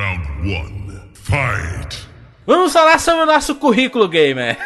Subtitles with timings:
[0.00, 1.12] Round 1.
[1.12, 2.08] Fight!
[2.46, 4.56] Vamos falar sobre o nosso currículo gamer.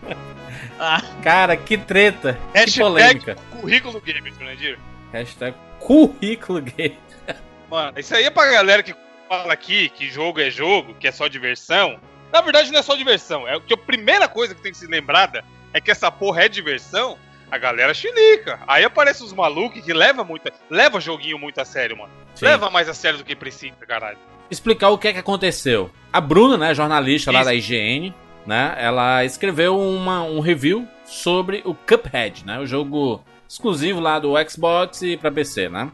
[0.80, 1.02] ah.
[1.22, 2.38] Cara, que treta.
[2.54, 3.36] Hashtag que polêmica.
[3.60, 4.78] Currículo gamer, Jurandir.
[5.12, 6.96] Hashtag currículo gamer.
[7.70, 8.94] Mano, isso aí é pra galera que
[9.28, 12.00] fala aqui que jogo é jogo, que é só diversão.
[12.32, 13.46] Na verdade, não é só diversão.
[13.46, 15.44] É que a primeira coisa que tem que ser lembrada
[15.74, 17.18] é que essa porra é diversão.
[17.50, 18.58] A galera chilica.
[18.66, 22.10] Aí aparecem os malucos que leva muito, leva joguinho muito a sério, mano.
[22.34, 22.46] Sim.
[22.46, 24.16] Leva mais a sério do que precisa, caralho.
[24.50, 25.90] Explicar o que é que aconteceu.
[26.12, 27.38] A Bruna, né, jornalista Isso.
[27.38, 28.14] lá da IGN,
[28.46, 34.34] né, ela escreveu uma, um review sobre o Cuphead, né, o jogo exclusivo lá do
[34.48, 35.90] Xbox e para PC, né?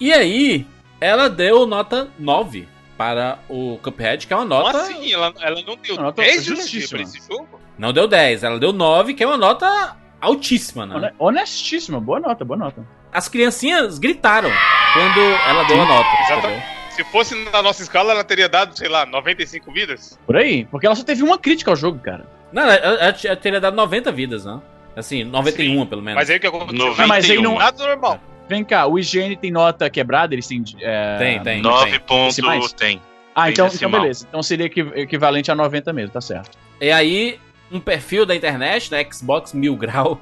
[0.00, 0.66] E aí,
[1.00, 4.72] ela deu nota 9 para o Cuphead, que é uma nota.
[4.72, 5.12] Como assim?
[5.12, 6.46] Ela, ela não deu nota 10
[6.90, 7.60] para esse jogo?
[7.78, 11.12] Não deu 10, ela deu 9, que é uma nota altíssima, né?
[11.18, 12.86] Honestíssima, boa nota, boa nota.
[13.12, 14.50] As criancinhas gritaram
[14.94, 16.08] quando ela deu a nota.
[16.24, 16.81] Exatamente.
[16.94, 20.18] Se fosse na nossa escala, ela teria dado, sei lá, 95 vidas?
[20.26, 22.26] Por aí, porque ela só teve uma crítica ao jogo, cara.
[22.52, 24.60] Não, ela, ela, ela teria dado 90 vidas, né?
[24.94, 26.20] Assim, 91 Sim, pelo menos.
[26.20, 26.78] Mas aí o que aconteceu?
[26.78, 27.06] 91.
[27.06, 27.58] Mas aí não...
[27.58, 28.20] Nada normal.
[28.46, 30.34] Vem cá, o IGN tem nota quebrada?
[30.34, 30.62] Eles têm.
[30.80, 31.16] É...
[31.16, 31.62] Tem, tem.
[31.62, 32.36] 9 pontos
[32.74, 33.00] tem.
[33.34, 34.26] Ah, então, então beleza.
[34.28, 36.58] Então seria equivalente a 90 mesmo, tá certo.
[36.78, 40.20] E aí, um perfil da internet, da Xbox Mil Grau.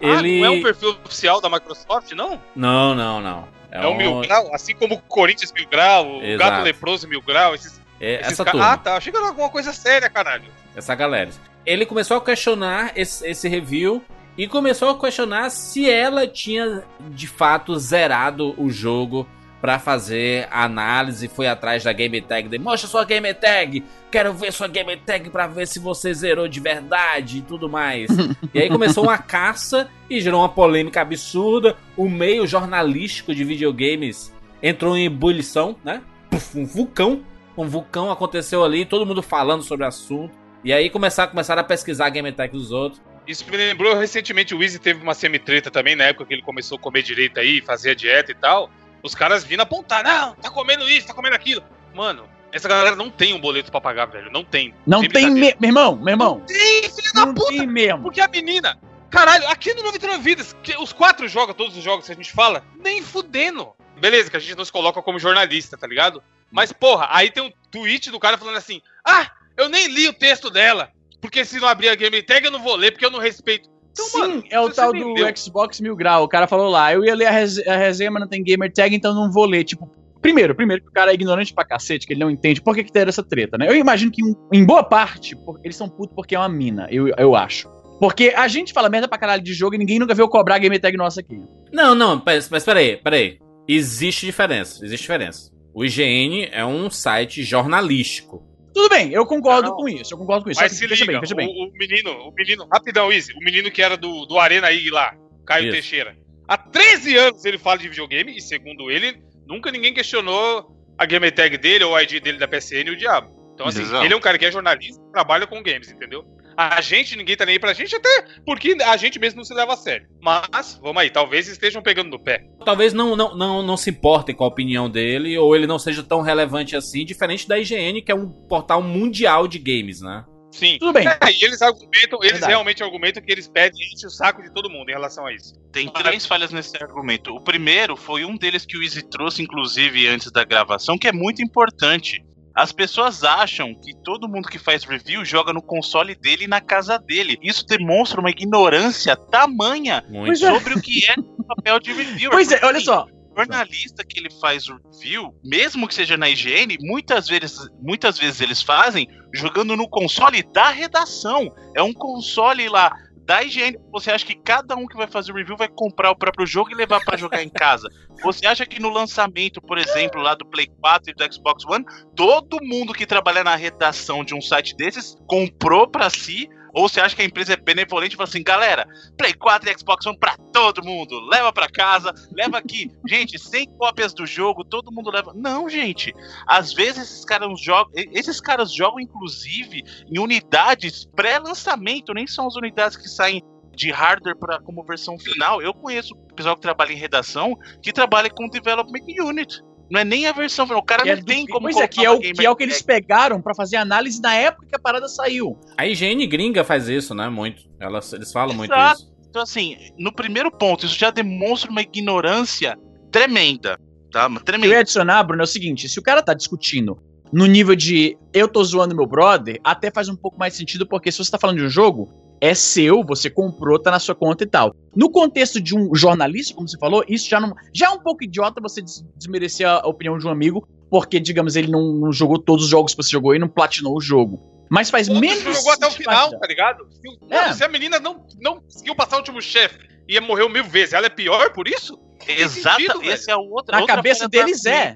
[0.00, 0.38] ele...
[0.44, 2.40] Ah, não é um perfil oficial da Microsoft, não?
[2.54, 3.57] Não, não, não.
[3.70, 6.50] É, é um Mil Grau, assim como o Corinthians Mil Grau, o Exato.
[6.50, 7.80] Gato Leproso Mil Grau, esses.
[8.00, 8.50] É, esses essa ca...
[8.52, 8.72] turma.
[8.72, 8.96] Ah, tá.
[8.96, 10.44] Achei que era alguma coisa séria, caralho.
[10.74, 11.30] Essa galera.
[11.66, 14.02] Ele começou a questionar esse, esse review
[14.36, 19.26] e começou a questionar se ela tinha de fato zerado o jogo
[19.60, 24.32] para fazer a análise, foi atrás da game tag, de, mostra sua game tag, quero
[24.32, 28.08] ver sua game tag para ver se você zerou de verdade e tudo mais.
[28.54, 31.76] e aí começou uma caça e gerou uma polêmica absurda.
[31.96, 36.02] O meio jornalístico de videogames entrou em ebulição, né?
[36.30, 37.22] Puf, um vulcão,
[37.56, 40.32] um vulcão aconteceu ali, todo mundo falando sobre o assunto.
[40.64, 43.00] E aí começaram, começaram a pesquisar a game tag dos outros.
[43.26, 46.78] Isso me lembrou recentemente o Easy teve uma semi-treta também, na época que ele começou
[46.78, 48.70] a comer direito aí, fazia dieta e tal.
[49.02, 51.62] Os caras vindo apontar, não, tá comendo isso, tá comendo aquilo.
[51.94, 54.30] Mano, essa galera não tem um boleto pra pagar, velho.
[54.30, 54.74] Não tem.
[54.86, 55.54] Não tem, me...
[55.58, 56.38] meu irmão, meu irmão.
[56.38, 57.48] Não tem, filho da puta.
[57.48, 58.02] Tem mesmo.
[58.02, 58.78] Porque a menina,
[59.10, 62.64] caralho, aqui no 99 Vidas, os quatro jogos, todos os jogos que a gente fala,
[62.82, 63.72] nem fudendo.
[63.98, 66.22] Beleza, que a gente não se coloca como jornalista, tá ligado?
[66.50, 70.12] Mas, porra, aí tem um tweet do cara falando assim: ah, eu nem li o
[70.12, 70.90] texto dela.
[71.20, 73.68] Porque se não abrir a game tag, eu não vou ler, porque eu não respeito.
[73.98, 76.22] Então, Sim, mano, é o tal do Xbox Mil Grau.
[76.22, 78.94] O cara falou lá, eu ia ler a, a resenha, mas não tem gamer tag,
[78.94, 79.64] então não vou ler.
[79.64, 79.90] Tipo,
[80.22, 82.84] primeiro, primeiro que o cara é ignorante pra cacete, que ele não entende por que,
[82.84, 83.68] que tem essa treta, né?
[83.68, 84.22] Eu imagino que,
[84.52, 87.68] em boa parte, eles são putos porque é uma mina, eu, eu acho.
[87.98, 90.78] Porque a gente fala merda pra caralho de jogo e ninguém nunca viu cobrar game
[90.78, 91.40] tag nossa aqui.
[91.72, 93.38] Não, não, mas, mas peraí, peraí.
[93.66, 95.50] Existe diferença, existe diferença.
[95.74, 98.47] O IGN é um site jornalístico.
[98.72, 100.60] Tudo bem, eu concordo não, com isso, eu concordo com isso.
[100.60, 101.48] Mas se liga, bem, bem.
[101.48, 104.90] O, o, menino, o menino, rapidão, Easy, o menino que era do, do Arena IG
[104.90, 105.14] lá,
[105.46, 105.72] Caio isso.
[105.72, 106.16] Teixeira.
[106.46, 111.30] Há 13 anos ele fala de videogame e, segundo ele, nunca ninguém questionou a game
[111.30, 113.38] tag dele ou o ID dele da PSN e o diabo.
[113.54, 114.04] Então, assim, Exato.
[114.04, 116.24] ele é um cara que é jornalista trabalha com games, entendeu?
[116.60, 119.54] A gente, ninguém tá nem aí pra gente, até porque a gente mesmo não se
[119.54, 120.08] leva a sério.
[120.20, 122.44] Mas, vamos aí, talvez estejam pegando no pé.
[122.64, 126.02] Talvez não, não, não, não se importem com a opinião dele, ou ele não seja
[126.02, 130.24] tão relevante assim, diferente da IGN, que é um portal mundial de games, né?
[130.50, 130.78] Sim.
[130.80, 131.06] Tudo bem.
[131.06, 132.50] É, e eles argumentam, eles Verdade.
[132.50, 135.54] realmente argumentam que eles pedem enche o saco de todo mundo em relação a isso.
[135.70, 137.32] Tem três falhas nesse argumento.
[137.36, 141.12] O primeiro foi um deles que o Easy trouxe, inclusive, antes da gravação, que é
[141.12, 142.20] muito importante.
[142.58, 146.60] As pessoas acham que todo mundo que faz review joga no console dele e na
[146.60, 147.38] casa dele.
[147.40, 150.40] Isso demonstra uma ignorância tamanha Muito.
[150.40, 152.32] sobre o que é o papel de reviewer.
[152.32, 153.06] Pois é, olha só
[153.38, 158.40] jornalista que ele faz o review, mesmo que seja na IGN, muitas vezes, muitas vezes
[158.40, 161.54] eles fazem jogando no console da redação.
[161.76, 162.90] É um console lá
[163.28, 166.16] da higiene, você acha que cada um que vai fazer o review vai comprar o
[166.16, 167.86] próprio jogo e levar para jogar em casa?
[168.24, 171.84] Você acha que no lançamento, por exemplo, lá do Play 4 e do Xbox One,
[172.16, 176.48] todo mundo que trabalha na redação de um site desses comprou para si
[176.78, 178.86] ou você acha que a empresa é benevolente e fala assim, galera,
[179.16, 183.76] Play 4 e Xbox One pra todo mundo, leva pra casa, leva aqui, gente, 100
[183.76, 185.32] cópias do jogo, todo mundo leva.
[185.34, 186.14] Não, gente.
[186.46, 192.54] Às vezes esses caras jogam, esses caras jogam inclusive em unidades pré-lançamento, nem são as
[192.54, 193.42] unidades que saem
[193.74, 195.60] de hardware para como versão final.
[195.60, 199.60] Eu conheço pessoal que trabalha em redação que trabalha com development unit.
[199.90, 200.80] Não é nem a versão final.
[200.80, 201.62] O cara que não é tem como.
[201.62, 204.34] Pois é, que é, o, que é o que eles pegaram para fazer análise na
[204.34, 205.58] época que a parada saiu.
[205.76, 207.28] A higiene gringa faz isso, né?
[207.28, 207.62] Muito.
[207.80, 208.58] Elas, eles falam Exato.
[208.58, 209.18] muito isso.
[209.28, 212.76] Então, assim, no primeiro ponto, isso já demonstra uma ignorância
[213.10, 213.78] tremenda.
[214.10, 214.70] Tá, tremendo.
[214.70, 216.98] Eu ia adicionar, Bruno, é o seguinte: se o cara tá discutindo
[217.32, 221.12] no nível de eu tô zoando meu brother, até faz um pouco mais sentido, porque
[221.12, 222.08] se você tá falando de um jogo,
[222.40, 224.74] é seu, você comprou, tá na sua conta e tal.
[224.94, 227.54] No contexto de um jornalista, como você falou, isso já não.
[227.72, 228.82] Já é um pouco idiota você
[229.16, 232.94] desmerecer a opinião de um amigo, porque, digamos, ele não, não jogou todos os jogos
[232.94, 234.40] que você jogou e não platinou o jogo.
[234.70, 235.56] Mas faz Outro menos.
[235.56, 236.86] jogou até o final, tá ligado?
[236.90, 237.52] Se, é.
[237.54, 241.06] se a menina não, não conseguiu passar o último chefe e morreu mil vezes, ela
[241.06, 241.98] é pior por isso?
[242.26, 243.74] Exato, esse é o outro.
[243.74, 244.92] Na cabeça deles é.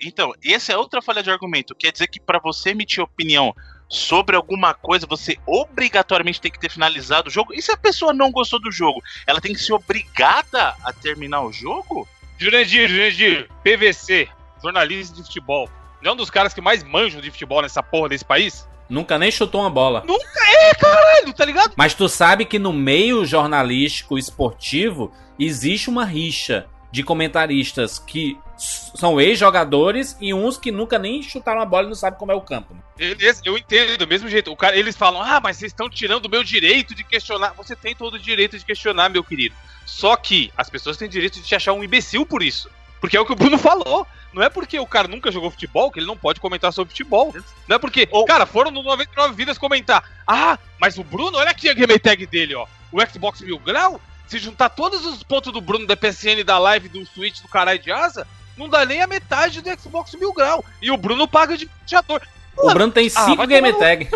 [0.00, 1.74] Então, esse é outra falha de argumento.
[1.74, 3.54] Quer dizer que para você emitir opinião
[3.88, 7.54] sobre alguma coisa, você obrigatoriamente tem que ter finalizado o jogo.
[7.54, 11.42] E se a pessoa não gostou do jogo, ela tem que ser obrigada a terminar
[11.42, 12.06] o jogo?
[12.38, 14.28] Jurandir, Jurandir, PVC,
[14.62, 15.68] jornalista de futebol.
[16.02, 18.68] Não é um dos caras que mais manjam de futebol nessa porra desse país?
[18.88, 20.02] Nunca nem chutou uma bola.
[20.06, 21.74] Nunca é, caralho, tá ligado?
[21.76, 29.20] Mas tu sabe que no meio jornalístico esportivo existe uma rixa de comentaristas que são
[29.20, 32.40] ex-jogadores e uns que nunca nem chutaram a bola e não sabem como é o
[32.40, 32.74] campo.
[32.74, 32.80] Né?
[32.96, 34.50] Beleza, eu entendo, do mesmo jeito.
[34.50, 37.52] O cara, eles falam, ah, mas vocês estão tirando o meu direito de questionar.
[37.56, 39.54] Você tem todo o direito de questionar, meu querido.
[39.86, 42.68] Só que as pessoas têm direito de te achar um imbecil por isso.
[43.00, 44.06] Porque é o que o Bruno falou.
[44.32, 47.34] Não é porque o cara nunca jogou futebol que ele não pode comentar sobre futebol.
[47.66, 48.24] Não é porque, Ou...
[48.24, 50.04] cara, foram no 99 Vidas comentar.
[50.26, 52.66] Ah, mas o Bruno, olha aqui a game tag dele, ó.
[52.92, 56.88] O Xbox Mil Grau, se juntar todos os pontos do Bruno da PSN, da live,
[56.88, 58.26] do Switch, do caralho de asa,
[58.56, 60.64] não dá nem a metade do Xbox Mil Grau.
[60.82, 62.22] E o Bruno paga de chateador.
[62.56, 64.08] O Bruno tem 5 ah, game tag.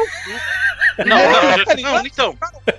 [0.98, 2.36] Não, não, é, tá não, então.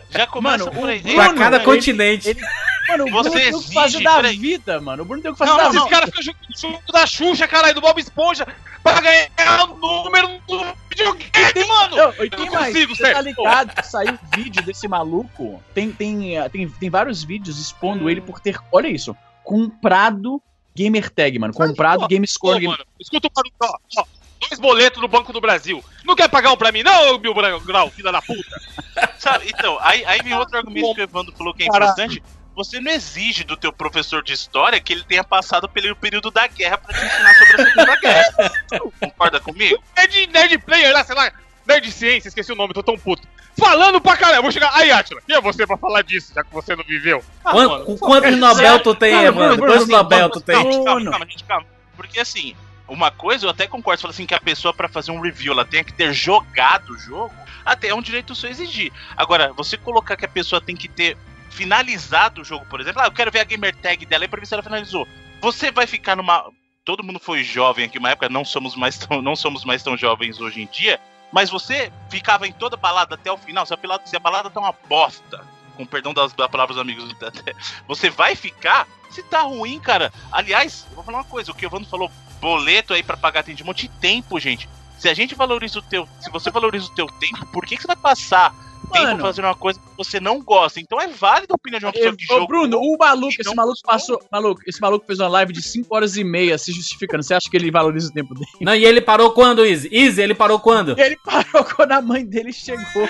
[0.10, 1.01] Já começa mano, por aí.
[1.01, 2.30] Pra cada ele, continente.
[2.30, 2.42] Ele,
[2.88, 5.04] Mano, o Bruno Você tem o que fazer da vida, mano.
[5.04, 5.86] O Bruno tem o que fazer não, da não, vida.
[5.86, 8.45] Esses caras ficam junto da Xuxa, caralho, do Bob Esponja,
[8.83, 11.95] pra ganhar o número do videogame, mano.
[11.95, 15.63] Não, eu não mais, consigo, você tá ligado que saiu vídeo desse maluco?
[15.74, 18.10] Tem, tem, tem, tem vários vídeos expondo hum.
[18.10, 20.42] ele por ter, olha isso, comprado
[20.75, 21.54] gamer tag, mano.
[21.54, 22.60] Comprado game score.
[22.60, 22.75] Game...
[23.00, 24.06] Escuta o barulho, ó, ó.
[24.49, 25.83] Dois boletos no Banco do Brasil.
[26.03, 28.61] Não quer pagar um pra mim, não, Mil Grau, filha da puta?
[29.17, 32.21] Sabe, então, aí, aí vem outro argumento que o Evandro falou que é importante
[32.55, 36.47] você não exige do teu professor de história que ele tenha passado pelo período da
[36.47, 38.51] guerra para te ensinar sobre a Segunda Guerra.
[38.99, 39.83] Concorda comigo?
[39.97, 41.31] Nerd, nerd player lá, sei lá,
[41.67, 43.27] nerd ciência, esqueci o nome, tô tão puto.
[43.57, 44.71] Falando pra caralho, vou chegar.
[44.73, 47.23] Aí, Atila, quem é você pra falar disso, já que você não viveu?
[47.45, 49.57] Ah, Quanto, quantos Nobel tu tem, mano?
[49.57, 50.55] Quantos Nobel tu tem?
[50.55, 51.65] Calma, calma, calma, gente, calma.
[51.95, 52.55] Porque assim,
[52.88, 55.65] uma coisa eu até concordo, fala assim que a pessoa para fazer um review, ela
[55.65, 57.33] tem que ter jogado o jogo,
[57.65, 58.91] até é um direito seu exigir.
[59.15, 61.18] Agora, você colocar que a pessoa tem que ter
[61.50, 64.45] finalizado o jogo, por exemplo, ah, eu quero ver a gamer tag dela pra ver
[64.45, 65.07] se ela finalizou.
[65.41, 66.45] Você vai ficar numa.
[66.85, 69.95] Todo mundo foi jovem aqui uma época, não somos mais tão, não somos mais tão
[69.95, 71.00] jovens hoje em dia.
[71.31, 73.65] Mas você ficava em toda balada até o final.
[73.65, 75.44] Se a balada, se a balada tá uma bosta,
[75.75, 77.15] com perdão das, das palavras amigos,
[77.88, 80.12] você vai ficar se tá ruim, cara.
[80.31, 82.12] Aliás, eu vou falar uma coisa: o que o Evandro falou,
[82.43, 84.67] boleto aí para pagar tem de um monte de tempo, gente.
[84.99, 86.07] Se a gente valoriza o teu.
[86.19, 88.53] Se você valoriza o teu tempo, por que, que você vai passar
[88.93, 90.79] tempo fazendo uma coisa que você não gosta.
[90.79, 92.45] Então é válido a opinião de uma pessoa que joga.
[92.45, 93.91] Bruno, o maluco, esse maluco gostou.
[93.91, 94.29] passou.
[94.31, 97.23] Maluco, esse maluco fez uma live de 5 horas e meia se justificando.
[97.23, 98.47] Você acha que ele valoriza o tempo dele?
[98.61, 99.89] Não, e ele parou quando, Izzy?
[99.91, 100.97] Izzy, ele parou quando?
[101.03, 103.09] Ele parou quando a mãe dele chegou.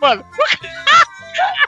[0.00, 0.24] mano.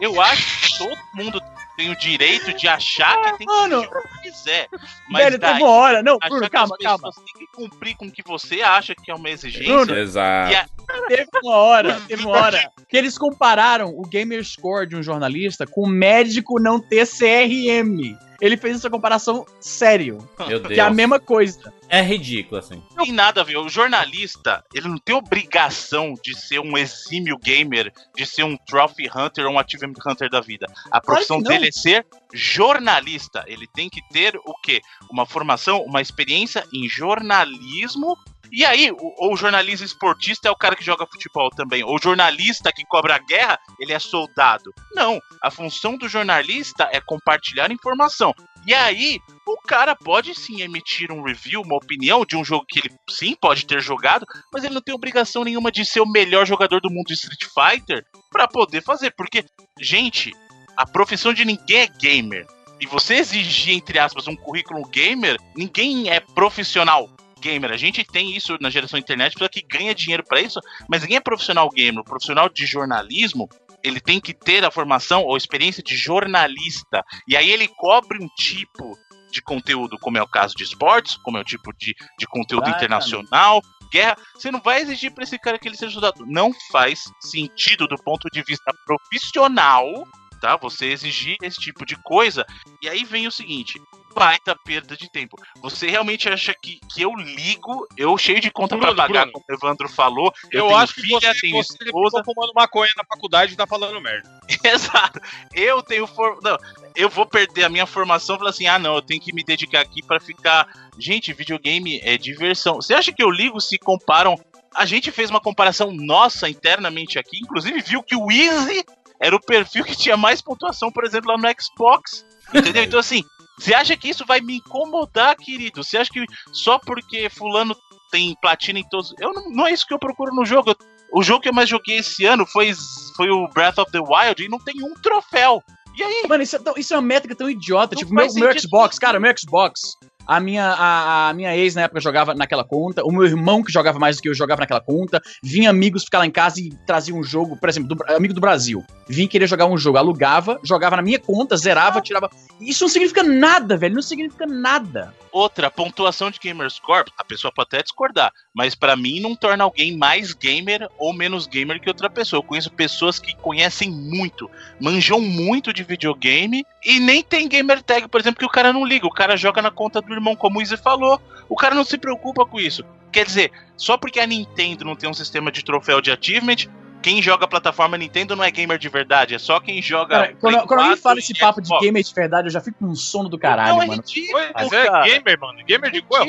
[0.01, 1.41] Eu acho que todo mundo
[1.77, 4.69] tem o direito de achar que tem que Mano, o que quiser.
[5.09, 6.03] Mas velho, daí, uma hora.
[6.03, 7.13] Não, Bruno, calma, calma.
[7.13, 9.73] Você tem que cumprir com o que você acha que é uma exigência.
[9.73, 10.55] Bruno, exato.
[10.55, 10.67] A...
[11.09, 15.67] Teve uma hora, teve uma hora que eles compararam o gamer score de um jornalista
[15.67, 18.17] com o médico não ter CRM.
[18.41, 20.19] Ele fez essa comparação sério.
[20.39, 20.75] Meu Deus.
[20.75, 21.73] Que é a mesma coisa.
[21.89, 22.83] É ridículo, assim.
[22.95, 23.57] Não tem nada a ver.
[23.57, 29.09] O jornalista, ele não tem obrigação de ser um exímio gamer, de ser um trophy
[29.15, 30.67] hunter ou um achievement hunter da vida.
[30.91, 33.45] A profissão claro dele é ser jornalista.
[33.47, 34.81] Ele tem que ter o quê?
[35.11, 38.17] Uma formação, uma experiência em jornalismo
[38.53, 41.85] e aí, o, o, jornalista esportista é o cara que joga futebol também.
[41.85, 44.73] O jornalista que cobra a guerra, ele é soldado.
[44.93, 48.35] Não, a função do jornalista é compartilhar informação.
[48.67, 52.81] E aí, o cara pode sim emitir um review, uma opinião de um jogo que
[52.81, 56.47] ele sim pode ter jogado, mas ele não tem obrigação nenhuma de ser o melhor
[56.47, 59.13] jogador do mundo de Street Fighter para poder fazer.
[59.13, 59.45] Porque,
[59.81, 60.33] gente,
[60.77, 62.47] a profissão de ninguém é gamer.
[62.81, 67.09] E você exigir, entre aspas, um currículo gamer, ninguém é profissional
[67.41, 67.71] gamer.
[67.71, 71.17] A gente tem isso na geração internet, pessoa que ganha dinheiro para isso, mas ninguém
[71.17, 72.01] é profissional gamer.
[72.01, 73.49] O profissional de jornalismo,
[73.83, 77.03] ele tem que ter a formação ou experiência de jornalista.
[77.27, 78.99] E aí ele cobre um tipo
[79.31, 82.69] de conteúdo, como é o caso de esportes, como é o tipo de, de conteúdo
[82.69, 84.17] internacional, guerra.
[84.35, 86.25] Você não vai exigir para esse cara que ele seja soldado.
[86.27, 90.07] Não faz sentido do ponto de vista profissional,
[90.41, 90.57] tá?
[90.57, 92.45] Você exigir esse tipo de coisa.
[92.83, 93.81] E aí vem o seguinte:
[94.17, 95.37] baita perda de tempo.
[95.61, 99.33] Você realmente acha que, que eu ligo, eu cheio de conta Bruno, pra pagar, Bruno.
[99.33, 100.33] como o Evandro falou.
[100.51, 102.23] Eu, eu acho filha, que você, tenho você esposa.
[102.25, 104.41] fumando maconha na faculdade e tá falando merda.
[104.65, 105.21] Exato.
[105.53, 106.07] Eu tenho.
[106.07, 106.39] For...
[106.43, 106.57] Não,
[106.95, 109.45] eu vou perder a minha formação e falar assim: ah, não, eu tenho que me
[109.45, 110.67] dedicar aqui para ficar.
[110.99, 112.77] Gente, videogame é diversão.
[112.77, 114.35] Você acha que eu ligo se comparam?
[114.75, 118.85] A gente fez uma comparação nossa internamente aqui, inclusive viu que o Easy
[119.21, 122.25] era o perfil que tinha mais pontuação, por exemplo, lá no Xbox.
[122.55, 122.85] Entendeu?
[122.85, 123.25] Então, assim,
[123.59, 125.83] você acha que isso vai me incomodar, querido?
[125.83, 127.77] Você acha que só porque fulano
[128.11, 129.15] tem platina em todos...
[129.19, 130.75] Eu não, não é isso que eu procuro no jogo.
[131.13, 132.73] o jogo que eu mais joguei esse ano foi,
[133.17, 135.63] foi o Breath of the Wild e não tem um troféu.
[135.97, 136.27] E aí?
[136.29, 137.95] Mano, isso é, tão, isso é uma métrica tão idiota.
[137.95, 139.97] Não tipo, meu, meu Xbox, cara, meu Xbox
[140.27, 143.73] a minha, a, a, minha ex na época jogava naquela conta, o meu irmão que
[143.73, 146.71] jogava mais do que eu jogava naquela conta, vinha amigos ficar lá em casa e
[146.87, 150.59] trazia um jogo, por exemplo, do, amigo do Brasil, vinha querer jogar um jogo, alugava,
[150.65, 152.31] jogava na minha conta, zerava, tirava.
[152.61, 155.15] Isso não significa nada, velho, não significa nada.
[155.37, 159.95] Outra, pontuação de Gamerscore, a pessoa pode até discordar, mas para mim não torna alguém
[159.95, 162.39] mais gamer ou menos gamer que outra pessoa.
[162.39, 168.09] Eu conheço pessoas que conhecem muito, manjam muito de videogame e nem tem gamer tag,
[168.09, 170.59] por exemplo, que o cara não liga, o cara joga na conta do irmão, como
[170.59, 171.21] o Izzy falou.
[171.49, 172.85] O cara não se preocupa com isso.
[173.13, 176.67] Quer dizer, só porque a Nintendo não tem um sistema de troféu de achievement,
[177.03, 180.17] quem joga a plataforma Nintendo não é gamer de verdade, é só quem joga.
[180.17, 182.87] Cara, quando, quando alguém fala esse papo de gamer de verdade, eu já fico com
[182.87, 184.03] um sono do caralho, não, é mano.
[184.03, 185.05] Ridículo, Mas é cara.
[185.05, 185.65] gamer, mano.
[185.65, 186.27] Gamer de cor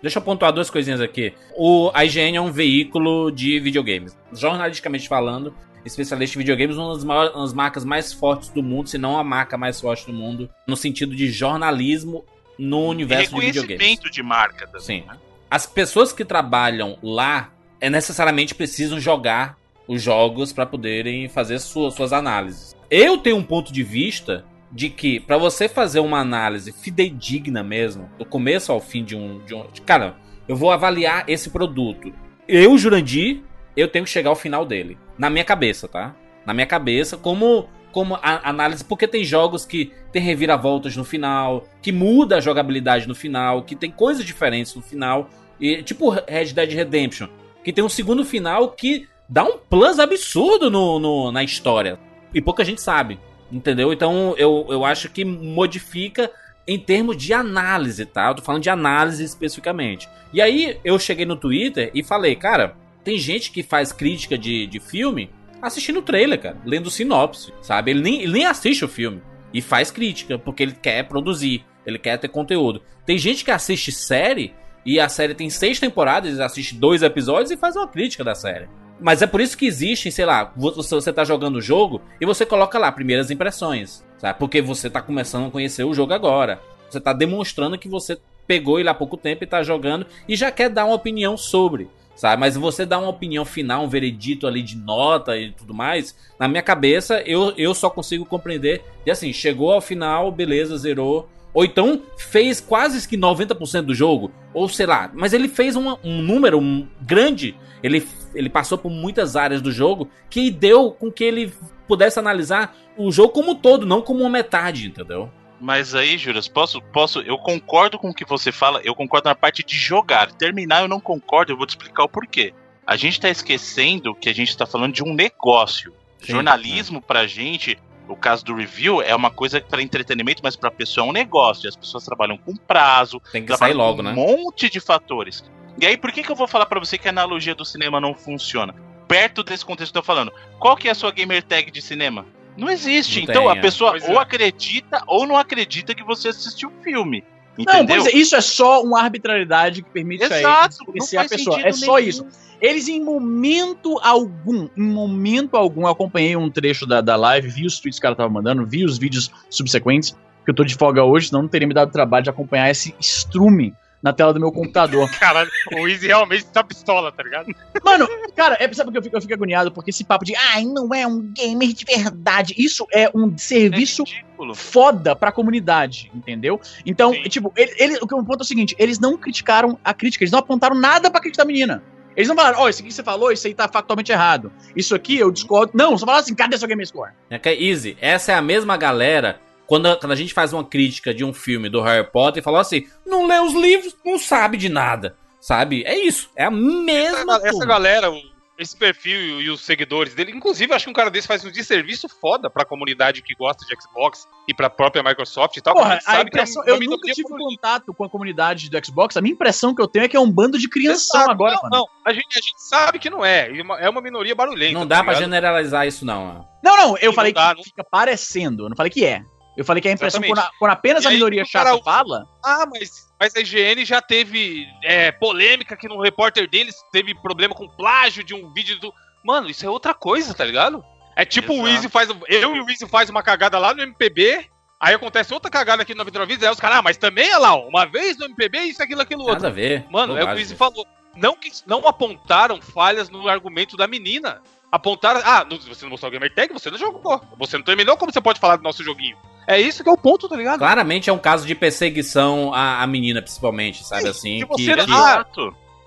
[0.00, 1.34] Deixa eu pontuar duas coisinhas aqui.
[1.56, 4.16] O, a IGN é um veículo de videogames.
[4.32, 5.52] Jornalisticamente falando,
[5.84, 9.18] especialista em videogames, uma das, maiores, uma das marcas mais fortes do mundo, se não
[9.18, 12.24] a marca mais forte do mundo, no sentido de jornalismo
[12.58, 13.80] no universo de videogames.
[13.80, 14.80] Reconhecimento de marca também.
[14.80, 15.04] Sim.
[15.06, 15.16] Né?
[15.50, 19.56] As pessoas que trabalham lá é necessariamente precisam jogar
[19.86, 22.74] os jogos para poderem fazer suas, suas análises.
[22.90, 28.10] Eu tenho um ponto de vista de que para você fazer uma análise fidedigna mesmo,
[28.18, 30.16] do começo ao fim de um, de um, cara,
[30.48, 32.12] eu vou avaliar esse produto.
[32.48, 33.42] Eu, Jurandir,
[33.76, 36.14] eu tenho que chegar ao final dele, na minha cabeça, tá?
[36.44, 41.68] Na minha cabeça, como como a análise, porque tem jogos que tem reviravoltas no final,
[41.80, 46.46] que muda a jogabilidade no final, que tem coisas diferentes no final, e tipo Red
[46.46, 47.28] Dead Redemption,
[47.62, 51.96] que tem um segundo final que dá um plus absurdo no, no na história.
[52.34, 53.20] E pouca gente sabe,
[53.50, 53.92] entendeu?
[53.92, 56.28] Então eu, eu acho que modifica
[56.66, 58.26] em termos de análise, tá?
[58.26, 60.08] Eu tô falando de análise especificamente.
[60.32, 62.74] E aí eu cheguei no Twitter e falei, cara,
[63.04, 65.30] tem gente que faz crítica de, de filme
[65.66, 67.90] assistindo o trailer, cara, lendo sinopse, sabe?
[67.90, 71.98] Ele nem, ele nem assiste o filme e faz crítica, porque ele quer produzir, ele
[71.98, 72.82] quer ter conteúdo.
[73.06, 74.54] Tem gente que assiste série
[74.84, 78.68] e a série tem seis temporadas, assiste dois episódios e faz uma crítica da série.
[79.00, 82.26] Mas é por isso que existem, sei lá, você, você tá jogando o jogo e
[82.26, 84.38] você coloca lá primeiras impressões, sabe?
[84.38, 86.60] Porque você tá começando a conhecer o jogo agora.
[86.88, 90.50] Você tá demonstrando que você pegou ele há pouco tempo e tá jogando e já
[90.50, 92.40] quer dar uma opinião sobre sabe?
[92.40, 96.48] Mas você dá uma opinião final, um veredito ali de nota e tudo mais, na
[96.48, 101.28] minha cabeça eu, eu só consigo compreender e assim, chegou ao final, beleza, zerou.
[101.52, 106.00] Ou então fez quase que 90% do jogo, ou sei lá, mas ele fez uma,
[106.02, 108.04] um número um, grande, ele,
[108.34, 111.52] ele passou por muitas áreas do jogo que deu com que ele
[111.86, 115.30] pudesse analisar o jogo como um todo, não como uma metade, entendeu?
[115.64, 117.20] Mas aí, Juras, posso, posso.
[117.22, 120.30] Eu concordo com o que você fala, eu concordo na parte de jogar.
[120.30, 122.52] Terminar, eu não concordo, eu vou te explicar o porquê.
[122.86, 125.94] A gente tá esquecendo que a gente tá falando de um negócio.
[126.20, 127.00] Sim, Jornalismo é.
[127.00, 131.08] pra gente, o caso do review, é uma coisa para entretenimento, mas pra pessoa é
[131.08, 131.66] um negócio.
[131.66, 134.12] As pessoas trabalham com prazo, tem que sair logo, com né?
[134.12, 135.42] um monte de fatores.
[135.80, 137.98] E aí, por que, que eu vou falar para você que a analogia do cinema
[137.98, 138.74] não funciona?
[139.08, 141.80] Perto desse contexto que eu tô falando, qual que é a sua gamer tag de
[141.80, 142.26] cinema?
[142.56, 143.16] Não existe.
[143.16, 143.60] Não então tem, a é.
[143.60, 144.22] pessoa ou é.
[144.22, 147.24] acredita ou não acredita que você assistiu o filme.
[147.56, 147.80] Entendeu?
[147.80, 151.60] Não, pois é, isso é só uma arbitrariedade que permite Exato, a eles a pessoa.
[151.60, 152.08] É só nenhum.
[152.08, 152.26] isso.
[152.60, 157.66] Eles, em momento algum, em momento algum, eu acompanhei um trecho da, da live, vi
[157.66, 160.74] os tweets que o cara tava mandando, vi os vídeos subsequentes, que eu tô de
[160.74, 164.38] folga hoje, senão não teria me dado trabalho de acompanhar esse estrume na tela do
[164.38, 165.10] meu computador.
[165.18, 167.46] Caralho, o Easy realmente tá pistola, tá ligado?
[167.82, 168.06] Mano,
[168.36, 169.72] cara, é, sabe que eu fico, eu fico agoniado?
[169.72, 172.54] Porque esse papo de, ai, não é um gamer de verdade.
[172.58, 176.60] Isso é um serviço é foda pra comunidade, entendeu?
[176.84, 177.22] Então, Sim.
[177.22, 180.22] tipo, ele, ele, o que eu ponto é o seguinte: eles não criticaram a crítica,
[180.22, 181.82] eles não apontaram nada pra crítica da menina.
[182.16, 184.52] Eles não falaram, ó, oh, isso aqui que você falou, isso aí tá factualmente errado.
[184.76, 185.72] Isso aqui eu discordo.
[185.74, 187.10] Não, só falaram assim, cadê seu game score?
[187.28, 187.96] É que é easy.
[188.00, 191.68] Essa é a mesma galera quando, quando a gente faz uma crítica de um filme
[191.68, 195.16] do Harry Potter e falou assim, não lê os livros, não sabe de nada.
[195.40, 195.84] Sabe?
[195.84, 196.30] É isso.
[196.34, 198.10] É a mesma Essa, essa galera,
[198.58, 200.32] esse perfil e os seguidores dele.
[200.32, 203.74] Inclusive, acho que um cara desse faz um desserviço foda pra comunidade que gosta de
[203.80, 205.74] Xbox e pra própria Microsoft e tal.
[205.74, 209.16] Porra, a, a impressão, é eu nunca tive contato com a comunidade do Xbox.
[209.16, 211.62] A minha impressão que eu tenho é que é um bando de crianção agora, não,
[211.62, 211.76] mano.
[211.76, 213.50] Não, a gente, a gente sabe que não é.
[213.80, 214.72] É uma minoria barulhenta.
[214.72, 216.48] Não dá tá pra generalizar isso, não.
[216.62, 217.64] Não, não, eu Sim, falei dá, que não...
[217.64, 218.64] fica parecendo.
[218.64, 219.22] Eu não falei que é.
[219.56, 222.26] Eu falei que a impressão quando, a, quando, apenas a minoria chata cara, fala.
[222.44, 227.54] Ah, mas, mas a IGN já teve é, polêmica que no repórter deles teve problema
[227.54, 228.92] com plágio de um vídeo do.
[229.24, 230.84] Mano, isso é outra coisa, tá ligado?
[231.16, 231.68] É tipo Exato.
[231.68, 232.08] o Easy faz.
[232.28, 234.50] Eu e o Easy faz uma cagada lá no MPB.
[234.80, 237.38] Aí acontece outra cagada aqui no 99 Vidas, aí os caras, ah, mas também é
[237.38, 239.36] lá, uma vez no MPB, isso, aquilo, aquilo outro.
[239.36, 239.86] Nada a ver.
[239.88, 240.86] Mano, é o que o Easy falou.
[241.16, 244.42] Não, não apontaram falhas no argumento da menina.
[244.70, 245.20] Apontaram.
[245.24, 247.20] Ah, você não mostrou o gamer tag, você não jogou.
[247.38, 249.16] Você não terminou, como você pode falar do nosso joguinho?
[249.46, 250.58] É isso que é o ponto, tá ligado?
[250.58, 254.38] Claramente é um caso de perseguição à, à menina, principalmente, sabe assim?
[254.38, 255.24] Que você, que, ah,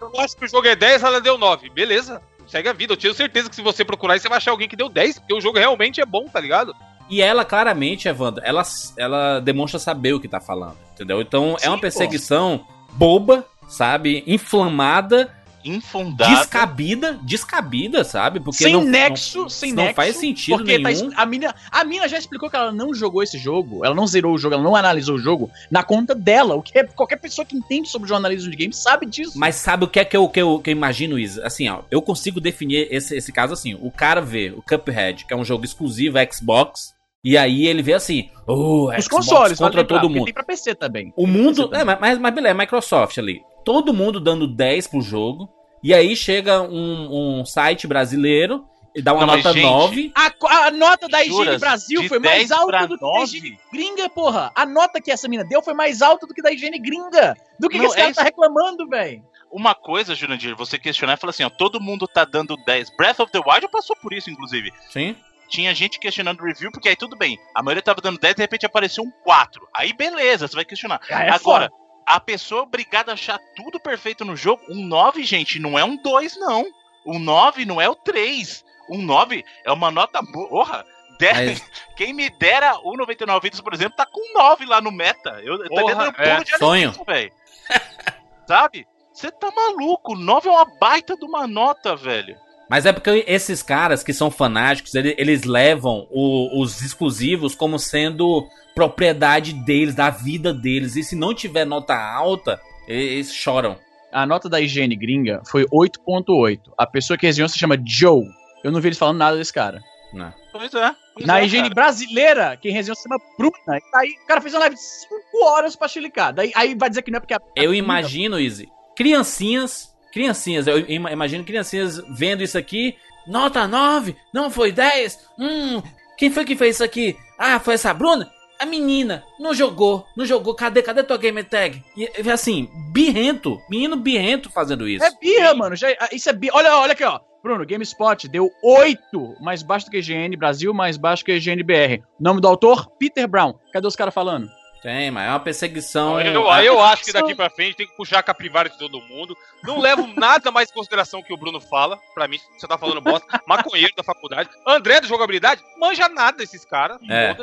[0.02, 1.70] eu acho que o jogo é 10, ela deu 9.
[1.70, 2.94] Beleza, segue a vida.
[2.94, 5.34] Eu tenho certeza que se você procurar você vai achar alguém que deu 10, porque
[5.34, 6.76] o jogo realmente é bom, tá ligado?
[7.10, 8.64] E ela, claramente, Evandro, ela,
[8.98, 11.22] ela demonstra saber o que tá falando, entendeu?
[11.22, 12.66] Então Sim, é uma perseguição pô.
[12.94, 14.24] boba, sabe?
[14.28, 15.34] Inflamada
[15.70, 16.36] infundada.
[16.36, 18.40] Descabida, descabida, sabe?
[18.40, 19.96] Porque sem não, nexo, não, sem não nexo.
[19.96, 21.10] faz sentido porque tá nenhum.
[21.10, 24.08] Tá, a, mina, a mina já explicou que ela não jogou esse jogo, ela não
[24.08, 26.56] zerou o jogo, ela não analisou o jogo na conta dela.
[26.56, 29.38] O que é, qualquer pessoa que entende sobre jornalismo de games sabe disso.
[29.38, 31.46] Mas sabe o que é que eu, que eu, que eu imagino, Isa?
[31.46, 33.76] Assim, ó, eu consigo definir esse, esse caso assim.
[33.82, 37.94] O cara vê o Cuphead, que é um jogo exclusivo Xbox, e aí ele vê
[37.94, 40.26] assim, oh, os Xbox consoles contra todo mundo.
[40.26, 41.12] Tem pra PC também.
[41.18, 43.42] O mundo, é, mas, mas beleza, é Microsoft ali.
[43.66, 45.50] Todo mundo dando 10 pro jogo.
[45.84, 48.68] E aí chega um, um site brasileiro
[48.98, 50.12] e dá uma não, nota gente, 9.
[50.16, 53.20] A, a, nota da IGN Brasil foi mais alta do que 9?
[53.20, 54.52] da IGN gringa, porra.
[54.56, 57.36] A nota que essa mina deu foi mais alta do que da IGN gringa.
[57.60, 59.24] Do que, não, que esse cara é tá reclamando, velho.
[59.52, 62.90] Uma coisa, Jurandir, você questionar e falar assim, ó, todo mundo tá dando 10.
[62.98, 64.74] Breath of the Wild passou por isso, inclusive.
[64.90, 65.16] Sim.
[65.48, 67.38] Tinha gente questionando o review, porque aí tudo bem.
[67.54, 69.66] A maioria tava dando 10, de repente apareceu um 4.
[69.76, 71.00] Aí beleza, você vai questionar.
[71.08, 74.64] É Agora, foda a pessoa obrigada a achar tudo perfeito no jogo.
[74.70, 76.66] Um 9, gente, não é um 2, não.
[77.06, 78.64] Um 9 não é o 3.
[78.90, 80.24] Um 9 é uma nota.
[80.24, 80.86] Porra!
[81.20, 81.62] Mas...
[81.98, 85.42] Quem me dera o 99 vidas, por exemplo, tá com 9 lá no meta.
[85.44, 86.94] Eu tô dando um é, de sonho.
[87.06, 87.32] velho.
[88.48, 88.88] Sabe?
[89.12, 90.16] Você tá maluco.
[90.16, 92.38] 9 é uma baita de uma nota, velho.
[92.70, 97.80] Mas é porque esses caras que são fanáticos, eles, eles levam o, os exclusivos como
[97.80, 100.96] sendo propriedade deles, da vida deles.
[100.96, 103.78] E se não tiver nota alta, eles choram.
[104.12, 106.60] A nota da higiene gringa foi 8.8.
[106.78, 108.24] A pessoa que resenhou se chama Joe.
[108.64, 109.82] Eu não vi eles falando nada desse cara.
[110.14, 110.34] Não.
[110.52, 110.96] Pois é.
[111.14, 111.76] Pois Na é, higiene cara.
[111.76, 113.78] brasileira, quem resenhou se chama Bruna.
[113.78, 116.34] E aí o cara fez uma live de 5 horas pra chilicar.
[116.34, 117.40] Daí, aí vai dizer que não é porque a.
[117.56, 122.96] Eu imagino, Izzy, criancinhas criancinhas, eu imagino criancinhas vendo isso aqui.
[123.26, 125.20] Nota 9, não foi 10.
[125.38, 125.82] Hum,
[126.18, 127.16] quem foi que fez isso aqui?
[127.38, 128.32] Ah, foi essa Bruna?
[128.60, 130.56] A menina não jogou, não jogou.
[130.56, 131.84] Cadê, cadê tua game tag?
[131.96, 135.06] E assim, birrento, menino birrento fazendo isso.
[135.06, 135.76] É birra, mano.
[135.76, 136.56] Já, ah, isso é birra.
[136.56, 137.20] Olha, olha aqui, ó.
[137.44, 142.04] Bruno, GameSpot deu 8, mais baixo do que GN Brasil, mais baixo que GN BR.
[142.20, 142.90] Nome do autor?
[142.98, 143.54] Peter Brown.
[143.72, 144.50] Cadê os caras falando?
[144.82, 146.20] Tem, mas é uma perseguição.
[146.20, 149.02] Eu, eu, eu acho que daqui pra frente tem que puxar a capivara de todo
[149.02, 149.36] mundo.
[149.64, 152.00] Não levo nada mais em consideração que o Bruno fala.
[152.14, 153.42] Pra mim, você tá falando bosta.
[153.48, 154.50] Maconheiro da faculdade.
[154.66, 156.98] André da jogabilidade, manja nada desses caras.
[157.10, 157.36] É.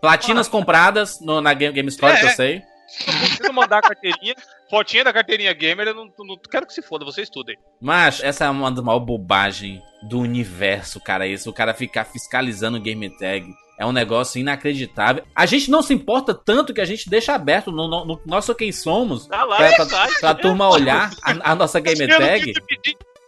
[0.00, 2.62] Platinas compradas no, na Game, GameStop, é, que eu sei.
[3.06, 4.34] Não preciso mandar a carteirinha.
[4.68, 7.56] Fotinha da carteirinha gamer, eu não, não, quero que se foda, você estudem.
[7.80, 11.26] Mas essa é uma das maiores bobagens do universo, cara.
[11.26, 13.46] Isso, o cara ficar fiscalizando o game tag.
[13.78, 15.22] É um negócio inacreditável.
[15.34, 18.54] A gente não se importa tanto que a gente deixa aberto no, no, no nosso
[18.54, 19.26] quem somos.
[19.26, 22.54] Tá lá, pra, é pra, pra turma olhar a, a nossa game tag.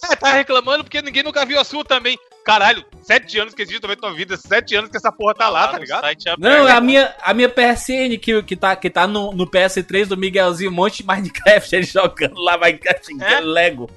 [0.04, 2.18] É, tá reclamando porque ninguém nunca viu a sua também.
[2.44, 5.68] Caralho, sete anos que existe também tua vida, sete anos que essa porra tá, lá,
[5.68, 6.06] tá ligado?
[6.38, 10.06] Não, é a minha, a minha PSN que, que tá, que tá no, no PS3
[10.06, 13.40] do Miguelzinho, um monte de Minecraft, ele jogando lá Minecraft é?
[13.40, 13.90] Lego.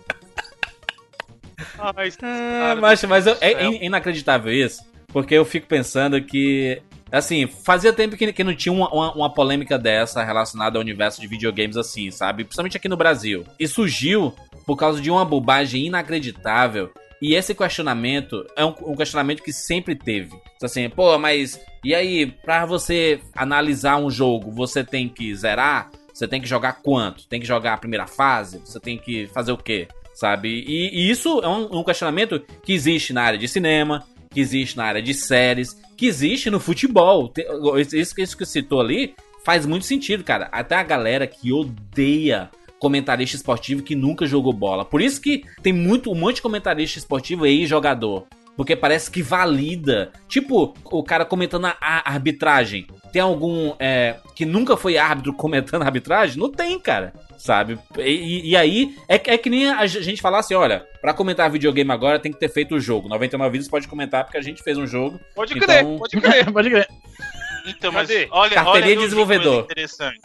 [1.77, 4.81] Ai, ah, mas mas eu, é, é inacreditável isso.
[5.07, 6.81] Porque eu fico pensando que.
[7.11, 11.19] Assim, fazia tempo que, que não tinha uma, uma, uma, polêmica dessa relacionada ao universo
[11.19, 12.45] de videogames assim, sabe?
[12.45, 13.45] Principalmente aqui no Brasil.
[13.59, 14.33] E surgiu
[14.65, 16.91] por causa de uma bobagem inacreditável.
[17.21, 20.31] E esse questionamento é um, um questionamento que sempre teve.
[20.61, 25.89] Assim, pô, mas e aí, pra você analisar um jogo, você tem que zerar?
[26.13, 27.27] Você tem que jogar quanto?
[27.27, 28.61] Tem que jogar a primeira fase?
[28.63, 29.87] Você tem que fazer o quê?
[30.13, 30.49] Sabe?
[30.49, 34.77] E, e isso é um, um questionamento que existe na área de cinema, que existe
[34.77, 37.33] na área de séries, que existe no futebol.
[37.77, 40.49] Isso, isso que citou ali faz muito sentido, cara.
[40.51, 44.83] Até a galera que odeia comentarista esportivo que nunca jogou bola.
[44.83, 48.25] Por isso que tem muito um monte de comentarista esportivo aí jogador.
[48.57, 50.11] Porque parece que valida.
[50.27, 52.87] Tipo, o cara comentando a, a arbitragem.
[53.13, 56.39] Tem algum é, que nunca foi árbitro comentando a arbitragem?
[56.39, 57.13] Não tem, cara.
[57.37, 57.79] Sabe?
[57.97, 61.91] E, e aí, é, é, que nem a gente falar assim: olha, pra comentar videogame
[61.91, 63.07] agora tem que ter feito o jogo.
[63.07, 65.19] 99 vídeos pode comentar porque a gente fez um jogo.
[65.35, 65.67] Pode então...
[65.67, 66.87] crer, pode crer, pode crer.
[67.67, 69.63] Então, mas olha, Carteirinha olha desenvolvedor.
[69.63, 70.19] Interessante.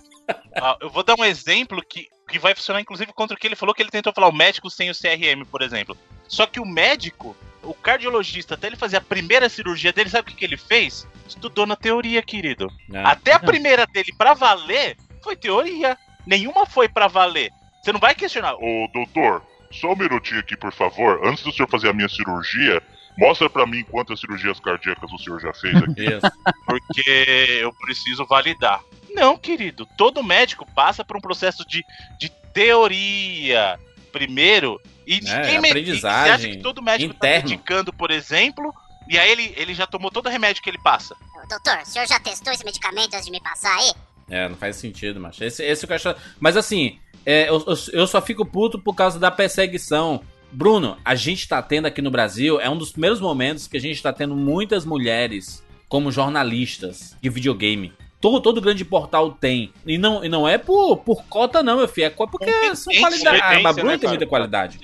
[0.56, 3.56] ah, eu vou dar um exemplo que, que vai funcionar inclusive contra o que ele
[3.56, 5.96] falou que ele tentou falar o médico sem o CRM, por exemplo.
[6.28, 10.32] Só que o médico, o cardiologista, até ele fazer a primeira cirurgia dele, sabe o
[10.32, 11.06] que, que ele fez?
[11.28, 12.70] Estudou na teoria, querido.
[12.92, 13.02] É.
[13.04, 15.96] Até a primeira dele para valer foi teoria.
[16.26, 17.52] Nenhuma foi para valer.
[17.82, 18.54] Você não vai questionar.
[18.54, 21.24] Ô, doutor, só um minutinho aqui, por favor.
[21.24, 22.82] Antes do senhor fazer a minha cirurgia,
[23.18, 26.06] Mostra para mim quantas cirurgias cardíacas o senhor já fez aqui.
[26.66, 28.82] Porque eu preciso validar.
[29.16, 29.88] Não, querido.
[29.96, 31.84] Todo médico passa por um processo de,
[32.18, 33.80] de teoria
[34.12, 34.80] primeiro.
[35.06, 37.42] E é, ninguém aprendizagem acha que todo médico tá interno.
[37.42, 38.74] tá medicando, por exemplo,
[39.08, 41.16] e aí ele, ele já tomou todo o remédio que ele passa.
[41.48, 43.92] Doutor, o senhor já testou esse medicamento antes de me passar aí?
[44.28, 46.20] É, não faz sentido, mas esse, esse é o que eu acho...
[46.40, 51.46] Mas assim, é, eu, eu só fico puto por causa da perseguição Bruno, a gente
[51.46, 54.34] tá tendo aqui no Brasil, é um dos primeiros momentos que a gente tá tendo
[54.34, 57.92] muitas mulheres como jornalistas de videogame.
[58.20, 59.72] Todo, todo grande portal tem.
[59.86, 62.06] E não, e não é por, por cota, não, meu filho.
[62.06, 63.66] É porque são qualidade.
[63.66, 64.78] A Bruna né, tem muita qualidade.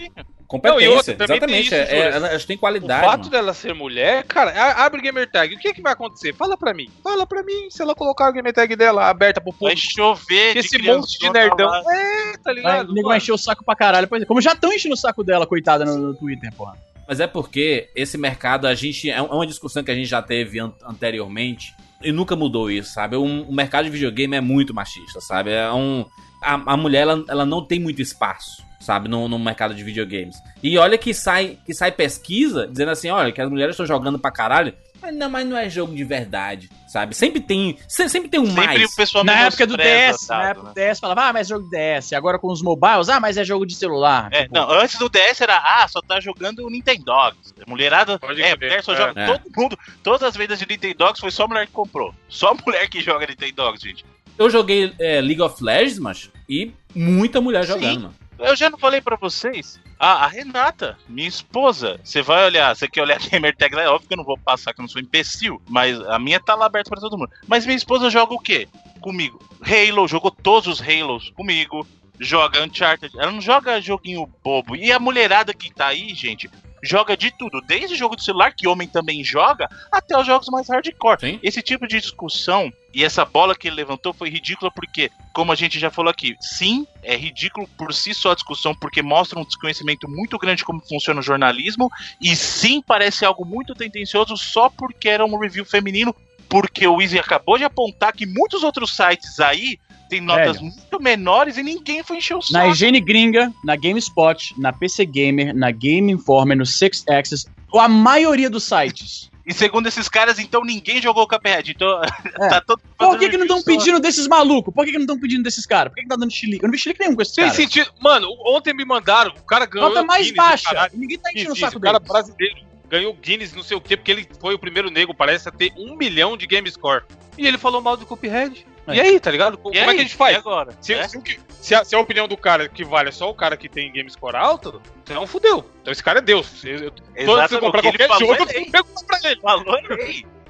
[0.52, 1.66] Competência, não, outra, exatamente.
[1.66, 3.06] Isso, é, elas têm qualidade.
[3.06, 3.30] O fato mano.
[3.30, 5.54] dela ser mulher, cara, abre o gamer tag.
[5.54, 6.34] O que, é que vai acontecer?
[6.34, 6.90] Fala pra mim.
[7.02, 9.64] Fala pra mim se ela colocar o gamer tag dela aberta pro público.
[9.64, 11.72] Vai chover, Esse monte de nerdão.
[11.90, 12.90] É, tá ligado?
[12.90, 14.06] O nego vai encher o saco pra caralho.
[14.06, 16.76] Pois é, como já estão enchendo o saco dela, coitada, no, no Twitter, porra.
[17.08, 19.10] Mas é porque esse mercado, a gente.
[19.10, 21.74] É, é uma discussão que a gente já teve an anteriormente.
[22.02, 23.16] E nunca mudou isso, sabe?
[23.16, 25.50] Um, o mercado de videogame é muito machista, sabe?
[25.50, 26.04] É um.
[26.42, 30.36] A, a mulher, ela, ela não tem muito espaço sabe, no, no mercado de videogames.
[30.62, 34.18] E olha que sai, que sai pesquisa dizendo assim, olha, que as mulheres estão jogando
[34.18, 34.74] pra caralho.
[35.02, 37.12] Mas não, mas não é jogo de verdade, sabe?
[37.16, 38.92] Sempre tem, sempre tem um sempre mais.
[38.92, 41.68] O pessoal na época do DS, na época do DS falava, ah, mas é jogo
[41.68, 42.12] de DS.
[42.12, 44.28] Agora com os mobiles, ah, mas é jogo de celular.
[44.30, 44.54] É, tipo...
[44.54, 47.52] não, antes do DS era, ah, só tá jogando o Nintendogs.
[47.66, 48.96] Mulherada, Pode é, mulher só é.
[48.96, 49.26] joga, é.
[49.26, 52.14] todo mundo, todas as vendas de Nintendogs foi só mulher que comprou.
[52.28, 54.04] Só mulher que joga Nintendogs, gente.
[54.38, 57.72] Eu joguei é, League of Legends, mas, e muita mulher Sim.
[57.72, 58.14] jogando, mano.
[58.38, 59.80] Eu já não falei para vocês.
[60.04, 62.00] Ah, a Renata, minha esposa.
[62.02, 63.72] Você vai olhar, você quer olhar a gamer tag?
[63.76, 65.62] É óbvio que eu não vou passar, que eu não sou imbecil.
[65.68, 67.30] Mas a minha tá lá aberta para todo mundo.
[67.46, 68.66] Mas minha esposa joga o quê?
[69.00, 69.38] Comigo.
[69.62, 71.86] Halo, jogou todos os Halos comigo.
[72.18, 73.16] Joga Uncharted.
[73.16, 74.74] Ela não joga joguinho bobo.
[74.74, 76.50] E a mulherada que tá aí, gente,
[76.82, 80.68] joga de tudo, desde jogo de celular, que homem também joga, até os jogos mais
[80.68, 81.20] hardcore.
[81.20, 81.40] Sim.
[81.42, 85.54] Esse tipo de discussão e essa bola que ele levantou foi ridícula porque, como a
[85.54, 89.44] gente já falou aqui, sim, é ridículo por si só a discussão, porque mostra um
[89.44, 91.90] desconhecimento muito grande como funciona o jornalismo,
[92.20, 96.14] e sim, parece algo muito tendencioso só porque era um review feminino,
[96.48, 99.78] porque o Easy acabou de apontar que muitos outros sites aí
[100.12, 100.64] tem notas Velho.
[100.64, 102.52] muito menores e ninguém foi encher o saco.
[102.52, 107.88] Na Higiene Gringa, na GameSpot, na PC Gamer, na Game Informer, no Six Access, a
[107.88, 109.30] maioria dos sites.
[109.46, 111.70] E segundo esses caras, então ninguém jogou o Cuphead.
[111.70, 112.02] Então
[112.38, 112.48] é.
[112.48, 114.72] tá todo Por que, que não estão pedindo desses malucos?
[114.74, 115.90] Por que, que não estão pedindo desses caras?
[115.90, 116.62] Por que, que tá dando chilique?
[116.62, 117.56] Eu não vi chilique nenhum com esses caras.
[117.56, 117.90] Tem sentido.
[117.98, 119.88] Mano, ontem me mandaram, o cara ganhou.
[119.88, 120.90] Nota mais Guinness, baixa.
[120.92, 121.96] Ninguém tá enchendo o saco dele.
[121.96, 122.56] O cara brasileiro
[122.90, 125.72] ganhou Guinness, não sei o quê, porque ele foi o primeiro nego, parece, a ter
[125.78, 127.02] um milhão de game score.
[127.38, 128.66] E ele falou mal do Cuphead.
[128.86, 128.96] É.
[128.96, 129.56] E aí, tá ligado?
[129.56, 129.80] Como aí?
[129.80, 130.34] é que a gente faz?
[130.34, 130.72] E agora?
[130.80, 131.06] Se, é?
[131.06, 131.20] se,
[131.60, 133.92] se, a, se, a, opinião do cara que vale é só o cara que tem
[133.92, 135.64] game score alto, então fudeu.
[135.80, 136.64] Então esse cara é Deus.
[136.64, 136.90] Eu,
[137.24, 139.40] toda você comprar qualquer jogo, eu pergunto pra ele.
[139.40, 139.78] Falou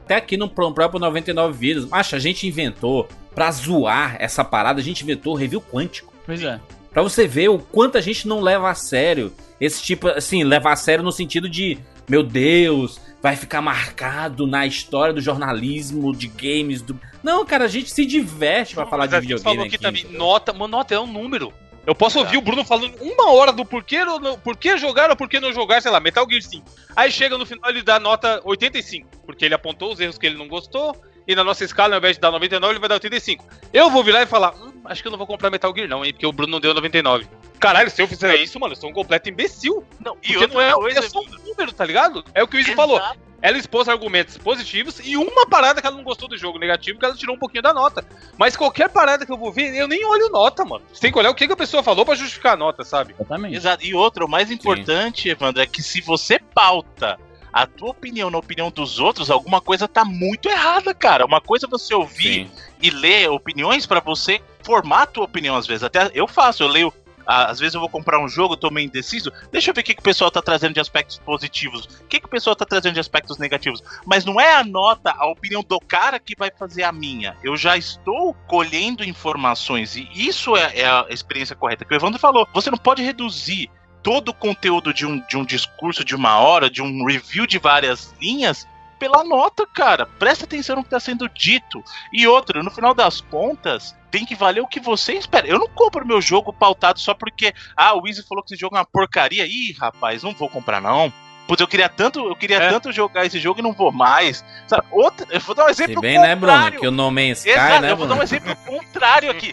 [0.04, 4.84] Até aqui no próprio 99 Vidas, acha, a gente inventou, pra zoar essa parada, a
[4.84, 6.12] gente inventou review quântico.
[6.24, 6.60] Pois é.
[6.90, 10.72] Pra você ver o quanto a gente não leva a sério esse tipo, assim, levar
[10.72, 16.26] a sério no sentido de, meu Deus, vai ficar marcado na história do jornalismo, de
[16.26, 16.82] games.
[16.82, 16.98] Do...
[17.22, 19.42] Não, cara, a gente se diverte para falar de videogame.
[19.42, 21.52] falou aqui, aqui também, nota, uma nota é um número.
[21.86, 23.98] Eu posso ouvir o Bruno falando uma hora do porquê,
[24.42, 26.64] porquê jogar ou porquê não jogar, sei lá, Metal Gear 5.
[26.94, 30.36] Aí chega no final ele dá nota 85, porque ele apontou os erros que ele
[30.36, 33.44] não gostou, e na nossa escala, ao invés de dar 99, ele vai dar 85.
[33.72, 36.04] Eu vou virar e falar, hum, acho que eu não vou comprar Metal Gear não,
[36.04, 37.26] hein, porque o Bruno não deu 99.
[37.62, 39.84] Caralho, se eu fizer isso, mano, eu sou um completo imbecil.
[40.04, 42.24] Não, e porque não é, coisa, é só um número, tá ligado?
[42.34, 43.00] É o que o Izzy falou.
[43.40, 47.04] Ela expôs argumentos positivos e uma parada que ela não gostou do jogo negativo, que
[47.04, 48.04] ela tirou um pouquinho da nota.
[48.36, 50.84] Mas qualquer parada que eu vou ver, eu nem olho nota, mano.
[50.92, 53.14] Você tem que olhar o que, que a pessoa falou para justificar a nota, sabe?
[53.14, 53.56] Exatamente.
[53.56, 53.84] Exato.
[53.84, 55.30] E outra, o mais importante, Sim.
[55.30, 57.16] Evandro, é que se você pauta
[57.52, 61.26] a tua opinião na opinião dos outros, alguma coisa tá muito errada, cara.
[61.26, 62.50] Uma coisa é você ouvir Sim.
[62.80, 65.82] e ler opiniões para você formar a tua opinião às vezes.
[65.82, 66.92] Até eu faço, eu leio
[67.26, 69.32] às vezes eu vou comprar um jogo, tô meio indeciso.
[69.50, 71.84] Deixa eu ver o que, que o pessoal tá trazendo de aspectos positivos.
[71.84, 73.82] O que, que o pessoal tá trazendo de aspectos negativos.
[74.06, 77.36] Mas não é a nota, a opinião do cara que vai fazer a minha.
[77.42, 79.96] Eu já estou colhendo informações.
[79.96, 82.48] E isso é, é a experiência correta que o Evandro falou.
[82.52, 83.70] Você não pode reduzir
[84.02, 87.58] todo o conteúdo de um, de um discurso de uma hora, de um review de
[87.58, 88.66] várias linhas,
[89.02, 90.06] pela nota, cara.
[90.06, 91.82] Presta atenção no que está sendo dito.
[92.12, 95.44] E outra, no final das contas, tem que valer o que você espera.
[95.44, 98.76] Eu não compro meu jogo pautado só porque, ah, o Easy falou que esse jogo
[98.76, 99.44] é uma porcaria.
[99.44, 101.12] Ih, rapaz, não vou comprar não.
[101.48, 102.70] Putz, eu queria tanto, eu queria é.
[102.70, 104.44] tanto jogar esse jogo e não vou mais.
[104.68, 104.86] Sabe?
[104.92, 106.70] Outra, eu vou dar um exemplo Se bem, né, Bruno?
[106.70, 109.52] Que o No Man's Sky, Exato, né, Eu vou dar um exemplo contrário aqui.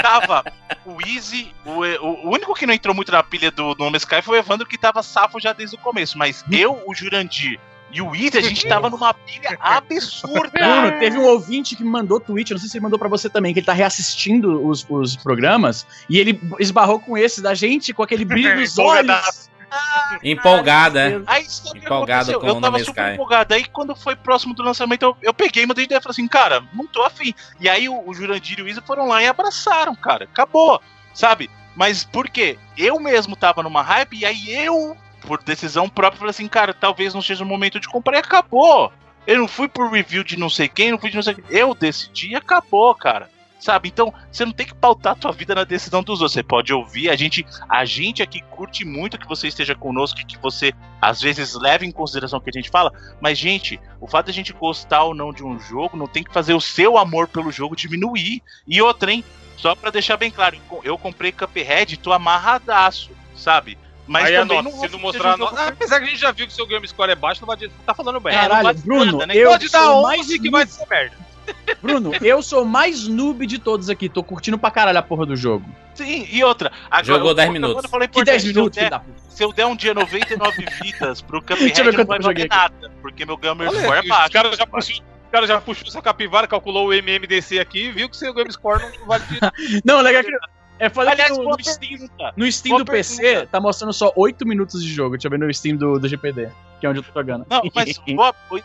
[0.00, 0.44] tava
[0.86, 4.22] o Easy, o, o, único que não entrou muito na pilha do No Man's Sky
[4.22, 7.60] foi o Evandro que tava safo já desde o começo, mas eu, o Jurandir
[7.92, 10.50] e o Easy, a gente tava numa pilha absurda.
[10.50, 13.28] Bruno, teve um ouvinte que me mandou tweet, não sei se ele mandou para você
[13.30, 17.92] também, que ele tá reassistindo os, os programas e ele esbarrou com esse da gente
[17.92, 19.50] com aquele brilho nos olhos.
[19.70, 21.22] Ah, empolgada, é.
[21.26, 23.54] Aí, empolgada com eu tava super empolgado.
[23.54, 26.28] Aí quando foi próximo do lançamento, eu, eu peguei e mandei ideia e falei assim,
[26.28, 27.34] cara, não tô afim.
[27.60, 30.24] E aí o, o Jurandir e o Isa foram lá e abraçaram, cara.
[30.24, 30.80] Acabou,
[31.14, 31.50] sabe?
[31.74, 32.58] Mas por quê?
[32.76, 34.96] Eu mesmo tava numa hype e aí eu
[35.26, 38.92] por decisão própria, falei assim, cara, talvez não seja o momento de comprar e acabou.
[39.26, 41.44] Eu não fui por review de não sei quem, não fui de não sei quem.
[41.50, 43.28] Eu decidi e acabou, cara.
[43.58, 43.88] Sabe?
[43.88, 46.34] Então, você não tem que pautar a tua vida na decisão dos outros.
[46.34, 50.38] Você pode ouvir, a gente, a gente aqui curte muito que você esteja conosco, que
[50.38, 54.26] você às vezes leve em consideração o que a gente fala, mas gente, o fato
[54.26, 56.96] de a gente gostar ou não de um jogo não tem que fazer o seu
[56.96, 58.42] amor pelo jogo diminuir.
[58.68, 59.24] E outra, hein?
[59.56, 63.76] Só para deixar bem claro, eu comprei Cuphead tô amarradaço, sabe?
[64.06, 65.60] Mas Aí também não, se não mostrar a nota.
[65.60, 67.56] Ah, apesar que a gente já viu que seu game score é baixo, não vai
[67.84, 68.32] tá falando bem.
[68.32, 69.36] Caralho, é, Bruno, nada, né?
[69.36, 71.16] eu pode dar 11 que vai ser merda.
[71.82, 74.08] Bruno, eu sou mais noob de todos aqui.
[74.08, 75.64] Tô curtindo pra caralho a porra do jogo.
[75.94, 76.72] Sim, e outra.
[76.90, 77.84] Agora, Jogou 10 minutos.
[77.84, 78.78] Eu falei, que 10 minutos?
[78.78, 82.48] Se eu, der, se eu der um dia 99 vidas pro Cuphead, não vai valer
[82.48, 82.92] nada.
[83.00, 84.26] Porque meu gamer score é baixo.
[84.26, 87.92] Os caras já puxou o cara já puxou sua capivara, calculou o MMDC aqui e
[87.92, 89.82] viu que seu game score não vale de...
[89.84, 90.30] Não, legal que
[90.78, 93.46] é foda Aliás, que no, no Steam, no Steam do PC pergunta.
[93.46, 95.16] tá mostrando só 8 minutos de jogo.
[95.16, 97.46] Deixa eu ver no Steam do, do GPD, que é onde eu tô jogando.
[97.48, 97.88] Não, mas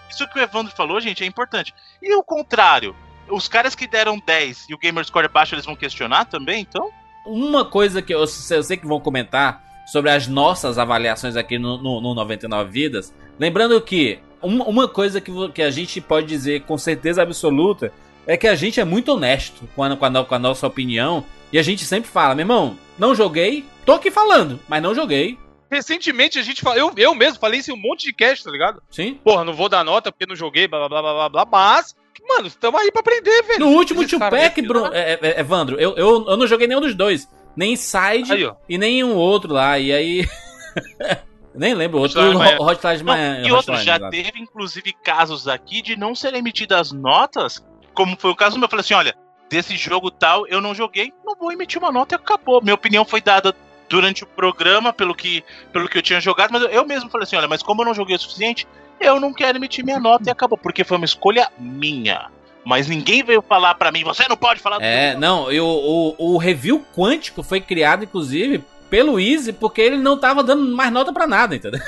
[0.10, 1.74] isso que o Evandro falou, gente, é importante.
[2.02, 2.96] E o contrário?
[3.30, 6.62] Os caras que deram 10 e o gamer score é baixo, eles vão questionar também,
[6.62, 6.90] então?
[7.26, 8.28] Uma coisa que eu, eu
[8.64, 13.14] sei que vão comentar sobre as nossas avaliações aqui no, no, no 99 Vidas.
[13.40, 17.94] Lembrando que uma, uma coisa que, que a gente pode dizer com certeza absoluta
[18.28, 21.24] é que a gente é muito honesto com a, com a, com a nossa opinião
[21.52, 25.38] e a gente sempre fala, meu irmão, não joguei, tô aqui falando, mas não joguei.
[25.70, 28.52] Recentemente a gente falou, eu, eu mesmo falei isso em um monte de cast, tá
[28.52, 28.82] ligado?
[28.90, 29.20] Sim.
[29.24, 31.96] Porra, não vou dar nota porque não joguei, blá blá blá blá blá, mas,
[32.28, 33.60] mano, estamos aí pra aprender, velho.
[33.60, 37.28] No último Tupac, Bruno, é, é, Evandro, eu, eu, eu não joguei nenhum dos dois.
[37.56, 39.78] Nem Side aí, e nem um outro lá.
[39.78, 40.28] E aí.
[41.54, 42.22] Nem lembro, outro
[42.62, 43.48] Hotline Miami.
[43.48, 47.62] E outro, já teve inclusive casos aqui de não serem emitidas notas,
[47.94, 48.66] como foi o caso meu.
[48.66, 49.14] Eu falei assim: olha,
[49.52, 52.62] desse jogo tal, eu não joguei, não vou emitir uma nota e acabou.
[52.62, 53.54] Minha opinião foi dada
[53.90, 57.36] durante o programa, pelo que, pelo que eu tinha jogado, mas eu mesmo falei assim:
[57.36, 58.66] olha, mas como eu não joguei o suficiente,
[59.00, 62.30] eu não quero emitir minha nota e acabou, porque foi uma escolha minha.
[62.64, 66.16] Mas ninguém veio falar para mim, você não pode falar do É, não, eu, o,
[66.18, 71.12] o review quântico foi criado, inclusive, pelo Easy, porque ele não tava dando mais nota
[71.12, 71.82] para nada, entendeu?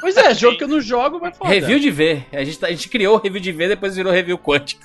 [0.00, 1.50] Pois é, jogo que eu não jogo, mas foda.
[1.50, 2.26] Review de ver.
[2.32, 4.82] A gente, a gente criou o review de ver, depois virou review quântico.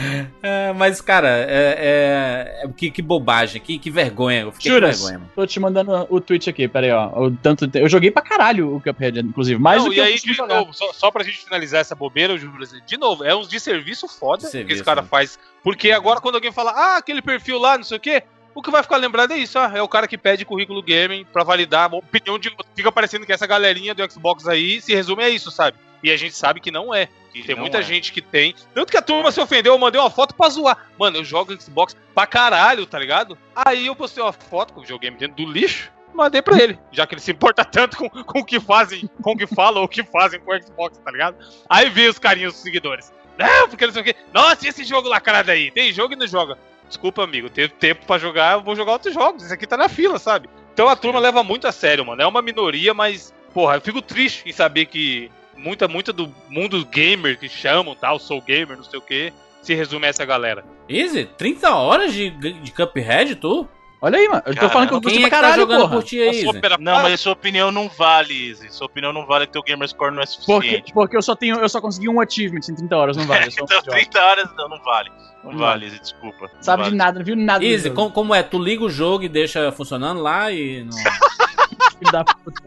[0.42, 4.42] É, mas, cara, é, é, que, que, bobagem, que, que vergonha.
[4.42, 5.30] Eu fiquei Juras, com vergonha.
[5.34, 7.08] Tô te mandando o tweet aqui, peraí, ó.
[7.26, 9.60] O tanto, eu joguei pra caralho o Cuphead, inclusive.
[9.60, 12.38] Mais Não, do que e aí, de novo, só, só pra gente finalizar essa bobeira,
[12.38, 15.08] Juras, de novo, é uns de serviço foda serviço, que esse cara né?
[15.08, 15.38] faz.
[15.62, 18.22] Porque agora, quando alguém fala, ah, aquele perfil lá, não sei o quê,
[18.54, 21.24] o que vai ficar lembrado é isso, ah, é o cara que pede currículo gaming
[21.24, 22.54] pra validar a opinião de.
[22.74, 25.76] Fica parecendo que essa galerinha do Xbox aí se resume a isso, sabe?
[26.02, 27.08] E a gente sabe que não é.
[27.32, 27.82] Que tem muita é.
[27.82, 28.54] gente que tem.
[28.74, 30.88] Tanto que a turma se ofendeu, eu mandei uma foto pra zoar.
[30.98, 33.38] Mano, eu jogo Xbox pra caralho, tá ligado?
[33.54, 37.06] Aí eu postei uma foto com o videogame dentro do lixo mandei pra ele, já
[37.06, 39.84] que ele se importa tanto com, com o que fazem, com o que falam ou
[39.84, 41.36] o que fazem com o Xbox, tá ligado?
[41.68, 43.12] Aí veio os carinhos dos seguidores.
[43.38, 44.14] Não, porque não sei o quê.
[44.32, 45.70] Nossa, e esse jogo lacrado aí?
[45.70, 46.58] Tem jogo e não joga.
[46.86, 49.44] Desculpa, amigo, teve tempo para jogar, eu vou jogar outros jogos.
[49.44, 50.50] Esse aqui tá na fila, sabe?
[50.74, 52.20] Então a turma leva muito a sério, mano.
[52.20, 56.84] É uma minoria, mas, porra, eu fico triste em saber que muita, muita do mundo
[56.86, 60.64] gamer que chamam, tal, sou gamer, não sei o que, se resume a essa galera.
[60.88, 61.24] Easy?
[61.36, 63.68] 30 horas de, de Cuphead, tu?
[64.02, 64.42] Olha aí, mano.
[64.46, 65.96] Eu tô Cara, falando que eu curti Quem é pra que tá caralho, jogando porra.
[65.96, 66.42] por ti aí,
[66.80, 68.70] Não, mas sua opinião não vale, Izzy.
[68.72, 70.92] Sua opinião não vale que teu gamerscore não é Porque, suficiente.
[70.94, 73.48] porque eu só tenho, eu só consegui um achievement em 30 horas, não vale.
[73.48, 73.90] Eu sou um Então, idiota.
[73.98, 75.10] 30 horas não, não vale.
[75.44, 76.50] Não Não vale, Izzy, desculpa.
[76.54, 76.92] Não Sabe vale.
[76.92, 77.62] de nada, não viu nada.
[77.62, 78.42] Easy, como, como é?
[78.42, 80.96] Tu liga o jogo e deixa funcionando lá e não.
[81.98, 82.62] Filho da puta.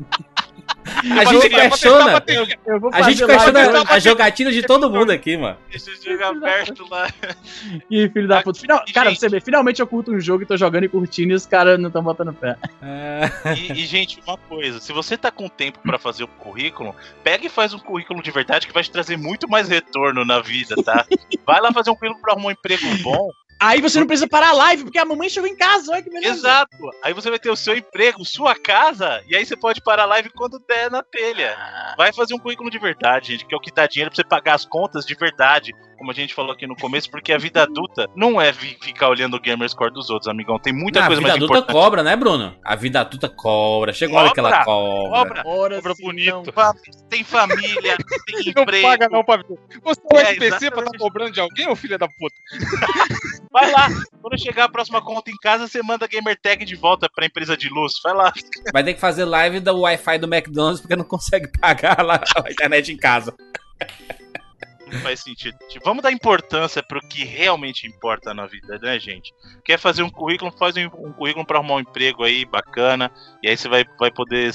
[1.11, 2.23] A gente questiona.
[2.93, 5.57] A gente questiona a jogatina de todo mundo aqui, mano.
[5.69, 7.07] Deixa eu jogar aberto lá.
[7.89, 8.59] Ih, filho da puta.
[8.59, 10.89] Final- Cara, gente- pra você ver, finalmente eu curto um jogo e tô jogando e
[10.89, 12.55] curtindo e os caras não estão botando pé.
[12.81, 16.95] É, E, e, gente, uma coisa, se você tá com tempo pra fazer o currículo,
[17.23, 20.39] pega e faz um currículo de verdade que vai te trazer muito mais retorno na
[20.39, 21.05] vida, tá?
[21.45, 23.29] Vai lá fazer um currículo pra arrumar um emprego bom.
[23.59, 26.09] Aí você não precisa parar a live, porque a mamãe chegou em casa, olha que
[26.09, 26.33] beleza.
[26.33, 26.77] Exato.
[27.03, 30.07] Aí você vai ter o seu emprego, sua casa, e aí você pode parar a
[30.07, 31.55] live quando der na telha.
[31.97, 34.23] Vai fazer um currículo de verdade, gente, que é o que dá dinheiro pra você
[34.23, 37.63] pagar as contas de verdade, como a gente falou aqui no começo, porque a vida
[37.63, 40.59] adulta não é ficar olhando o gamerscore dos outros, amigão.
[40.59, 41.73] Tem muita a coisa vida mais adulta importante.
[41.73, 42.53] cobra, né, Bruno?
[42.61, 43.93] A vida adulta cobra.
[43.93, 45.43] Chegou a hora que ela cobra.
[45.43, 46.51] Cobra, Cobra bonito.
[46.53, 46.73] não.
[47.09, 48.85] tem família, tem Não emprego.
[48.87, 49.45] paga não pra ver.
[49.81, 50.97] Você é o É, SPC pra tá exatamente.
[50.97, 52.35] cobrando de alguém, ô filho da puta?
[53.49, 53.87] Vai lá.
[54.21, 57.25] Quando chegar a próxima conta em casa, você manda a gamer tag de volta pra
[57.25, 57.93] empresa de luz.
[58.03, 58.33] Vai lá.
[58.73, 62.51] Vai ter que fazer live do Wi-Fi do McDonald's porque não consegue pagar lá a
[62.51, 63.33] internet em casa.
[65.01, 65.57] Faz sentido.
[65.69, 69.33] Tipo, Vamos dar importância pro que realmente importa na vida, né, gente?
[69.65, 73.11] Quer fazer um currículo, faz um, um currículo pra arrumar um emprego aí bacana.
[73.41, 74.51] E aí você vai, vai poder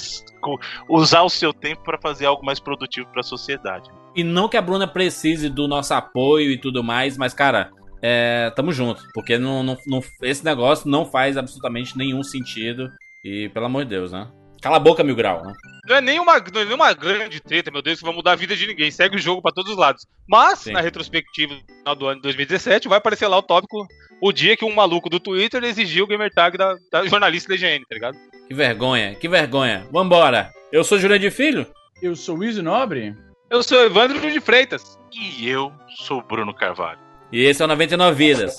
[0.88, 3.90] usar o seu tempo pra fazer algo mais produtivo pra sociedade.
[4.14, 7.70] E não que a Bruna precise do nosso apoio e tudo mais, mas, cara,
[8.03, 9.03] é, tamo junto.
[9.12, 12.90] Porque não, não, não- esse negócio não faz absolutamente nenhum sentido.
[13.24, 14.31] E, pelo amor de Deus, né?
[14.61, 15.53] Cala a boca, Mil Grau, né?
[15.87, 18.57] Não é nenhuma, não é nenhuma grande treta, meu Deus, que vai mudar a vida
[18.57, 18.90] de ninguém.
[18.90, 20.07] Segue o jogo pra todos os lados.
[20.29, 20.73] Mas, Sim.
[20.73, 23.87] na retrospectiva do final do ano de 2017, vai aparecer lá o tópico
[24.21, 27.55] o dia que um maluco do Twitter exigiu o gamer tag da, da jornalista da
[27.55, 28.18] IGN, tá ligado?
[28.47, 29.87] Que vergonha, que vergonha.
[29.92, 30.53] Vambora.
[30.73, 31.66] Eu sou de Filho.
[32.03, 33.16] Eu sou o Izzy Nobre?
[33.51, 34.99] Eu sou Evandro de Freitas.
[35.12, 36.99] E eu sou o Bruno Carvalho.
[37.33, 38.57] E esse é o 99 Vidas.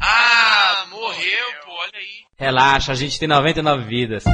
[0.00, 2.24] Ah, morreu, pô, olha aí.
[2.38, 4.24] Relaxa, a gente tem 99 vidas.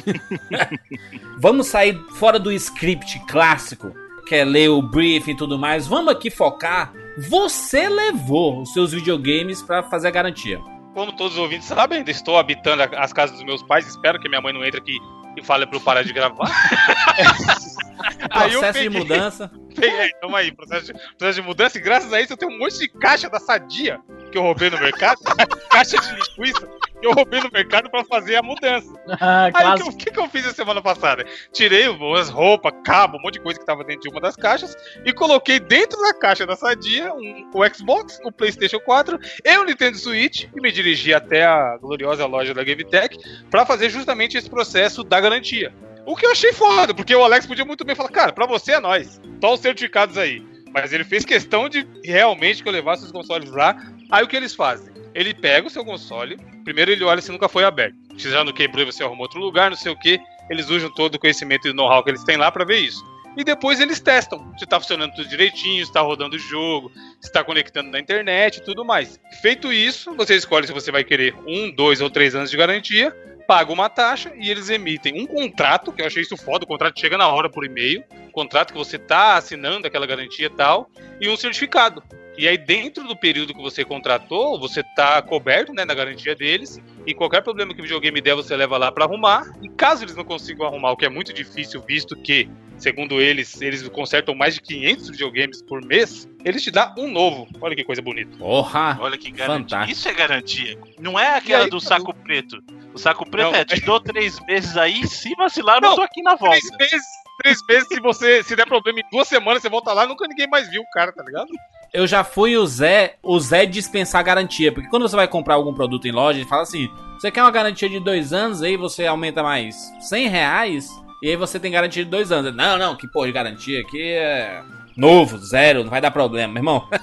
[1.39, 3.95] Vamos sair fora do script clássico,
[4.27, 5.87] que é ler o briefing e tudo mais.
[5.87, 6.93] Vamos aqui focar.
[7.17, 10.59] Você levou os seus videogames pra fazer a garantia.
[10.93, 14.29] Como todos os ouvintes sabem, ainda estou habitando as casas dos meus pais, espero que
[14.29, 14.99] minha mãe não entre aqui
[15.37, 16.51] e fale pra eu parar de gravar.
[18.31, 19.51] Aí Processo de peguei- mudança.
[19.79, 22.59] É, tamo aí, processo de, processo de mudança, e graças a isso eu tenho um
[22.59, 24.01] monte de caixa da Sadia
[24.37, 25.19] que eu roubei no mercado,
[25.73, 26.69] caixa de linguiça
[27.01, 28.93] que eu roubei no mercado pra fazer a mudança.
[29.21, 31.25] Ah, Aí o que, que, eu fiz a semana passada?
[31.53, 31.87] Tirei
[32.19, 35.13] as roupas, cabo, um monte de coisa que tava dentro de uma das caixas e
[35.13, 39.97] coloquei dentro da caixa da Sadia um, o Xbox, o PlayStation 4 e o Nintendo
[39.97, 43.19] Switch e me dirigi até a gloriosa loja da GameTech
[43.51, 45.73] pra fazer justamente esse processo da garantia.
[46.05, 48.73] O que eu achei foda, porque o Alex podia muito bem falar, cara, pra você
[48.73, 50.43] é nós, só os certificados aí.
[50.77, 53.75] Mas ele fez questão de realmente que eu levasse os consoles lá.
[54.11, 54.95] Aí o que eles fazem?
[55.15, 57.97] Ele pega o seu console, primeiro ele olha se nunca foi aberto.
[58.19, 60.21] Se já não quebrou e você arrumou outro lugar, não sei o que.
[60.51, 63.05] Eles usam todo o conhecimento e know-how que eles têm lá pra ver isso.
[63.37, 66.91] E depois eles testam se tá funcionando tudo direitinho, se tá rodando o jogo,
[67.21, 69.21] se tá conectando na internet e tudo mais.
[69.43, 73.15] Feito isso, você escolhe se você vai querer um, dois ou três anos de garantia,
[73.47, 76.99] paga uma taxa e eles emitem um contrato, que eu achei isso foda, o contrato
[76.99, 80.91] chega na hora por e-mail, contrato que você tá assinando aquela garantia e tal,
[81.21, 82.03] e um certificado.
[82.39, 86.79] E aí, dentro do período que você contratou, você tá coberto, né, na garantia deles,
[87.07, 89.43] e qualquer problema que o videogame der, você leva lá pra arrumar.
[89.63, 92.49] E caso eles não consigam arrumar, o que é muito difícil, visto que
[92.79, 97.49] segundo eles, eles consertam mais de 500 videogames por mês, eles te dão um novo.
[97.61, 98.37] Olha que coisa bonita.
[98.37, 98.99] Porra!
[99.01, 99.79] Olha que garantia.
[99.79, 99.93] Fantástico.
[99.93, 100.79] Isso é garantia.
[100.99, 102.63] Não é aquela aí, do tá saco preto.
[102.95, 103.55] O saco preto Não.
[103.55, 106.59] é, te dou três meses aí, se vacilar, eu não Não, tô aqui na volta.
[106.79, 107.07] Três meses,
[107.43, 110.49] três meses, se você se der problema em duas semanas, você volta lá, nunca ninguém
[110.49, 111.49] mais viu o cara, tá ligado?
[111.93, 114.73] Eu já fui o Zé, o Zé dispensar garantia.
[114.73, 117.51] Porque quando você vai comprar algum produto em loja, ele fala assim: você quer uma
[117.51, 120.91] garantia de dois anos, aí você aumenta mais 100 reais,
[121.23, 122.55] e aí você tem garantia de dois anos.
[122.55, 124.63] Não, não, que porra de garantia aqui é
[124.97, 126.89] novo, zero, não vai dar problema, meu irmão.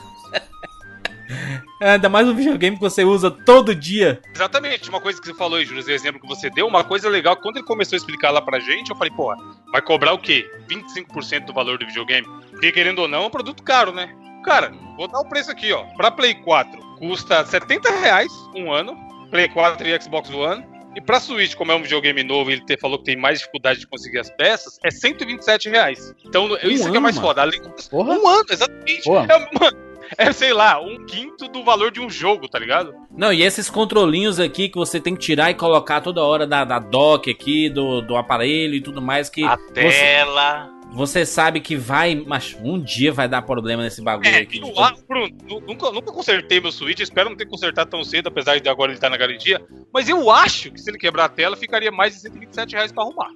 [1.82, 4.22] Ainda mais um videogame que você usa todo dia.
[4.34, 7.10] Exatamente, uma coisa que você falou aí, Júlio, o exemplo que você deu, uma coisa
[7.10, 9.36] legal, quando ele começou a explicar lá pra gente, eu falei, porra,
[9.72, 10.50] vai cobrar o quê?
[10.70, 12.28] 25% do valor do videogame?
[12.52, 14.16] Porque querendo ou não, é um produto caro, né?
[14.46, 15.84] Cara, vou dar o preço aqui, ó.
[15.98, 18.96] Pra Play 4, custa 70 reais um ano,
[19.30, 20.73] Play 4 e Xbox One.
[20.96, 23.40] E pra Switch, como é um videogame novo e ele te, falou que tem mais
[23.40, 26.14] dificuldade de conseguir as peças, é 127 reais.
[26.26, 27.28] Então, isso que é mais mano.
[27.28, 27.42] foda.
[27.42, 28.14] Além Porra.
[28.14, 29.04] Um ano, exatamente.
[29.04, 29.28] Porra.
[29.30, 29.78] É, mano,
[30.18, 32.94] é, sei lá, um quinto do valor de um jogo, tá ligado?
[33.12, 36.64] Não, e esses controlinhos aqui que você tem que tirar e colocar toda hora da,
[36.64, 40.73] da dock aqui, do, do aparelho e tudo mais, que A você, tela.
[40.94, 44.60] Você sabe que vai, mas um dia vai dar problema nesse bagulho É, aqui.
[44.60, 48.28] eu acho, Bruno, nu- nunca, nunca consertei meu Switch, espero não ter consertado tão cedo,
[48.28, 49.62] apesar de agora ele estar na garantia.
[49.94, 53.04] Mas eu acho que se ele quebrar a tela, ficaria mais de 127 reais pra
[53.04, 53.30] arrumar.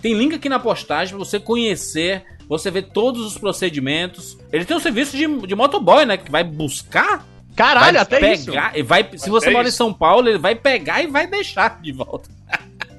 [0.00, 4.38] Tem link aqui na postagem para você conhecer, você ver todos os procedimentos.
[4.52, 7.26] Ele tem um serviço de, de motoboy, né, que vai buscar,
[7.58, 8.46] Caralho, vai até isso.
[8.46, 9.76] pegar, e vai, se você mora em isso.
[9.78, 12.30] São Paulo, ele vai pegar e vai deixar de volta.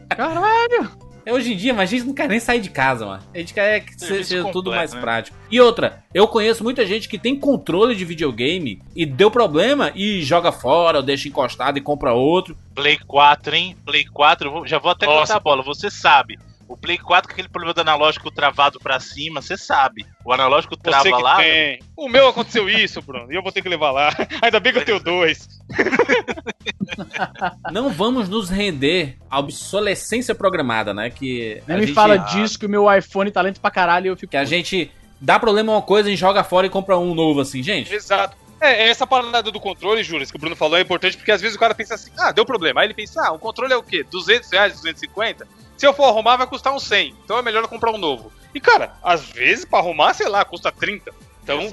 [0.09, 0.91] Caralho.
[1.25, 3.21] É, Hoje em dia, mas a gente não quer nem sair de casa, mano.
[3.33, 5.01] A gente quer que Serviço seja tudo completo, mais né?
[5.01, 5.37] prático.
[5.51, 10.21] E outra, eu conheço muita gente que tem controle de videogame e deu problema e
[10.23, 12.57] joga fora, ou deixa encostado e compra outro.
[12.73, 13.75] Play 4, hein?
[13.85, 15.19] Play 4, eu vou- já vou até Nossa.
[15.33, 15.61] contar a bola.
[15.63, 16.39] Você sabe.
[16.69, 20.05] O Play 4 com aquele problema do analógico travado pra cima, você sabe.
[20.23, 21.37] O analógico trava Você que lá.
[21.37, 21.79] tem.
[21.97, 24.15] O meu aconteceu isso, Bruno, e eu vou ter que levar lá.
[24.39, 25.47] Ainda bem que eu tenho dois.
[27.71, 31.09] Não vamos nos render à obsolescência programada, né?
[31.09, 34.05] Que Nem a me gente, fala disso que o meu iPhone tá lento pra caralho
[34.05, 34.29] e eu fico.
[34.29, 37.63] que a gente dá problema uma coisa e joga fora e compra um novo assim,
[37.63, 37.91] gente.
[37.91, 38.37] Exato.
[38.61, 41.55] É, essa parada do controle, Júlio, que o Bruno falou é importante porque às vezes
[41.55, 42.81] o cara pensa assim, ah, deu problema.
[42.81, 44.03] Aí ele pensa, ah, o controle é o quê?
[44.03, 45.47] 200 reais, 250?
[45.79, 47.15] Se eu for arrumar, vai custar uns 100.
[47.23, 48.33] Então é melhor eu comprar um novo.
[48.53, 51.09] E, cara, às vezes, pra arrumar, sei lá, custa 30.
[51.41, 51.69] Então,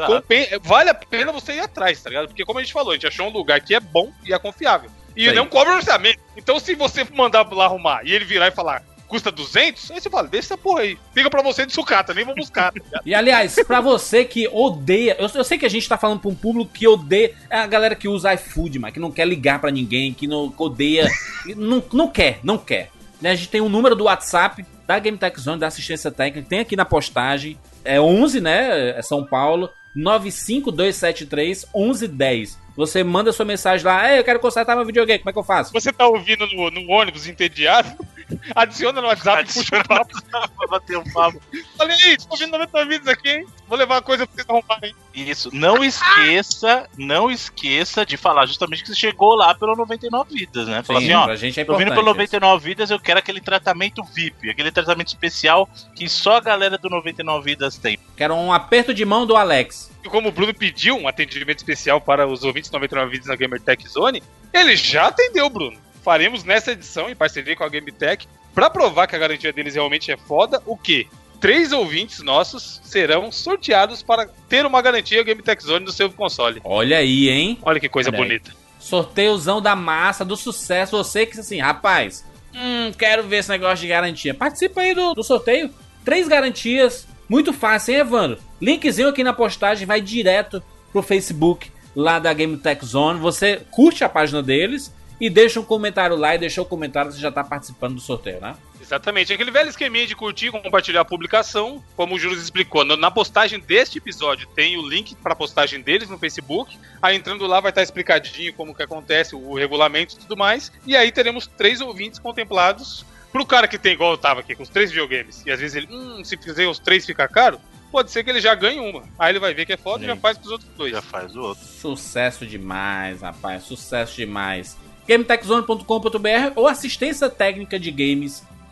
[0.63, 2.29] vale a pena você ir atrás, tá ligado?
[2.29, 4.39] Porque, como a gente falou, a gente achou um lugar que é bom e é
[4.39, 4.89] confiável.
[5.17, 5.35] E Sim.
[5.35, 6.21] não cobra orçamento.
[6.37, 10.09] Então, se você mandar lá arrumar e ele virar e falar, custa 200, aí você
[10.09, 10.97] fala, deixa essa porra aí.
[11.13, 12.73] Fica pra você de sucata, nem vou buscar.
[12.73, 13.01] tá?
[13.05, 15.17] E aliás, pra você que odeia.
[15.19, 17.35] Eu, eu sei que a gente tá falando pra um público que odeia.
[17.51, 20.49] É a galera que usa iFood, mas que não quer ligar pra ninguém, que não
[20.49, 21.11] que odeia.
[21.57, 22.91] não, não quer, não quer.
[23.21, 26.49] Né, A gente tem o número do WhatsApp da Game Tech Zone, da assistência técnica,
[26.49, 27.59] tem aqui na postagem.
[27.85, 28.91] É 11, né?
[28.91, 29.71] É São Paulo.
[29.95, 32.59] 95273 1110.
[32.77, 35.73] Você manda sua mensagem lá, eu quero consertar meu videogame, como é que eu faço?
[35.73, 37.89] Você tá ouvindo no, no ônibus entediado?
[38.55, 40.23] Adiciona no WhatsApp e puxa o papo.
[40.31, 41.41] Pra bater um papo.
[41.79, 43.47] Olha aí, tô ouvindo 90 vídeos aqui, hein?
[43.69, 44.95] Vou levar uma coisa pra vocês arrumarem.
[45.15, 45.51] Isso.
[45.53, 50.83] Não esqueça, não esqueça de falar justamente que você chegou lá pelo 99 Vidas, né?
[50.83, 51.25] Fala Sim, assim, ó.
[51.25, 52.05] pra gente é Tô vindo importante.
[52.05, 52.35] pelo isso.
[52.35, 56.91] 99 Vidas, eu quero aquele tratamento VIP, aquele tratamento especial que só a galera do
[56.91, 57.99] 99 Vidas tem.
[58.17, 59.96] Quero um aperto de mão do Alex.
[60.11, 63.89] Como o Bruno pediu um atendimento especial para os ouvintes 99 vídeos na Gamer Tech
[63.89, 65.79] Zone, ele já atendeu, Bruno.
[66.03, 69.75] Faremos nessa edição, em parceria com a Game Tech, pra provar que a garantia deles
[69.75, 71.07] realmente é foda, o quê?
[71.41, 76.61] Três ouvintes nossos serão sorteados para ter uma garantia Game Tech Zone no seu console.
[76.65, 77.59] Olha aí, hein?
[77.63, 78.53] Olha que coisa Olha bonita.
[78.79, 80.97] Sorteiozão da massa, do sucesso.
[80.97, 84.33] Você que assim, rapaz, hum, quero ver esse negócio de garantia.
[84.33, 85.71] Participa aí do, do sorteio.
[86.05, 88.39] Três garantias, muito fácil, hein, Evandro?
[88.61, 90.63] Linkzinho aqui na postagem, vai direto
[90.93, 93.21] pro Facebook lá da Game Tech Zone.
[93.21, 97.19] Você curte a página deles e deixa um comentário lá e deixou o comentário, você
[97.19, 98.55] já tá participando do sorteio, né?
[98.81, 103.59] Exatamente, aquele velho esqueminha de curtir, compartilhar a publicação, como o Júlio explicou, na postagem
[103.59, 106.79] deste episódio tem o link para a postagem deles no Facebook.
[107.03, 110.71] Aí entrando lá vai estar explicadinho como que acontece, o regulamento e tudo mais.
[110.87, 113.05] E aí teremos três ouvintes contemplados.
[113.37, 115.77] Pro cara que tem igual eu tava aqui, com os três videogames, e às vezes
[115.77, 117.61] ele, hum, se fizer os três fica caro,
[117.93, 119.03] pode ser que ele já ganhe uma.
[119.19, 120.07] Aí ele vai ver que é foda e Sim.
[120.07, 120.93] já faz pros outros dois.
[120.93, 121.63] Já faz o outro.
[121.63, 123.65] Sucesso demais, rapaz.
[123.65, 124.79] Sucesso demais.
[125.07, 128.65] GameTechZone.com.br ou assistência técnica de games.com.br.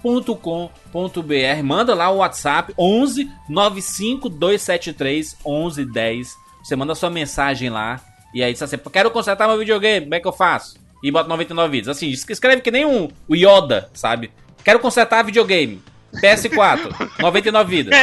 [1.62, 6.36] Manda lá o WhatsApp 11 95 273 1110.
[6.62, 8.00] Você manda sua mensagem lá
[8.32, 10.82] e aí diz assim: Quero consertar meu videogame, como é que eu faço?
[11.02, 11.94] E bota 99 vídeos.
[11.94, 14.32] Assim, escreve que nem um, o Yoda, sabe?
[14.64, 15.82] Quero consertar videogame.
[16.14, 17.98] PS4, 99 vidas.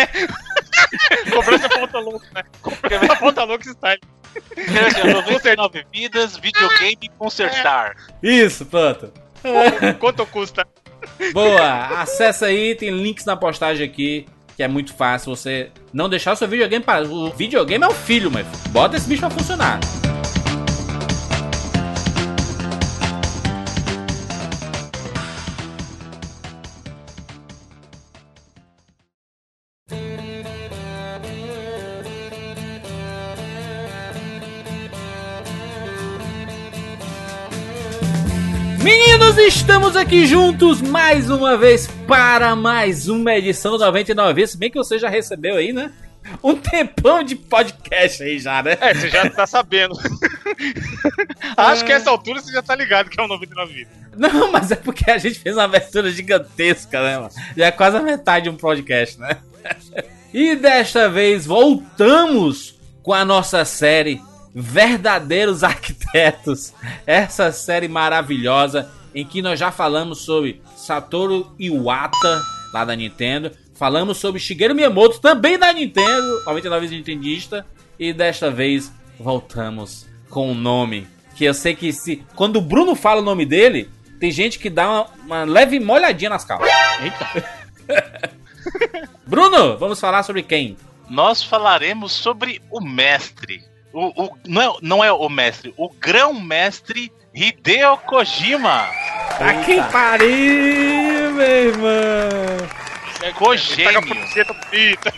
[1.31, 2.43] Cobrança ponta louca, né?
[2.61, 4.01] Cobrança ponta louca style.
[5.13, 7.95] 99 vidas, videogame consertar.
[8.21, 9.11] Isso, pronto.
[9.99, 10.65] Quanto custa?
[11.33, 16.33] Boa, acessa aí, tem links na postagem aqui, que é muito fácil você não deixar
[16.33, 17.05] o seu videogame para.
[17.05, 19.79] O videogame é um filho, mas bota esse bicho pra funcionar.
[39.81, 44.51] Estamos aqui juntos mais uma vez para mais uma edição do 99 vezes.
[44.51, 45.91] Se bem que você já recebeu aí, né?
[46.43, 48.77] Um tempão de podcast aí já, né?
[48.79, 49.95] É, você já tá sabendo.
[51.57, 53.93] Acho que a essa altura você já tá ligado que é um 99 vidas.
[54.15, 57.31] Não, mas é porque a gente fez uma abertura gigantesca, né, mano?
[57.57, 59.37] Já é quase a metade de um podcast, né?
[60.31, 64.21] e desta vez voltamos com a nossa série
[64.53, 66.71] Verdadeiros Arquitetos.
[67.07, 72.41] Essa série maravilhosa em que nós já falamos sobre Satoru Iwata,
[72.73, 73.51] lá da Nintendo.
[73.75, 77.65] Falamos sobre Shigeru Miyamoto, também da Nintendo, 99 vezes Nintendista.
[77.99, 82.95] E desta vez voltamos com um nome que eu sei que se quando o Bruno
[82.95, 83.89] fala o nome dele,
[84.19, 86.69] tem gente que dá uma, uma leve molhadinha nas calças.
[87.01, 88.29] Eita.
[89.25, 90.77] Bruno, vamos falar sobre quem?
[91.09, 93.63] Nós falaremos sobre o mestre.
[93.93, 98.89] O, o- não, é, não é o mestre, o grão-mestre Hideo Kojima.
[99.39, 103.31] Tá que pariu, meu irmão.
[103.35, 104.01] Cogênio.
[104.01, 105.13] Puxeta bonita.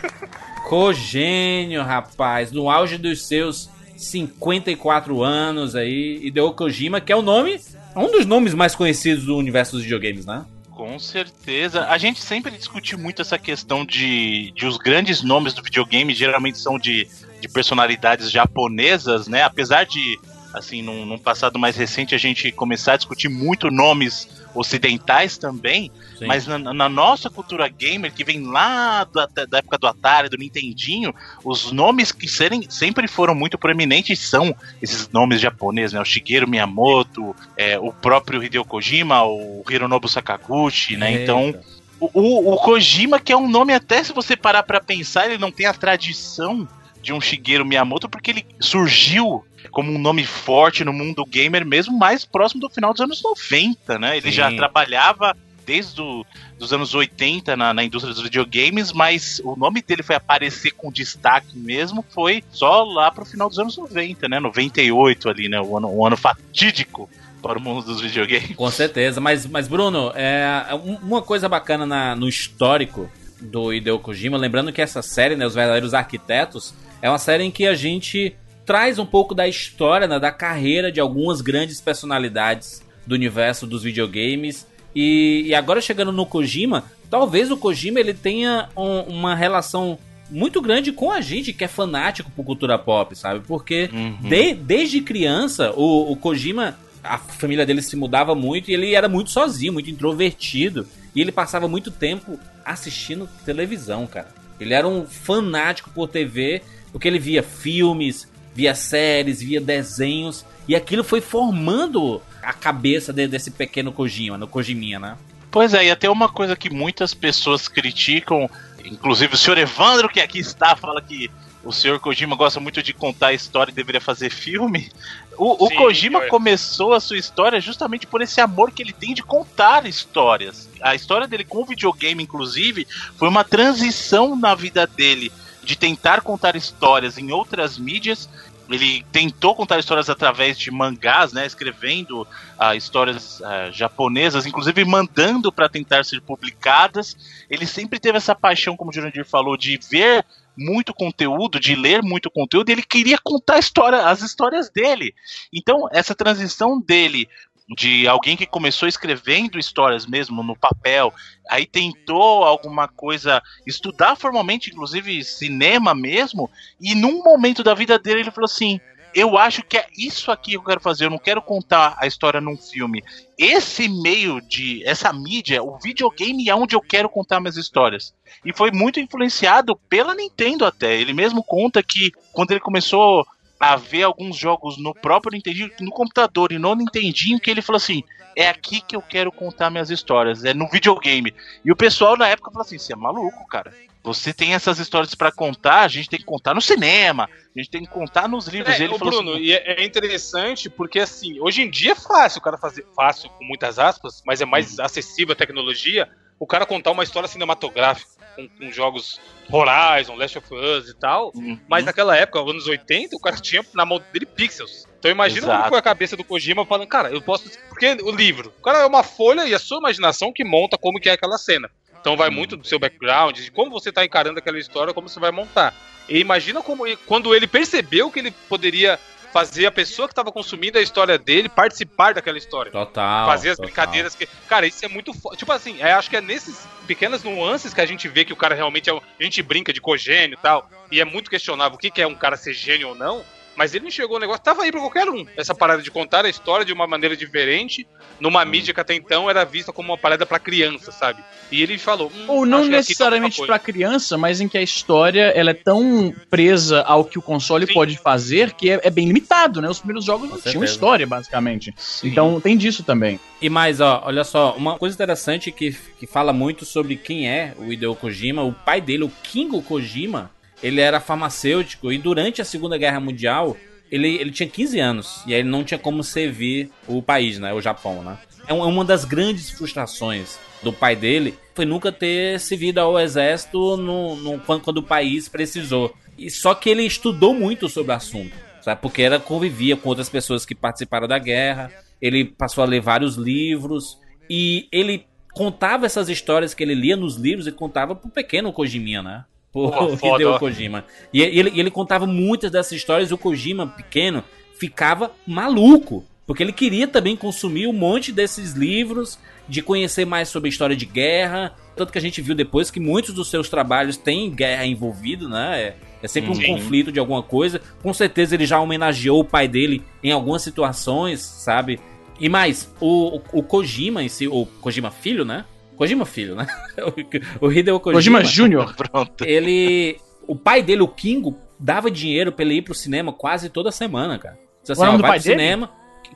[0.68, 7.59] Cogênio, rapaz, no auge dos seus 54 anos aí, Hideo Kojima, que é o nome,
[7.95, 10.45] um dos nomes mais conhecidos do universo dos videogames, né?
[10.72, 11.88] Com certeza.
[11.88, 16.59] A gente sempre discutiu muito essa questão de, de os grandes nomes do videogame geralmente
[16.59, 17.07] são de,
[17.39, 19.43] de personalidades japonesas, né?
[19.43, 20.20] Apesar de,
[20.54, 25.91] assim, num, num passado mais recente a gente começar a discutir muito nomes ocidentais também,
[26.18, 26.28] Sim.
[26.28, 30.38] mas na, na nossa cultura gamer, que vem lá da, da época do Atari, do
[30.38, 35.99] Nintendinho, os nomes que serem, sempre foram muito proeminentes são esses nomes japoneses, né?
[35.99, 41.24] O Shigeru Miyamoto, é, o próprio Hideo Kojima, o Hironobu Sakaguchi, né?
[41.24, 41.64] Então, Eita.
[41.99, 45.51] O, o Kojima, que é um nome, até se você parar pra pensar, ele não
[45.51, 46.68] tem a tradição
[47.01, 51.97] de um Shigeru Miyamoto, porque ele surgiu como um nome forte no mundo gamer mesmo
[51.97, 54.18] mais próximo do final dos anos 90, né?
[54.18, 54.38] Ele Sim.
[54.38, 55.36] já trabalhava
[55.66, 56.26] desde o,
[56.59, 60.91] dos anos 80 na, na indústria dos videogames, mas o nome dele foi aparecer com
[60.91, 64.39] destaque mesmo foi só lá pro final dos anos 90, né?
[64.41, 65.61] 98 ali, né?
[65.61, 67.09] O ano, o ano fatídico
[67.41, 68.55] para o mundo dos videogames.
[68.55, 73.09] Com certeza, mas, mas Bruno, é, um- uma coisa bacana na- no histórico
[73.41, 77.51] do Hideo Kojima, lembrando que essa série, né, Os Verdadeiros Arquitetos, é uma série em
[77.51, 78.36] que a gente
[78.66, 83.84] traz um pouco da história, né, da carreira de algumas grandes personalidades do universo dos
[83.84, 84.66] videogames.
[84.95, 89.97] E, e agora chegando no Kojima, talvez o Kojima ele tenha um- uma relação
[90.30, 93.41] muito grande com a gente que é fanático por cultura pop, sabe?
[93.45, 93.89] Porque
[94.22, 99.09] de- desde criança, o, o Kojima, a família dele se mudava muito e ele era
[99.09, 100.88] muito sozinho, muito introvertido.
[101.16, 104.30] E ele passava muito tempo assistindo televisão, cara.
[104.59, 106.61] Ele era um fanático por TV,
[106.91, 110.45] porque ele via filmes, via séries, via desenhos.
[110.68, 115.18] E aquilo foi formando a cabeça de- desse pequeno Kojima, no Kojiminha, né?
[115.51, 118.49] Pois é, e até uma coisa que muitas pessoas criticam,
[118.84, 121.30] inclusive o senhor Evandro, que aqui está, fala que
[121.64, 124.91] o senhor Kojima gosta muito de contar história e deveria fazer filme.
[125.38, 128.93] O, o Sim, Kojima eu- começou a sua história justamente por esse amor que ele
[128.93, 130.68] tem de contar histórias.
[130.82, 132.88] A história dele com o videogame, inclusive,
[133.18, 135.32] foi uma transição na vida dele
[135.64, 138.30] de tentar contar histórias em outras mídias.
[138.70, 142.26] Ele tentou contar histórias através de mangás, né, escrevendo
[142.57, 147.45] ah, histórias ah, japonesas, inclusive mandando para tentar ser publicadas.
[147.49, 150.26] Ele sempre teve essa paixão, como o Jurandir falou, de ver
[150.57, 155.14] muito conteúdo, de ler muito conteúdo, e ele queria contar história, as histórias dele.
[155.51, 157.28] Então, essa transição dele
[157.70, 161.14] de alguém que começou escrevendo histórias mesmo no papel,
[161.49, 166.49] aí tentou alguma coisa, estudar formalmente, inclusive cinema mesmo,
[166.80, 168.80] e num momento da vida dele ele falou assim:
[169.14, 172.07] eu acho que é isso aqui que eu quero fazer, eu não quero contar a
[172.07, 173.03] história num filme.
[173.38, 178.14] Esse meio de, essa mídia, o videogame é onde eu quero contar minhas histórias.
[178.43, 180.99] E foi muito influenciado pela Nintendo até.
[180.99, 183.24] Ele mesmo conta que quando ele começou
[183.64, 187.78] a ver alguns jogos no próprio Nintendo, no computador e no Nintendinho, que ele falou
[187.78, 188.03] assim:
[188.36, 191.34] é aqui que eu quero contar minhas histórias, é no videogame.
[191.64, 193.74] E o pessoal na época falou assim: você é maluco, cara.
[194.03, 197.24] Você tem essas histórias pra contar, a gente tem que contar no cinema,
[197.55, 198.78] a gente tem que contar nos livros.
[198.78, 201.93] É, ele ô, falou Bruno, assim, e é, é interessante porque, assim, hoje em dia
[201.93, 204.84] é fácil o cara fazer, fácil com muitas aspas, mas é mais Uhum.
[204.84, 209.20] acessível a tecnologia, o cara contar uma história cinematográfica com, com jogos
[209.50, 211.32] Horizon, Last of Us e tal.
[211.36, 211.60] Uhum.
[211.68, 214.88] Mas naquela época, anos 80, o cara tinha na mão dele pixels.
[215.00, 215.58] Então imagina Exato.
[215.58, 217.50] como foi a cabeça do Kojima falando, cara, eu posso.
[217.70, 221.00] Porque o livro, o cara é uma folha e a sua imaginação que monta como
[221.00, 221.70] que é aquela cena.
[222.00, 225.20] Então vai muito do seu background, de como você tá encarando aquela história, como você
[225.20, 225.74] vai montar.
[226.10, 229.00] E imagina como quando ele percebeu que ele poderia
[229.34, 232.72] fazer a pessoa que estava consumindo a história dele participar daquela história.
[232.72, 233.26] Total.
[233.28, 233.66] fazer as total.
[233.66, 234.28] brincadeiras que.
[234.48, 235.14] Cara, isso é muito.
[235.14, 238.32] fo- Tipo assim, é, acho que é nesses pequenas nuances que a gente vê que
[238.32, 238.94] o cara realmente é.
[238.94, 240.70] A gente brinca de cogênio e tal.
[240.92, 243.26] E é muito questionável o que, que é um cara ser gênio ou não.
[243.56, 245.26] Mas ele enxergou o negócio, tava aí pra qualquer um.
[245.38, 247.86] Essa parada de contar a história de uma maneira diferente,
[248.20, 251.24] numa mídia que até então era vista como uma parada pra criança, sabe?
[251.51, 252.12] E ele falou.
[252.14, 255.54] hum, Ou não tá necessariamente alguma pra criança, mas em que a história ela é
[255.54, 257.74] tão presa ao que o console Sim.
[257.74, 259.70] pode fazer que é, é bem limitado, né?
[259.70, 261.74] Os primeiros jogos não tinham história, basicamente.
[262.04, 263.20] Então tem disso também.
[263.41, 267.54] E mais, ó, olha só, uma coisa interessante que, que fala muito sobre quem é
[267.58, 270.32] o Hideo Kojima, o pai dele, o Kingo Kojima,
[270.64, 273.55] ele era farmacêutico e durante a Segunda Guerra Mundial,
[273.91, 277.53] ele, ele tinha 15 anos e aí ele não tinha como servir o país, né,
[277.53, 278.18] o Japão, né.
[278.47, 283.78] É é uma das grandes frustrações do pai dele, foi nunca ter servido ao exército
[283.78, 285.93] no, no- quando, quando o país precisou.
[286.18, 288.82] E só que ele estudou muito sobre o assunto, sabe?
[288.82, 291.72] Porque era convivia com outras pessoas que participaram da guerra.
[292.01, 293.97] Ele passou a ler vários livros
[294.30, 299.01] e ele contava essas histórias que ele lia nos livros e contava pro pequeno Kojiminha,
[299.01, 299.26] né?
[299.54, 300.39] Por Pô, foda, Hideo ó.
[300.39, 300.84] Kojima.
[301.14, 304.24] E ele, ele contava muitas dessas histórias e o Kojima, pequeno,
[304.60, 306.04] ficava maluco.
[306.26, 310.76] Porque ele queria também consumir um monte desses livros, de conhecer mais sobre a história
[310.76, 311.54] de guerra.
[311.76, 315.62] Tanto que a gente viu depois que muitos dos seus trabalhos têm guerra envolvido, né?
[315.62, 317.62] É, é sempre um conflito de alguma coisa.
[317.82, 321.80] Com certeza ele já homenageou o pai dele em algumas situações, sabe?
[322.20, 325.43] E mais, o, o, o Kojima em si, o Kojima filho, né?
[325.76, 326.48] Kojima filho, né?
[327.42, 328.76] o Hideo Kojima, Kojima Jr.
[328.78, 329.26] pronto.
[329.26, 329.98] ele.
[330.26, 334.18] O pai dele, o Kingo, dava dinheiro pra ele ir pro cinema quase toda semana,
[334.18, 334.40] cara.
[334.62, 335.40] Diz assim, é o ó, nome do vai pai dele?
[335.40, 335.72] cinema.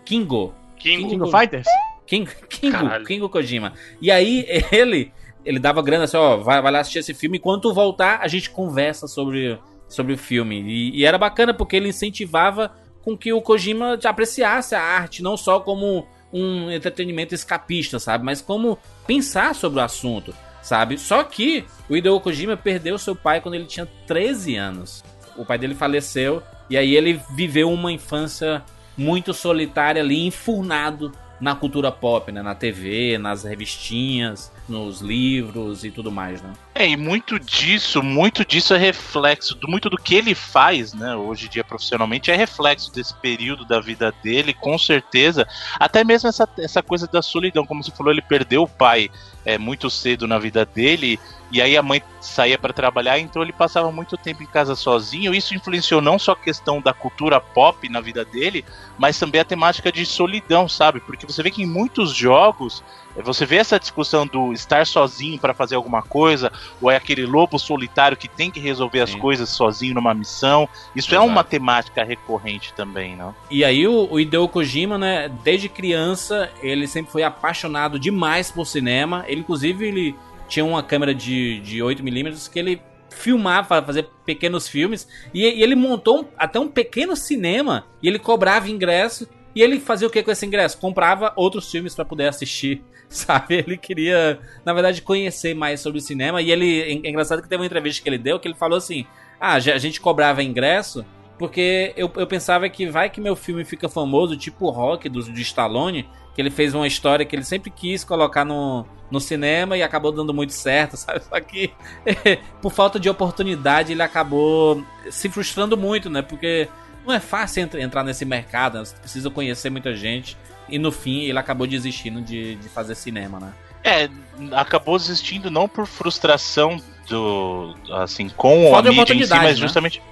[0.05, 0.53] Kingo.
[0.77, 1.67] King, King of Fighters?
[2.05, 3.05] Kingo, Kingo, Caralho.
[3.05, 3.73] Kingo Kojima.
[4.01, 5.11] E aí ele
[5.47, 8.49] ele dava grana assim, ó, vai, vai lá assistir esse filme, enquanto voltar, a gente
[8.49, 10.61] conversa sobre, sobre o filme.
[10.61, 15.37] E, e era bacana porque ele incentivava com que o Kojima apreciasse a arte, não
[15.37, 18.23] só como um entretenimento escapista, sabe?
[18.23, 20.97] Mas como pensar sobre o assunto, sabe?
[20.97, 25.03] Só que o Hideo Kojima perdeu seu pai quando ele tinha 13 anos.
[25.35, 28.63] O pai dele faleceu e aí ele viveu uma infância
[28.97, 32.41] muito solitária ali, enfurnado na cultura pop, né?
[32.41, 36.51] Na TV, nas revistinhas, nos livros e tudo mais, né?
[36.73, 41.47] É, e muito disso, muito disso é reflexo, muito do que ele faz, né, hoje
[41.47, 45.47] em dia profissionalmente, é reflexo desse período da vida dele, com certeza.
[45.79, 49.09] Até mesmo essa, essa coisa da solidão, como você falou, ele perdeu o pai
[49.43, 51.19] é, muito cedo na vida dele,
[51.51, 55.33] e aí a mãe saía para trabalhar, então ele passava muito tempo em casa sozinho.
[55.33, 58.65] Isso influenciou não só a questão da cultura pop na vida dele,
[58.97, 60.99] mas também a temática de solidão, sabe?
[60.99, 62.83] Porque você vê que em muitos jogos
[63.23, 67.57] você vê essa discussão do estar sozinho para fazer alguma coisa, ou é aquele lobo
[67.57, 69.15] solitário que tem que resolver Sim.
[69.15, 70.69] as coisas sozinho numa missão.
[70.95, 71.27] Isso Exato.
[71.27, 73.33] é uma temática recorrente também, não?
[73.49, 78.65] E aí o, o Hideo Kojima, né, desde criança, ele sempre foi apaixonado demais por
[78.65, 79.23] cinema.
[79.27, 80.15] Ele, inclusive, ele
[80.47, 85.07] tinha uma câmera de, de 8mm que ele filmava, fazer pequenos filmes.
[85.33, 89.27] E, e ele montou um, até um pequeno cinema e ele cobrava ingresso.
[89.55, 90.77] E ele fazia o que com esse ingresso?
[90.77, 93.55] Comprava outros filmes para poder assistir, sabe?
[93.55, 96.41] Ele queria, na verdade, conhecer mais sobre o cinema.
[96.41, 99.05] E ele, é engraçado que teve uma entrevista que ele deu que ele falou assim:
[99.39, 101.05] Ah, a gente cobrava ingresso
[101.37, 105.21] porque eu, eu pensava que vai que meu filme fica famoso, tipo o Rock do,
[105.21, 109.75] do Stallone, que ele fez uma história que ele sempre quis colocar no, no cinema
[109.75, 111.23] e acabou dando muito certo, sabe?
[111.23, 111.73] Só que
[112.61, 116.21] por falta de oportunidade ele acabou se frustrando muito, né?
[116.21, 116.69] Porque
[117.03, 118.85] não é fácil entrar nesse mercado, né?
[118.85, 120.37] você precisa conhecer muita gente.
[120.69, 123.53] E no fim ele acabou desistindo de, de fazer cinema, né?
[123.83, 124.07] É,
[124.51, 126.79] acabou desistindo não por frustração
[127.09, 127.75] do.
[127.93, 129.55] assim, com Falta a mídia em si, mas né?
[129.55, 130.03] justamente.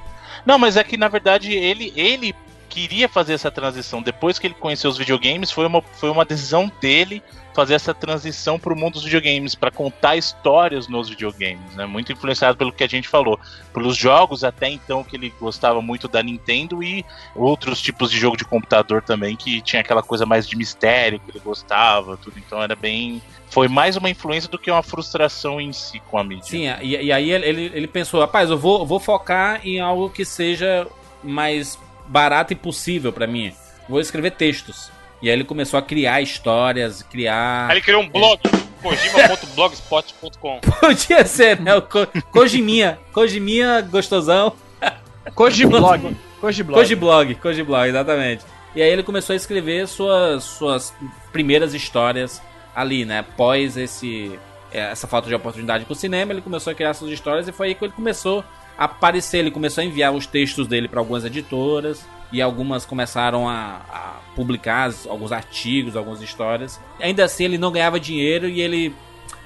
[0.43, 2.33] Não, mas é que na verdade ele, ele
[2.75, 4.01] queria fazer essa transição.
[4.01, 7.23] Depois que ele conheceu os videogames, foi uma, foi uma decisão dele
[7.53, 11.85] fazer essa transição para o mundo dos videogames, para contar histórias nos videogames, né?
[11.85, 13.39] Muito influenciado pelo que a gente falou,
[13.73, 18.35] pelos jogos até então que ele gostava muito da Nintendo e outros tipos de jogo
[18.35, 22.37] de computador também que tinha aquela coisa mais de mistério que ele gostava, tudo.
[22.37, 26.25] Então era bem foi mais uma influência do que uma frustração em si com a
[26.25, 26.43] mídia.
[26.43, 30.25] Sim, e, e aí ele, ele pensou, rapaz, eu vou, vou focar em algo que
[30.25, 30.85] seja
[31.23, 33.53] mais barato e possível para mim.
[33.87, 34.91] Vou escrever textos.
[35.21, 37.67] E aí ele começou a criar histórias, criar.
[37.69, 38.49] Aí ele criou um blog, é.
[38.81, 40.59] kojima.blogspot.com.
[40.79, 41.75] Podia ser, né?
[41.75, 42.99] O Ko Kojiminha.
[43.11, 44.53] Kojiminha gostosão.
[45.33, 46.15] Kojiblog.
[46.39, 46.79] Kojiblog.
[46.79, 48.45] Kojiblog, Kojiblog, exatamente.
[48.75, 50.93] E aí ele começou a escrever suas, suas
[51.31, 52.41] primeiras histórias
[52.75, 53.19] ali, né?
[53.19, 54.37] Após esse,
[54.71, 57.75] essa falta de oportunidade pro cinema, ele começou a criar suas histórias e foi aí
[57.75, 58.43] que ele começou
[58.77, 63.81] aparecer, ele começou a enviar os textos dele para algumas editoras e algumas começaram a,
[63.89, 66.79] a, publicar alguns artigos, algumas histórias.
[66.99, 68.95] Ainda assim, ele não ganhava dinheiro e ele.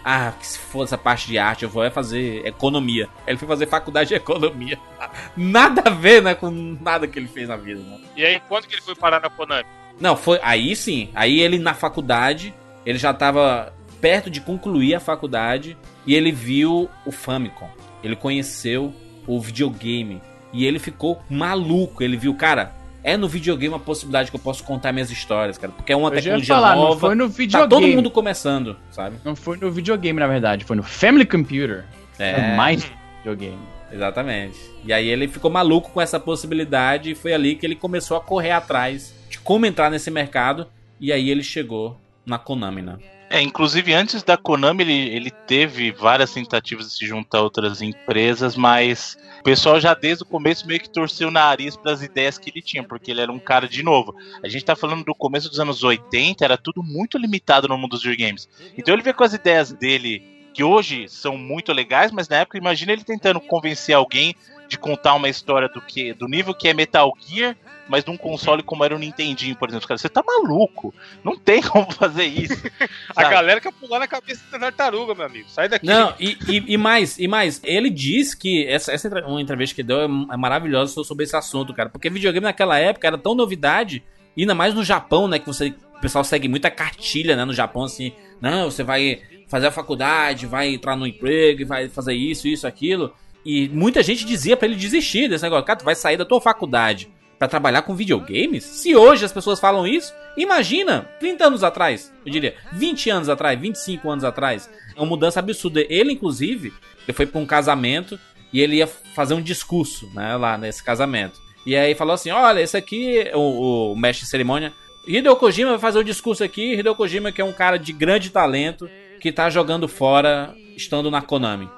[0.04, 3.10] Ah, que se for essa parte de arte, eu vou é fazer economia.
[3.28, 4.80] Ele foi fazer faculdade de economia.
[5.36, 8.00] Nada a ver, né, com nada que ele fez na vida, né?
[8.16, 9.66] E aí, quando que ele foi parar na Konami?
[10.00, 10.40] Não, foi.
[10.42, 11.10] Aí sim.
[11.14, 12.54] Aí ele na faculdade,
[12.86, 15.78] ele já tava perto de concluir a faculdade
[16.08, 17.70] e ele viu o Famicom.
[18.02, 18.94] Ele conheceu
[19.30, 20.22] o videogame.
[20.52, 22.02] E ele ficou maluco.
[22.02, 22.74] Ele viu, cara,
[23.04, 25.72] é no videogame uma possibilidade que eu posso contar minhas histórias, cara.
[25.72, 26.90] Porque é uma eu tecnologia falar, nova.
[26.90, 27.70] Não foi no videogame.
[27.70, 29.18] Tá todo mundo começando, sabe?
[29.24, 30.66] Não foi no videogame, na verdade.
[30.66, 31.86] Foi no Family Computer.
[32.18, 32.32] É.
[32.32, 33.60] é mais videogame.
[33.92, 34.58] Exatamente.
[34.84, 38.22] E aí ele ficou maluco com essa possibilidade e foi ali que ele começou a
[38.22, 40.68] correr atrás de como entrar nesse mercado.
[41.00, 42.98] E aí ele chegou na Konami, né?
[43.30, 47.80] É, inclusive antes da Konami ele, ele teve várias tentativas de se juntar a outras
[47.80, 52.02] empresas, mas o pessoal já desde o começo meio que torceu o nariz para as
[52.02, 54.16] ideias que ele tinha, porque ele era um cara de novo.
[54.44, 57.92] A gente tá falando do começo dos anos 80, era tudo muito limitado no mundo
[57.92, 58.50] dos videogames.
[58.76, 62.58] Então ele veio com as ideias dele que hoje são muito legais, mas na época
[62.58, 64.36] imagina ele tentando convencer alguém
[64.68, 67.56] de contar uma história do que do nível que é Metal Gear
[67.90, 69.88] mas num console como era o Nintendinho, por exemplo.
[69.88, 70.94] Cara, você tá maluco.
[71.24, 72.62] Não tem como fazer isso.
[73.16, 75.50] a galera quer pular na cabeça da tartaruga, meu amigo.
[75.50, 75.88] Sai daqui.
[75.88, 79.82] Não, e, e, e mais, e mais, ele diz que essa, essa uma entrevista que
[79.82, 81.90] deu é, é maravilhosa sobre esse assunto, cara.
[81.90, 84.04] Porque videogame naquela época era tão novidade,
[84.38, 85.40] ainda mais no Japão, né?
[85.40, 87.44] Que você, o pessoal segue muita cartilha, né?
[87.44, 92.14] No Japão, assim, não, você vai fazer a faculdade, vai entrar no emprego, vai fazer
[92.14, 93.12] isso, isso, aquilo.
[93.44, 95.66] E muita gente dizia para ele desistir desse negócio.
[95.66, 97.10] Cara, tu vai sair da tua faculdade
[97.40, 98.66] para trabalhar com videogames?
[98.66, 103.58] Se hoje as pessoas falam isso, imagina 30 anos atrás, eu diria, 20 anos atrás,
[103.60, 104.70] 25 anos atrás.
[104.96, 105.82] É uma mudança absurda.
[105.90, 106.74] Ele, inclusive,
[107.08, 108.20] ele foi para um casamento
[108.52, 111.40] e ele ia fazer um discurso, né, lá nesse casamento.
[111.66, 114.74] E aí falou assim: olha, esse aqui, o, o mestre de cerimônia,
[115.08, 116.74] Hideo Kojima vai fazer um discurso aqui.
[116.74, 121.22] Hideo Kojima, que é um cara de grande talento, que tá jogando fora, estando na
[121.22, 121.70] Konami.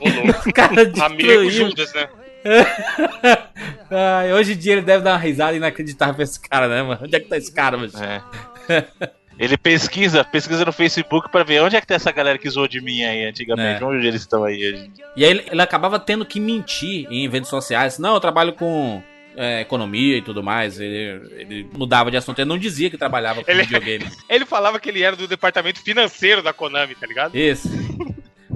[0.00, 0.48] Ô, louco.
[0.48, 1.50] O cara Amigo.
[1.50, 2.08] Judas, né?
[3.90, 7.00] Ai, hoje em dia ele deve dar uma risada inacreditável pra esse cara, né, mano?
[7.02, 7.92] Onde é que tá esse cara, mano?
[7.98, 8.84] É.
[9.38, 12.66] Ele pesquisa, pesquisa no Facebook pra ver onde é que tá essa galera que zoou
[12.66, 13.82] de mim aí antigamente.
[13.82, 13.86] É.
[13.86, 14.90] Onde eles estão aí hoje.
[15.16, 18.00] E aí ele, ele acabava tendo que mentir em eventos sociais.
[18.00, 19.00] Não, eu trabalho com
[19.36, 20.80] é, economia e tudo mais.
[20.80, 22.40] Ele, ele mudava de assunto.
[22.40, 24.06] Ele não dizia que trabalhava com Ele- videogame.
[24.28, 27.36] Ele falava que ele era do departamento financeiro da Konami, tá ligado?
[27.36, 27.68] Isso.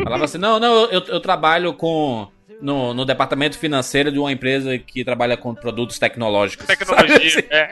[0.02, 2.28] Falava assim, não, não, eu, eu trabalho com...
[2.62, 6.64] No, no departamento financeiro de uma empresa que trabalha com produtos tecnológicos.
[6.66, 7.16] Tecnologia.
[7.16, 7.42] assim?
[7.50, 7.68] é.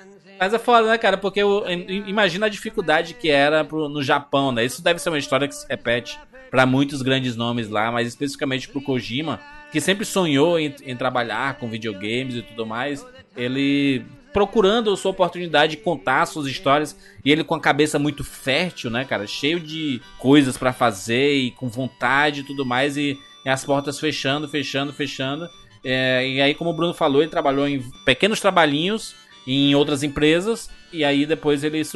[0.40, 1.16] Mas é foda, né, cara?
[1.16, 4.64] Porque o- im- imagina a dificuldade que era pro- no Japão, né?
[4.64, 6.18] Isso deve ser uma história que se repete
[6.50, 9.40] pra muitos grandes nomes lá, mas especificamente pro Kojima,
[9.70, 13.04] que sempre sonhou em, em trabalhar com videogames e tudo mais.
[13.36, 14.04] Ele
[14.34, 19.04] procurando sua oportunidade de contar suas histórias e ele com a cabeça muito fértil, né,
[19.04, 19.28] cara?
[19.28, 23.16] Cheio de coisas pra fazer e com vontade e tudo mais e,
[23.46, 25.48] e as portas fechando, fechando, fechando.
[25.84, 29.14] É, e aí, como o Bruno falou, ele trabalhou em pequenos trabalhinhos
[29.46, 31.86] em outras empresas e aí depois ele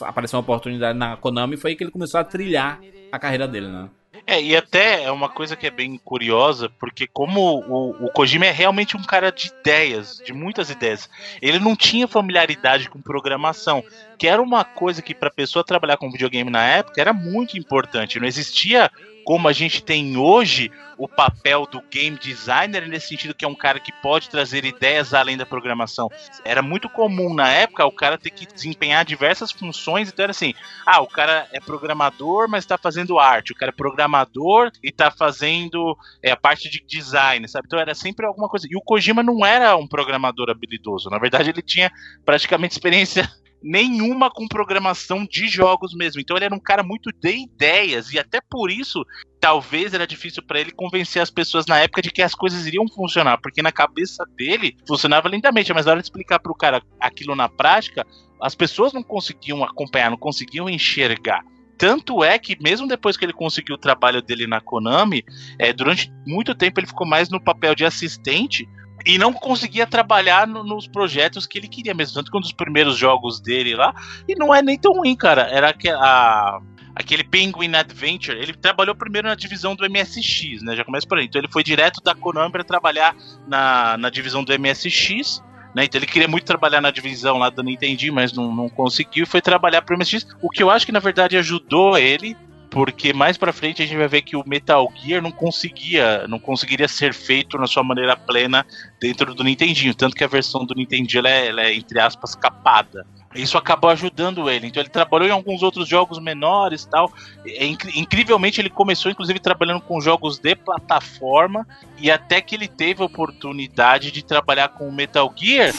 [0.00, 2.80] apareceu uma oportunidade na Konami e foi aí que ele começou a trilhar
[3.12, 3.88] a carreira dele, né?
[4.26, 8.46] É, e até é uma coisa que é bem curiosa, porque como o, o Kojima
[8.46, 11.08] é realmente um cara de ideias, de muitas ideias,
[11.40, 13.82] ele não tinha familiaridade com programação,
[14.22, 18.20] que era uma coisa que para pessoa trabalhar com videogame na época era muito importante.
[18.20, 18.88] Não existia
[19.24, 23.54] como a gente tem hoje o papel do game designer nesse sentido que é um
[23.56, 26.08] cara que pode trazer ideias além da programação.
[26.44, 30.54] Era muito comum na época o cara ter que desempenhar diversas funções, então era assim,
[30.86, 33.50] ah, o cara é programador, mas está fazendo arte.
[33.50, 37.66] O cara é programador e está fazendo é, a parte de design, sabe?
[37.66, 38.68] Então era sempre alguma coisa.
[38.70, 41.10] E o Kojima não era um programador habilidoso.
[41.10, 41.90] Na verdade, ele tinha
[42.24, 43.28] praticamente experiência
[43.62, 46.20] nenhuma com programação de jogos mesmo.
[46.20, 49.04] Então ele era um cara muito de ideias e até por isso
[49.40, 52.86] talvez era difícil para ele convencer as pessoas na época de que as coisas iriam
[52.88, 57.34] funcionar, porque na cabeça dele funcionava lindamente, mas na hora de explicar pro cara aquilo
[57.34, 58.06] na prática,
[58.40, 61.42] as pessoas não conseguiam acompanhar, não conseguiam enxergar.
[61.76, 65.24] Tanto é que, mesmo depois que ele conseguiu o trabalho dele na Konami,
[65.58, 68.68] é, durante muito tempo ele ficou mais no papel de assistente
[69.06, 72.14] e não conseguia trabalhar no- nos projetos que ele queria mesmo.
[72.14, 73.94] Tanto que um dos primeiros jogos dele lá,
[74.28, 76.60] e não é nem tão ruim, cara, era aque- a-
[76.94, 78.38] aquele Penguin Adventure.
[78.38, 80.76] Ele trabalhou primeiro na divisão do MSX, né?
[80.76, 81.24] Já começa por aí.
[81.24, 85.42] Então ele foi direto da Konami para trabalhar na, na divisão do MSX.
[85.74, 89.26] Né, então ele queria muito trabalhar na divisão lá do Nintendo, mas não, não conseguiu
[89.26, 90.26] foi trabalhar pro MSX.
[90.42, 92.36] O que eu acho que na verdade ajudou ele,
[92.72, 96.38] porque mais pra frente a gente vai ver que o Metal Gear não conseguia, não
[96.38, 98.66] conseguiria ser feito na sua maneira plena
[98.98, 102.34] dentro do Nintendinho, tanto que a versão do Nintendinho ela é, ela é, entre aspas
[102.34, 103.06] capada.
[103.34, 104.66] Isso acabou ajudando ele.
[104.66, 107.12] Então ele trabalhou em alguns outros jogos menores, tal.
[107.46, 111.66] É, incri- incrivelmente ele começou inclusive trabalhando com jogos de plataforma
[111.98, 115.74] e até que ele teve a oportunidade de trabalhar com o Metal Gear.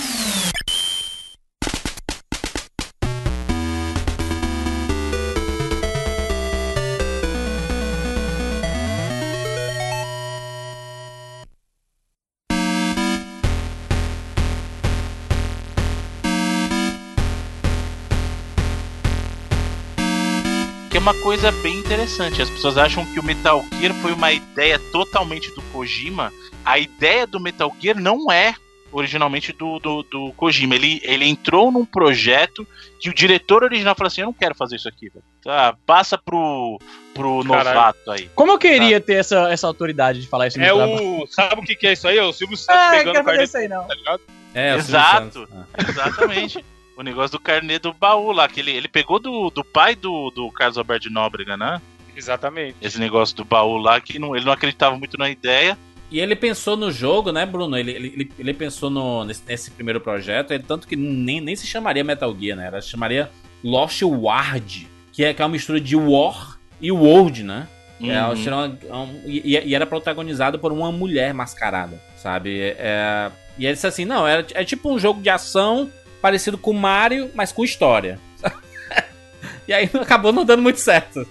[21.04, 22.42] Uma coisa bem interessante.
[22.42, 26.32] As pessoas acham que o Metal Gear foi uma ideia totalmente do Kojima.
[26.64, 28.56] A ideia do Metal Gear não é
[28.90, 30.76] originalmente do, do, do Kojima.
[30.76, 32.66] Ele, ele entrou num projeto
[33.02, 35.26] que o diretor original falou assim: Eu não quero fazer isso aqui, velho.
[35.44, 36.80] Tá, passa pro,
[37.14, 37.66] pro Caralho.
[37.76, 38.30] novato aí.
[38.34, 41.28] Como eu queria ter essa, essa autoridade de falar isso no É o.
[41.28, 42.18] Sabe o que, que é isso aí?
[42.18, 43.84] É o Silvio Santos Ah, eu pegando quero o isso aí, não.
[43.84, 44.22] tá ligado?
[44.56, 45.50] É, Exato.
[45.52, 45.66] Ah.
[45.86, 46.64] Exatamente.
[46.98, 50.30] O negócio do carnê do baú lá, que ele, ele pegou do, do pai do,
[50.32, 51.82] do Carlos Alberto de Nóbrega, né?
[52.16, 52.76] Exatamente.
[52.82, 55.78] Esse negócio do baú lá, que não, ele não acreditava muito na ideia.
[56.12, 57.76] E ele pensou no jogo, né, Bruno?
[57.76, 61.66] Ele, ele, ele- pensou no, nesse, nesse primeiro projeto, ele, tanto que nem, nem se
[61.66, 62.68] chamaria Metal Gear, né?
[62.68, 63.32] Era, se chamaria
[63.64, 67.68] Lost Ward, que é, que é uma mistura de War e World, né?
[68.02, 68.36] É, Uhum.
[68.36, 72.60] será uma- um- e, e era protagonizado por uma mulher mascarada, sabe?
[72.78, 75.90] É, e ele disse assim: não, é, é tipo um jogo de ação
[76.24, 78.18] parecido com Mario, mas com história.
[79.68, 81.28] e aí acabou não dando muito certo,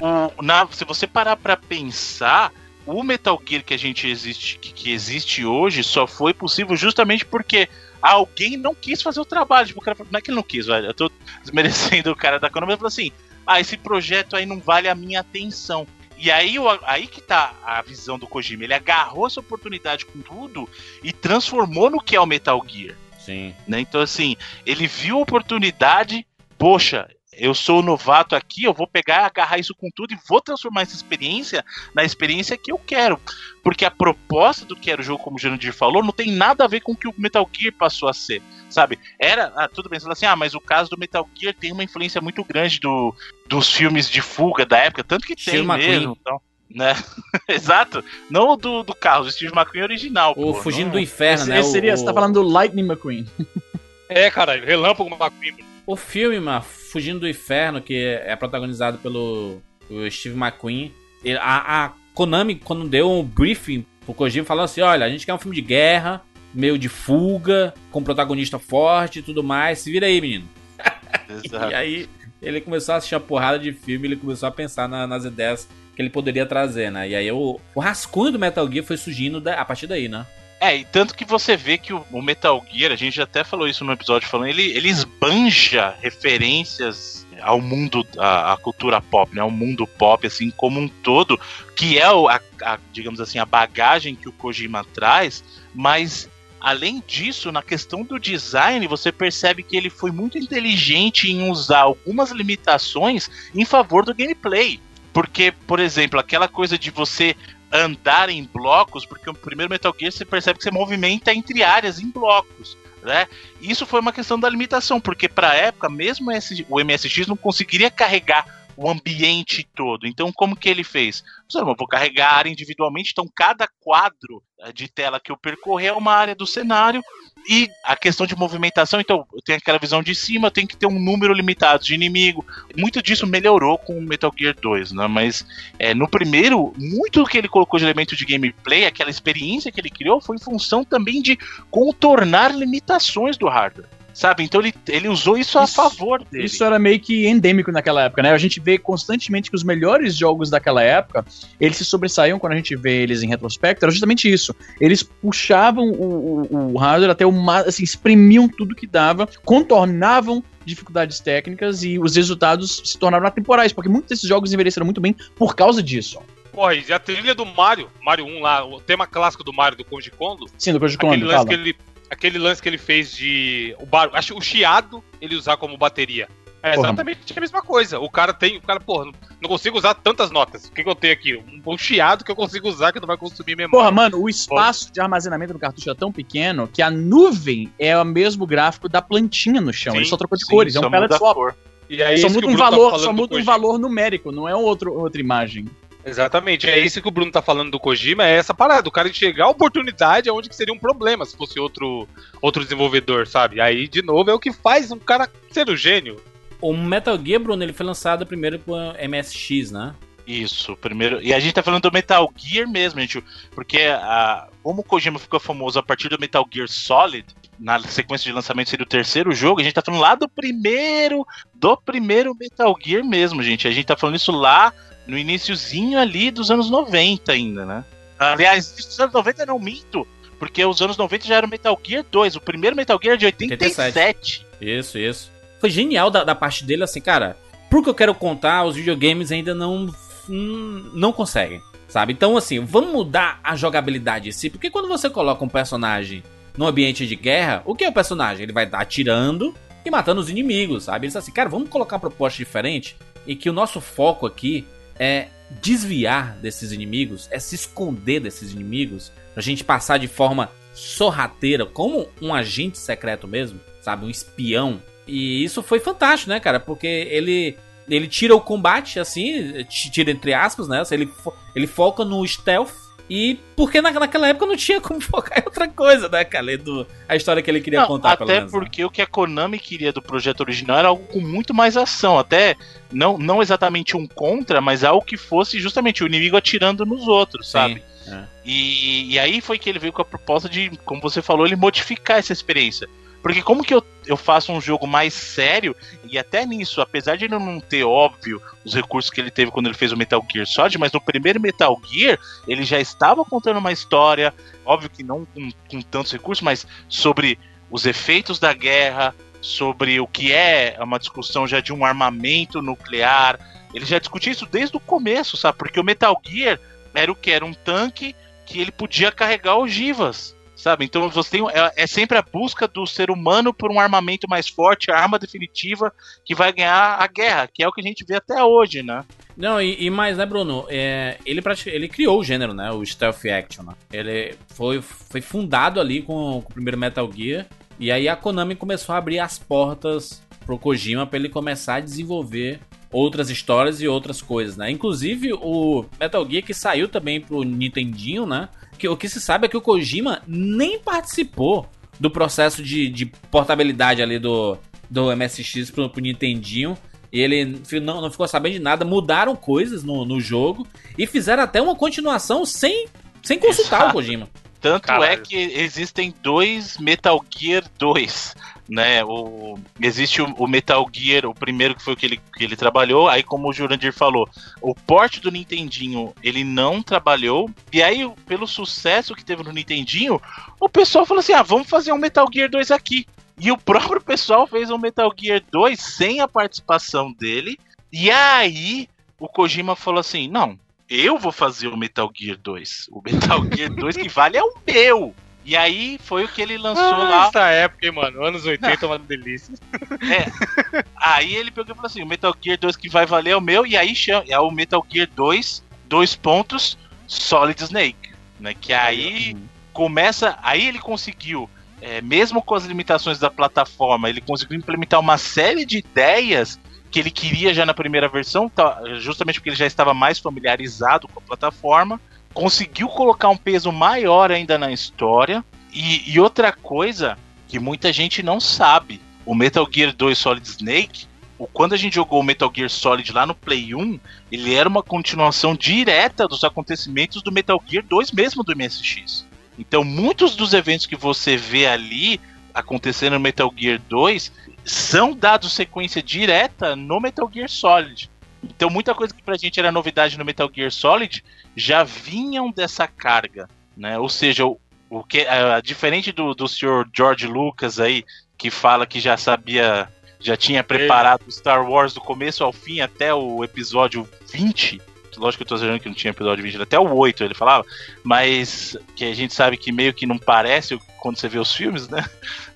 [0.00, 2.50] o- na- se você parar pra pensar,
[2.86, 7.26] o Metal Gear que a gente existe, que, que existe hoje só foi possível justamente
[7.26, 7.68] porque
[8.00, 9.66] alguém não quis fazer o trabalho.
[9.68, 10.86] Tipo, o cara não é que ele não quis, velho.
[10.86, 11.10] Eu tô
[11.42, 13.12] desmerecendo o cara da Konami, ele falou assim:
[13.46, 15.86] ah, esse projeto aí não vale a minha atenção.
[16.18, 16.54] E aí,
[16.84, 18.64] aí que tá a visão do Kojima.
[18.64, 20.68] Ele agarrou essa oportunidade com tudo
[21.02, 22.96] e transformou no que é o Metal Gear.
[23.24, 23.54] Sim.
[23.66, 23.80] Né?
[23.80, 26.26] Então, assim, ele viu a oportunidade,
[26.58, 30.82] poxa, eu sou novato aqui, eu vou pegar, agarrar isso com tudo e vou transformar
[30.82, 31.64] essa experiência
[31.94, 33.18] na experiência que eu quero.
[33.62, 36.64] Porque a proposta do que era o jogo, como o Jurandir falou, não tem nada
[36.64, 38.42] a ver com o que o Metal Gear passou a ser.
[38.68, 38.98] Sabe?
[39.18, 39.52] Era.
[39.56, 41.84] Ah, tudo bem, você fala assim, ah, mas o caso do Metal Gear tem uma
[41.84, 43.14] influência muito grande do,
[43.46, 46.16] dos filmes de fuga da época, tanto que tem mesmo.
[46.20, 46.40] Então,
[46.74, 46.94] né?
[47.48, 48.04] Exato.
[48.30, 50.32] Não do, do carro, do Steve McQueen original.
[50.32, 50.92] O pô, Fugindo não...
[50.92, 51.60] do Inferno, esse, né?
[51.60, 53.26] Esse seria, o, você tá falando do Lightning McQueen.
[54.14, 55.64] É, caralho, Relâmpago McQueen.
[55.86, 59.62] O filme, mano, Fugindo do Inferno, que é protagonizado pelo
[60.10, 60.92] Steve McQueen.
[61.40, 65.32] A, a, Konami, quando deu um briefing pro Kojima, falou assim: olha, a gente quer
[65.32, 69.78] um filme de guerra, meio de fuga, com protagonista forte e tudo mais.
[69.78, 70.48] Se vira aí, menino.
[71.70, 72.08] e aí
[72.40, 75.68] ele começou a assistir a porrada de filme, ele começou a pensar na, nas ideias
[75.94, 77.08] que ele poderia trazer, né?
[77.08, 80.26] E aí o, o rascunho do Metal Gear foi surgindo da, a partir daí, né?
[80.60, 83.66] É, e tanto que você vê que o, o, Metal Gear, a gente até falou
[83.66, 89.42] isso no episódio falando, ele, ele esbanja referências ao mundo, à, cultura pop, né?
[89.42, 91.38] Ao mundo pop, assim, como um todo,
[91.74, 95.42] que é, a, a, digamos assim, a bagagem que o Kojima traz,
[95.74, 96.28] mas
[96.60, 101.80] além disso, na questão do design, você percebe que ele foi muito inteligente em usar
[101.80, 104.80] algumas limitações em favor do gameplay.
[105.12, 107.36] Porque, por exemplo, aquela coisa de você
[107.70, 111.98] andar em blocos, porque o primeiro Metal Gear você percebe que você movimenta entre áreas
[111.98, 112.76] em blocos.
[113.02, 113.26] Né?
[113.60, 116.30] Isso foi uma questão da limitação, porque para a época, mesmo
[116.68, 120.06] o MSX não conseguiria carregar o ambiente todo.
[120.06, 121.22] Então, como que ele fez?
[121.54, 126.12] Eu vou carregar individualmente, então cada quadro eh, de tela que eu percorrer é uma
[126.12, 127.02] área do cenário.
[127.48, 130.86] E a questão de movimentação, então, eu tenho aquela visão de cima, tenho que ter
[130.86, 132.46] um número limitado de inimigo.
[132.76, 135.06] Muito disso melhorou com o Metal Gear 2, né?
[135.08, 135.44] Mas
[135.78, 139.80] é, no primeiro, muito do que ele colocou de elemento de gameplay, aquela experiência que
[139.80, 141.36] ele criou, foi em função também de
[141.70, 143.88] contornar limitações do hardware.
[144.14, 144.42] Sabe?
[144.42, 146.44] Então ele, ele usou isso, isso a favor dele.
[146.44, 148.32] Isso era meio que endêmico naquela época, né?
[148.32, 151.24] A gente vê constantemente que os melhores jogos daquela época,
[151.60, 154.54] eles se sobressaíam quando a gente vê eles em retrospecto, era justamente isso.
[154.80, 160.42] Eles puxavam o, o, o hardware até o mais, assim, exprimiam tudo que dava, contornavam
[160.64, 165.14] dificuldades técnicas e os resultados se tornaram atemporais, porque muitos desses jogos envelheceram muito bem
[165.36, 166.20] por causa disso.
[166.52, 169.84] Porra, e a trilha do Mario, Mario 1 lá, o tema clássico do Mario do
[169.84, 170.46] Koji Kondo.
[170.58, 171.76] Sim, do Koji Kondo, Aquele lance que ele
[172.12, 173.74] aquele lance que ele fez de.
[173.80, 176.28] O bar, acho o chiado ele usar como bateria.
[176.62, 177.38] É exatamente porra.
[177.38, 177.98] a mesma coisa.
[177.98, 178.58] O cara tem.
[178.58, 179.06] O cara, porra,
[179.40, 180.66] não consigo usar tantas notas.
[180.66, 181.34] O que, que eu tenho aqui?
[181.34, 183.70] Um, um, chiado que eu consigo usar que não vai consumir memória.
[183.70, 184.92] Porra, mano, o espaço porra.
[184.92, 189.02] de armazenamento do cartucho é tão pequeno que a nuvem é o mesmo gráfico da
[189.02, 189.92] plantinha no chão.
[189.92, 191.54] Sim, ele só trocou de sim, cores, é um palette swap.
[191.90, 194.54] E aí, só muda um tá valor, tá só muda um valor numérico, não é
[194.54, 195.66] outro, outra imagem.
[196.04, 199.08] Exatamente, é isso que o Bruno tá falando do Kojima, é essa parada, o cara
[199.08, 202.08] enxergar a oportunidade onde que seria um problema se fosse outro,
[202.40, 203.60] outro desenvolvedor, sabe?
[203.60, 206.20] Aí, de novo, é o que faz um cara ser o um gênio.
[206.60, 209.94] O Metal Gear, Bruno, ele foi lançado primeiro com MSX, né?
[210.26, 211.20] Isso, primeiro.
[211.20, 213.22] E a gente tá falando do Metal Gear mesmo, gente.
[213.52, 217.26] Porque a, como o Kojima ficou famoso a partir do Metal Gear Solid,
[217.58, 221.26] na sequência de lançamento seria o terceiro jogo, a gente tá falando lá do primeiro,
[221.54, 223.66] do primeiro Metal Gear mesmo, gente.
[223.66, 224.72] A gente tá falando isso lá
[225.06, 227.84] no iníciozinho ali dos anos 90 ainda, né?
[228.18, 230.06] Aliás, dos anos 90 não minto,
[230.38, 233.26] porque os anos 90 já era Metal Gear 2, o primeiro Metal Gear é de
[233.26, 233.80] 87.
[233.80, 234.46] 87.
[234.60, 235.32] Isso, isso.
[235.60, 237.36] Foi genial da, da parte dele, assim, cara,
[237.70, 239.92] por que eu quero contar, os videogames ainda não,
[240.28, 242.12] não conseguem, sabe?
[242.12, 246.22] Então, assim, vamos mudar a jogabilidade em si, porque quando você coloca um personagem
[246.56, 248.42] num ambiente de guerra, o que é o personagem?
[248.44, 251.06] Ele vai atirando e matando os inimigos, sabe?
[251.06, 252.96] Eles assim, cara, vamos colocar uma proposta diferente
[253.26, 254.66] e que o nosso foco aqui
[254.98, 255.28] é
[255.60, 262.08] desviar desses inimigos, é se esconder desses inimigos, pra gente passar de forma sorrateira, como
[262.20, 264.06] um agente secreto mesmo, sabe?
[264.06, 264.82] Um espião.
[265.06, 266.58] E isso foi fantástico, né, cara?
[266.58, 267.56] Porque ele
[267.88, 270.82] ele tira o combate, assim, tira entre aspas, né?
[270.92, 271.10] Ele,
[271.54, 272.72] ele foca no stealth
[273.14, 276.56] e porque na, naquela época não tinha como focar em outra coisa, né, cara?
[276.56, 278.58] Do, a história que ele queria não, contar, Até menos, né?
[278.58, 278.86] porque né?
[278.86, 282.18] o que a Konami queria do projeto original era algo com muito mais ação.
[282.18, 282.56] Até
[282.90, 287.48] não, não exatamente um contra, mas algo que fosse justamente o inimigo atirando nos outros,
[287.48, 287.82] Sim, sabe?
[288.08, 288.24] É.
[288.46, 291.54] E, e aí foi que ele veio com a proposta de, como você falou, ele
[291.54, 292.88] modificar essa experiência.
[293.22, 297.26] Porque como que eu, eu faço um jogo mais sério, e até nisso, apesar de
[297.26, 300.46] ele não ter, óbvio, os recursos que ele teve quando ele fez o Metal Gear
[300.46, 302.18] Solid, mas no primeiro Metal Gear,
[302.48, 307.38] ele já estava contando uma história, óbvio que não com, com tantos recursos, mas sobre
[307.70, 313.38] os efeitos da guerra, sobre o que é uma discussão já de um armamento nuclear.
[313.72, 315.58] Ele já discutia isso desde o começo, sabe?
[315.58, 316.60] Porque o Metal Gear
[316.92, 317.30] era o que?
[317.30, 318.14] Era um tanque
[318.46, 320.84] que ele podia carregar ogivas, sabe?
[320.84, 324.48] Então você tem, é, é, sempre a busca do ser humano por um armamento mais
[324.48, 325.92] forte, a arma definitiva
[326.24, 329.04] que vai ganhar a guerra, que é o que a gente vê até hoje, né?
[329.36, 330.64] Não, e, e mais, né, Bruno?
[330.68, 332.70] É, ele, ele criou o gênero, né?
[332.70, 333.64] O Stealth Action.
[333.64, 333.74] Né?
[333.92, 337.46] Ele foi, foi fundado ali com, com o primeiro Metal Gear.
[337.80, 341.80] E aí a Konami começou a abrir as portas pro Kojima para ele começar a
[341.80, 342.60] desenvolver
[342.92, 344.70] outras histórias e outras coisas, né?
[344.70, 348.48] Inclusive o Metal Gear que saiu também pro Nintendinho, né?
[348.82, 351.68] Que o que se sabe é que o Kojima nem participou
[352.00, 354.58] do processo de, de portabilidade ali do,
[354.90, 356.76] do MSX pro, pro Nintendinho.
[357.12, 360.66] Ele não, não ficou sabendo de nada, mudaram coisas no, no jogo
[360.98, 362.88] e fizeram até uma continuação sem,
[363.22, 363.90] sem consultar Exato.
[363.90, 364.28] o Kojima.
[364.60, 365.12] Tanto é Caralho.
[365.12, 368.34] é que existem dois Metal Gear 2
[368.68, 369.04] né?
[369.04, 372.56] O, existe o, o, Metal Gear, o primeiro que foi o que ele, que ele
[372.56, 373.08] trabalhou.
[373.08, 374.28] Aí, como o Jurandir falou,
[374.60, 377.50] o porte do Nintendinho ele não trabalhou.
[377.72, 380.20] E aí, pelo sucesso que teve no Nintendinho,
[380.60, 383.06] o pessoal falou assim: ah, vamos fazer um Metal Gear 2 aqui.
[383.38, 387.58] E o próprio pessoal fez um Metal Gear 2 sem a participação dele.
[387.92, 388.88] E aí,
[389.18, 390.58] o Kojima falou assim: não,
[390.88, 392.88] eu vou fazer o Metal Gear 2.
[392.90, 395.14] O Metal Gear 2 que vale é o meu.
[395.44, 397.26] E aí foi o que ele lançou ah, lá.
[397.26, 398.24] Essa época, hein, mano?
[398.24, 399.54] Anos 80, uma delícia.
[400.02, 400.84] É.
[400.96, 403.40] Aí ele pegou e falou assim: o Metal Gear 2 que vai valer é o
[403.40, 408.12] meu, e aí chama, é o Metal Gear 2, dois pontos, Solid Snake.
[408.38, 408.54] Né?
[408.54, 409.42] Que aí uhum.
[409.72, 410.38] começa.
[410.42, 411.50] Aí ele conseguiu.
[411.80, 416.60] É, mesmo com as limitações da plataforma, ele conseguiu implementar uma série de ideias
[416.92, 421.08] que ele queria já na primeira versão, tá, justamente porque ele já estava mais familiarizado
[421.08, 422.00] com a plataforma
[422.32, 425.44] conseguiu colocar um peso maior ainda na história.
[425.72, 427.16] E, e, outra coisa
[427.48, 431.06] que muita gente não sabe: o Metal Gear 2 Solid Snake,
[431.52, 433.98] quando a gente jogou o Metal Gear Solid lá no Play 1,
[434.30, 439.26] ele era uma continuação direta dos acontecimentos do Metal Gear 2 mesmo do MSX.
[439.58, 442.20] Então, muitos dos eventos que você vê ali
[442.54, 444.32] acontecendo no Metal Gear 2
[444.64, 448.10] são dados sequência direta no Metal Gear Solid.
[448.42, 451.24] Então, muita coisa que pra gente era novidade no Metal Gear Solid
[451.56, 453.98] já vinham dessa carga, né?
[453.98, 458.04] Ou seja, o, o que uh, diferente do, do senhor George Lucas aí,
[458.36, 459.88] que fala que já sabia,
[460.20, 464.80] já tinha preparado Star Wars do começo ao fim até o episódio 20.
[465.16, 467.64] Lógico que eu tô dizendo que não tinha episódio 20, até o 8 ele falava,
[468.02, 471.88] mas que a gente sabe que meio que não parece quando você vê os filmes,
[471.88, 472.02] né?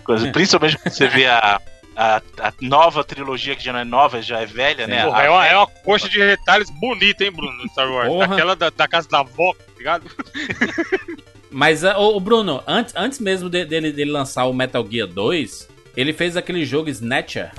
[0.33, 1.61] Principalmente quando você vê a,
[1.97, 5.05] a, a, nova trilogia, que já não é nova, já é velha, né?
[5.05, 8.09] Porra, é, uma, é uma coxa de retalhos bonita, hein, Bruno, no Star Wars.
[8.09, 8.35] Porra.
[8.35, 10.05] Aquela da, da, casa da avó, tá ligado?
[11.51, 15.69] Mas, uh, o Bruno, antes, antes mesmo de, dele, dele lançar o Metal Gear 2,
[15.97, 17.53] ele fez aquele jogo Snatcher.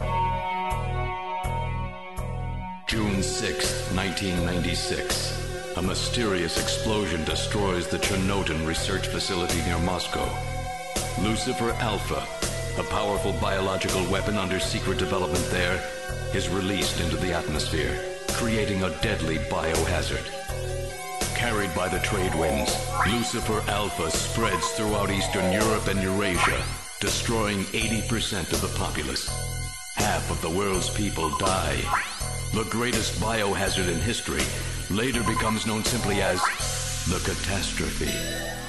[2.87, 5.33] June 6, 1996.
[5.75, 10.27] A mysterious explosion destroys the Chernobyl research facility near Moscow.
[11.23, 12.46] Lucifer Alpha
[12.79, 15.81] a powerful biological weapon under secret development there,
[16.33, 17.99] is released into the atmosphere,
[18.33, 20.25] creating a deadly biohazard.
[21.35, 22.75] Carried by the trade winds,
[23.07, 26.63] Lucifer Alpha spreads throughout Eastern Europe and Eurasia,
[26.99, 29.27] destroying 80% of the populace.
[29.95, 31.77] Half of the world's people die.
[32.53, 34.43] The greatest biohazard in history
[34.95, 36.39] later becomes known simply as
[37.07, 38.66] the catastrophe.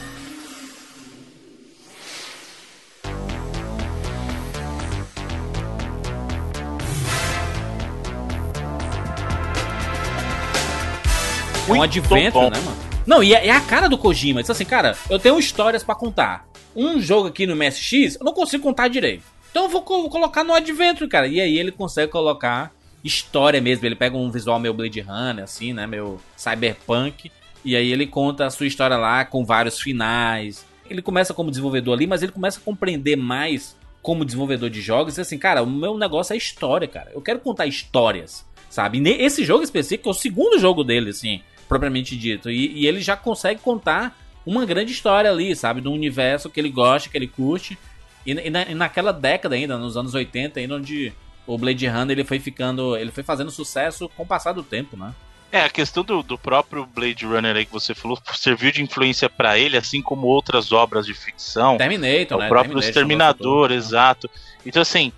[11.76, 12.88] Um adventure, né, mano?
[13.08, 14.42] Não, e é, é, a cara do Kojima.
[14.42, 16.46] Diz assim, cara, eu tenho histórias para contar.
[16.76, 19.24] Um jogo aqui no MSX, eu não consigo contar direito.
[19.50, 21.26] Então eu vou, vou colocar no Adventure, cara.
[21.26, 22.70] E aí ele consegue colocar
[23.02, 23.86] história mesmo.
[23.86, 25.86] Ele pega um visual meio Blade Runner, assim, né?
[25.86, 27.32] Meio cyberpunk.
[27.64, 30.66] E aí ele conta a sua história lá com vários finais.
[30.88, 35.16] Ele começa como desenvolvedor ali, mas ele começa a compreender mais como desenvolvedor de jogos.
[35.16, 37.10] E assim, cara, o meu negócio é história, cara.
[37.14, 38.98] Eu quero contar histórias, sabe?
[38.98, 42.50] E esse jogo específico é o segundo jogo dele, assim propriamente dito.
[42.50, 44.16] E, e, ele já consegue contar
[44.46, 45.80] uma grande história ali, sabe?
[45.80, 47.78] Do universo que ele gosta, que ele curte.
[48.24, 51.12] E, e, na, e, naquela década ainda, nos anos 80, ainda onde
[51.46, 52.96] o Blade Runner ele foi ficando.
[52.96, 55.14] Ele foi fazendo sucesso com o passar do tempo, né?
[55.50, 59.30] É, a questão do, do próprio Blade Runner aí que você falou serviu de influência
[59.30, 61.78] para ele, assim como outras obras de ficção.
[61.78, 62.48] Terminator, o né?
[62.48, 64.30] próprio Terminator, Exterminador, exato.
[64.66, 65.10] Então, assim,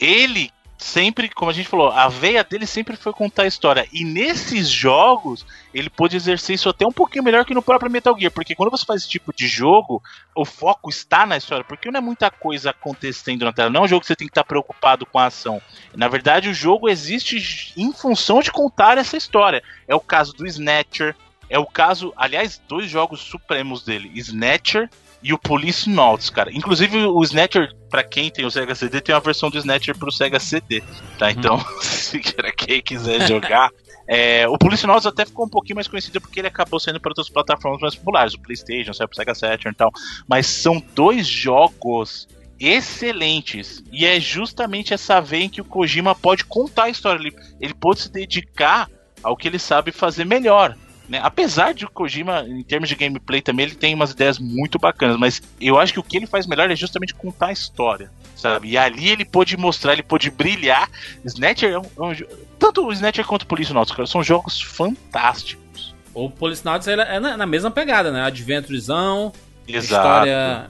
[0.00, 3.86] ele sempre, como a gente falou, a veia dele sempre foi contar a história.
[3.92, 5.44] E nesses jogos,
[5.74, 8.30] ele pôde exercer isso até um pouquinho melhor que no próprio Metal Gear.
[8.30, 10.02] Porque quando você faz esse tipo de jogo,
[10.34, 11.64] o foco está na história.
[11.64, 13.68] Porque não é muita coisa acontecendo na tela.
[13.68, 15.60] Não é um jogo que você tem que estar preocupado com a ação.
[15.94, 19.62] Na verdade, o jogo existe em função de contar essa história.
[19.86, 21.14] É o caso do Snatcher.
[21.50, 24.88] É o caso, aliás, dois jogos supremos dele: Snatcher
[25.22, 26.50] e o Police Notes, cara.
[26.52, 30.12] Inclusive o Snatcher, pra quem tem o Sega CD, tem uma versão do Snatcher pro
[30.12, 30.82] Sega CD,
[31.18, 31.30] tá?
[31.30, 32.20] Então, se
[32.56, 33.70] quem quiser jogar.
[34.10, 37.10] É, o Police Notes até ficou um pouquinho mais conhecido porque ele acabou saindo para
[37.10, 39.92] outras plataformas mais populares, o PlayStation, saiu pro Sega Saturn e tal.
[40.26, 42.26] Mas são dois jogos
[42.58, 43.84] excelentes.
[43.92, 47.20] E é justamente essa veia em que o Kojima pode contar a história.
[47.20, 48.88] Ele, ele pode se dedicar
[49.22, 50.74] ao que ele sabe fazer melhor.
[51.08, 51.20] Né?
[51.22, 55.16] Apesar de o Kojima, em termos de gameplay também, ele tem umas ideias muito bacanas,
[55.16, 58.68] mas eu acho que o que ele faz melhor é justamente contar a história, sabe?
[58.68, 60.90] E ali ele pôde mostrar, ele pôde brilhar.
[61.24, 62.14] Snatcher é um, é um
[62.58, 65.94] tanto o Snatcher quanto o Police Notes, cara, são jogos fantásticos.
[66.12, 68.22] O Policenauts ele é na, na mesma pegada, né?
[68.22, 69.32] Adventurezão,
[69.66, 70.68] história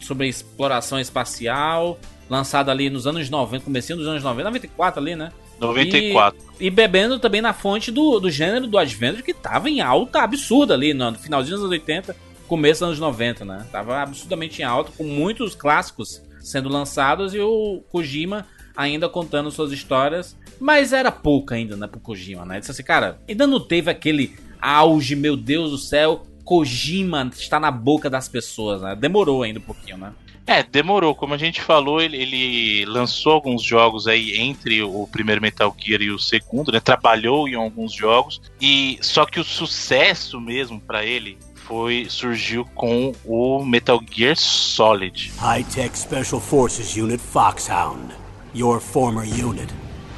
[0.00, 1.98] sobre exploração espacial,
[2.30, 5.30] lançada ali nos anos 90, comecinho dos anos 90, 94 ali, né?
[5.60, 6.40] 94.
[6.58, 10.74] E bebendo também na fonte do, do gênero do Adventure, que tava em alta absurda
[10.74, 12.16] ali, no finalzinho dos anos 80,
[12.46, 13.66] começo dos anos 90, né?
[13.70, 18.46] Tava absurdamente em alta, com muitos clássicos sendo lançados e o Kojima
[18.76, 20.36] ainda contando suas histórias.
[20.58, 22.58] Mas era pouco ainda, né, pro Kojima, né?
[22.58, 27.70] Disse assim, cara, ainda não teve aquele auge, meu Deus do céu, Kojima está na
[27.70, 28.94] boca das pessoas, né?
[28.94, 30.12] Demorou ainda um pouquinho, né?
[30.46, 31.14] É, demorou.
[31.14, 36.00] Como a gente falou, ele, ele lançou alguns jogos aí entre o primeiro Metal Gear
[36.00, 36.78] e o segundo, né?
[36.78, 43.12] Trabalhou em alguns jogos e só que o sucesso mesmo pra ele foi surgiu com
[43.24, 45.32] o Metal Gear Solid.
[45.38, 48.14] High-tech Special Forces Unit Foxhound.
[48.54, 49.70] Your former unit,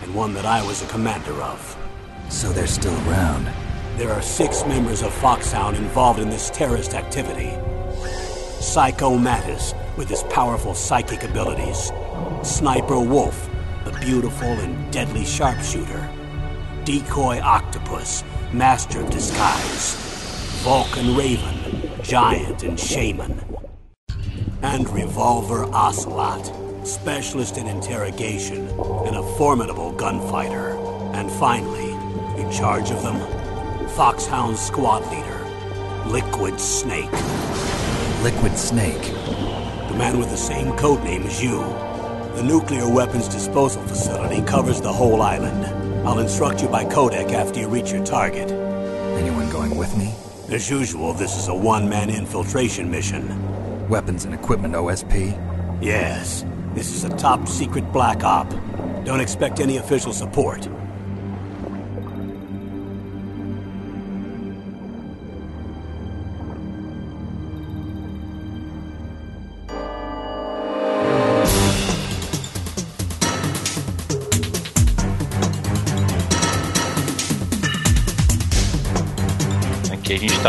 [0.05, 1.77] and one that I was a commander of.
[2.29, 3.49] So they're still around.
[3.97, 7.51] There are six members of Foxhound involved in this terrorist activity.
[8.61, 11.93] Psycho Mattis, with his powerful psychic abilities.
[12.43, 13.49] Sniper Wolf,
[13.85, 16.09] the beautiful and deadly sharpshooter.
[16.85, 19.95] Decoy Octopus, master of disguise.
[20.65, 23.45] Vulcan Raven, giant and shaman.
[24.63, 26.53] And Revolver Ocelot,
[26.87, 28.69] specialist in interrogation
[29.07, 30.71] and a formidable gunfighter.
[31.15, 31.93] And finally,
[32.43, 33.21] in charge of them,
[33.91, 37.09] Foxhound squad leader, Liquid Snake.
[38.23, 39.01] Liquid Snake.
[39.01, 41.59] The man with the same code name as you.
[42.35, 45.65] The nuclear weapons disposal facility covers the whole island.
[46.05, 48.51] I'll instruct you by codec after you reach your target.
[48.51, 50.13] Anyone going with me?
[50.53, 53.89] As usual, this is a one-man infiltration mission.
[53.89, 55.81] Weapons and equipment OSP?
[55.81, 58.51] Yes, this is a top secret black op.
[59.05, 60.69] Don't expect any official support.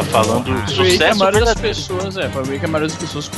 [0.03, 2.88] Tá falando Foi aí que a sucesso maioria das pessoas, é, foi que a maioria
[2.88, 3.30] das pessoas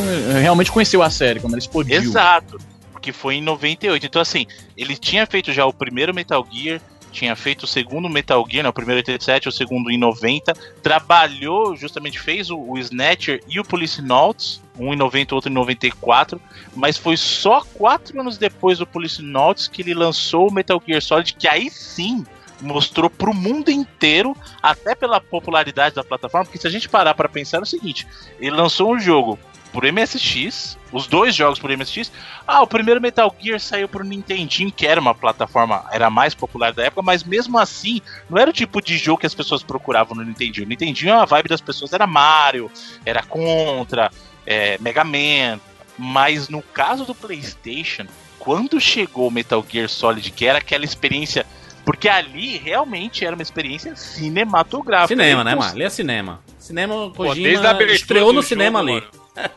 [0.42, 1.98] realmente conheceu a série, como ela explodiu.
[1.98, 2.60] Exato.
[2.92, 4.06] Porque foi em 98.
[4.06, 4.46] Então, assim,
[4.78, 6.80] ele tinha feito já o primeiro Metal Gear,
[7.12, 10.54] tinha feito o segundo Metal Gear, né, o primeiro em 87, o segundo em 90.
[10.82, 15.54] Trabalhou, justamente fez o, o Snatcher e o Police Notes, um em 90, outro em
[15.54, 16.42] 94.
[16.76, 21.02] Mas foi só quatro anos depois do Police Notes que ele lançou o Metal Gear
[21.02, 22.24] Solid, que aí sim
[22.62, 27.28] mostrou pro mundo inteiro, até pela popularidade da plataforma, porque se a gente parar para
[27.28, 28.08] pensar é o seguinte,
[28.40, 29.38] ele lançou um jogo
[29.72, 32.12] por MSX, os dois jogos por MSX.
[32.46, 36.74] Ah, o primeiro Metal Gear saiu pro Nintendinho, que era uma plataforma, era mais popular
[36.74, 40.16] da época, mas mesmo assim, não era o tipo de jogo que as pessoas procuravam
[40.16, 40.66] no Nintendinho.
[40.66, 42.70] O Nintendinho, a vibe das pessoas era Mario,
[43.06, 44.12] era Contra,
[44.46, 45.60] é, Mega Man.
[45.98, 48.08] Mas no caso do PlayStation,
[48.40, 51.46] quando chegou o Metal Gear Solid, que era aquela experiência.
[51.86, 55.08] Porque ali realmente era uma experiência cinematográfica.
[55.22, 55.72] Cinema, né, mano?
[55.72, 56.40] Ali é cinema.
[56.60, 58.92] Cinema, Pô, Kojima desde a abertura estreou no cinema jogo,
[59.38, 59.50] ali.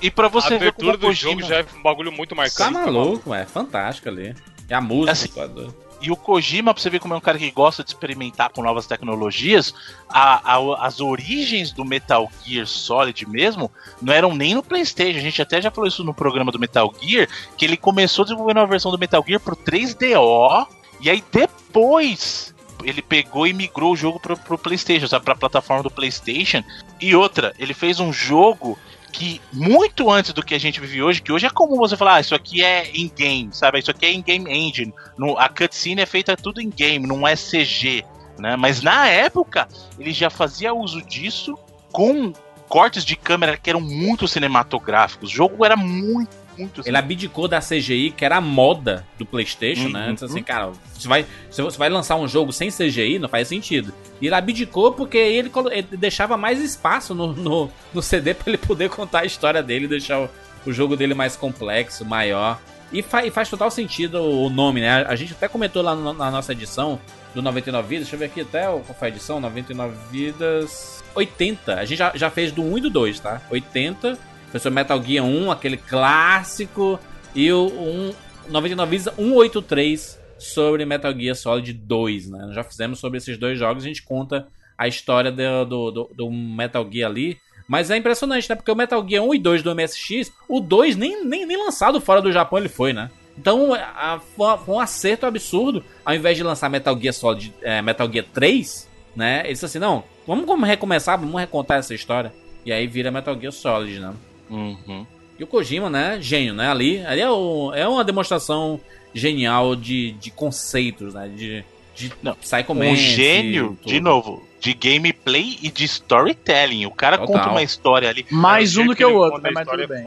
[0.00, 1.30] E pra você a ver como abertura o do Kojima...
[1.32, 2.58] jogo já é um bagulho muito marcante.
[2.58, 4.34] Tá maluco, é fantástico ali.
[4.68, 5.74] E a música, Assim, tá doido.
[6.00, 8.62] E o Kojima, pra você ver como é um cara que gosta de experimentar com
[8.62, 9.74] novas tecnologias,
[10.08, 13.70] a- a- as origens do Metal Gear Solid mesmo
[14.02, 15.18] não eram nem no PlayStation.
[15.18, 17.26] A gente até já falou isso no programa do Metal Gear,
[17.56, 20.66] que ele começou desenvolvendo uma versão do Metal Gear pro 3DO,
[21.04, 25.24] e aí depois ele pegou e migrou o jogo pro, pro PlayStation, sabe?
[25.24, 26.64] Pra plataforma do PlayStation.
[26.98, 28.78] E outra, ele fez um jogo
[29.12, 32.16] que muito antes do que a gente vive hoje, que hoje é comum você falar,
[32.16, 33.78] ah, isso aqui é in-game, sabe?
[33.78, 34.92] Isso aqui é in-game engine.
[35.16, 38.02] No, a cutscene é feita tudo in-game, não é CG.
[38.38, 38.56] Né?
[38.56, 39.68] Mas na época,
[39.98, 41.56] ele já fazia uso disso
[41.92, 42.32] com
[42.66, 45.30] cortes de câmera que eram muito cinematográficos.
[45.30, 46.82] O jogo era muito muito.
[46.84, 50.00] Ele abdicou da CGI, que era a moda do PlayStation, né?
[50.00, 50.06] uhum.
[50.06, 50.08] né?
[50.10, 53.92] Antes assim, cara, você vai, você vai lançar um jogo sem CGI, não faz sentido.
[54.20, 58.58] E ele abdicou porque ele, ele deixava mais espaço no, no, no CD para ele
[58.58, 60.30] poder contar a história dele, deixar o,
[60.66, 62.60] o jogo dele mais complexo, maior.
[62.92, 65.04] E, fa e, faz total sentido o nome, né?
[65.08, 67.00] A gente até comentou lá no, na nossa edição
[67.34, 68.04] do 99 Vidas.
[68.04, 71.74] Deixa eu ver aqui até qual foi a edição: 99 Vidas 80.
[71.74, 73.42] A gente já, já fez do 1 e do 2, tá?
[73.50, 74.18] 80
[74.60, 76.98] sobre Metal Gear 1, aquele clássico,
[77.34, 78.14] e o 1,
[78.48, 82.50] 99 Vidas 183 sobre Metal Gear Solid 2, né?
[82.52, 86.30] Já fizemos sobre esses dois jogos, a gente conta a história do, do, do, do
[86.30, 87.38] Metal Gear ali.
[87.66, 88.54] Mas é impressionante, né?
[88.54, 92.00] Porque o Metal Gear 1 e 2 do MSX, o 2 nem, nem, nem lançado
[92.00, 93.10] fora do Japão ele foi, né?
[93.38, 95.82] Então a, foi um acerto absurdo.
[96.04, 99.40] Ao invés de lançar Metal Gear Solid, é, Metal Gear 3, né?
[99.44, 102.32] Ele disse assim: não, vamos recomeçar, vamos recontar essa história.
[102.66, 104.12] E aí vira Metal Gear Solid, né?
[104.54, 105.06] Uhum.
[105.38, 106.18] E o Kojima, né?
[106.20, 106.70] Gênio, né?
[106.70, 108.80] Ali, ali é, o, é uma demonstração
[109.12, 111.28] genial de, de conceitos, né?
[111.28, 111.64] De,
[111.94, 112.36] de Não,
[112.70, 116.86] um gênio, de novo, de gameplay e de storytelling.
[116.86, 117.34] O cara Total.
[117.34, 118.24] conta uma história ali.
[118.30, 119.50] Mais um do que o outro, né?
[119.52, 120.04] Mas tudo bem.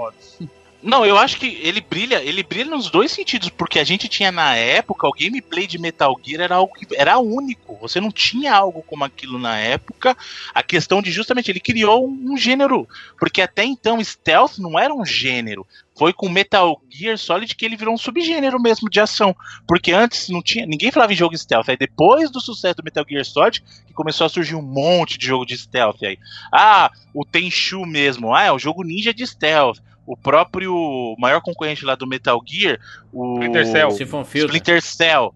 [0.82, 4.32] Não, eu acho que ele brilha, ele brilha nos dois sentidos, porque a gente tinha
[4.32, 7.76] na época o gameplay de Metal Gear era algo que era único.
[7.82, 10.16] Você não tinha algo como aquilo na época.
[10.54, 12.88] A questão de justamente ele criou um, gênero,
[13.20, 15.66] porque até então stealth não era um gênero.
[15.98, 19.36] Foi com Metal Gear Solid que ele virou um subgênero mesmo de ação,
[19.68, 21.70] porque antes não tinha, ninguém falava em jogo stealth.
[21.70, 25.26] Aí depois do sucesso do Metal Gear Solid que começou a surgir um monte de
[25.26, 26.20] jogo de stealth aí.
[26.54, 31.84] Ah, o Tenchu mesmo, ah, é o jogo ninja de stealth o próprio maior concorrente
[31.84, 32.80] lá do Metal Gear,
[33.12, 33.92] o Splinter Cell.
[33.92, 34.56] Siphon Filter.
[34.56, 35.36] Splinter Cell.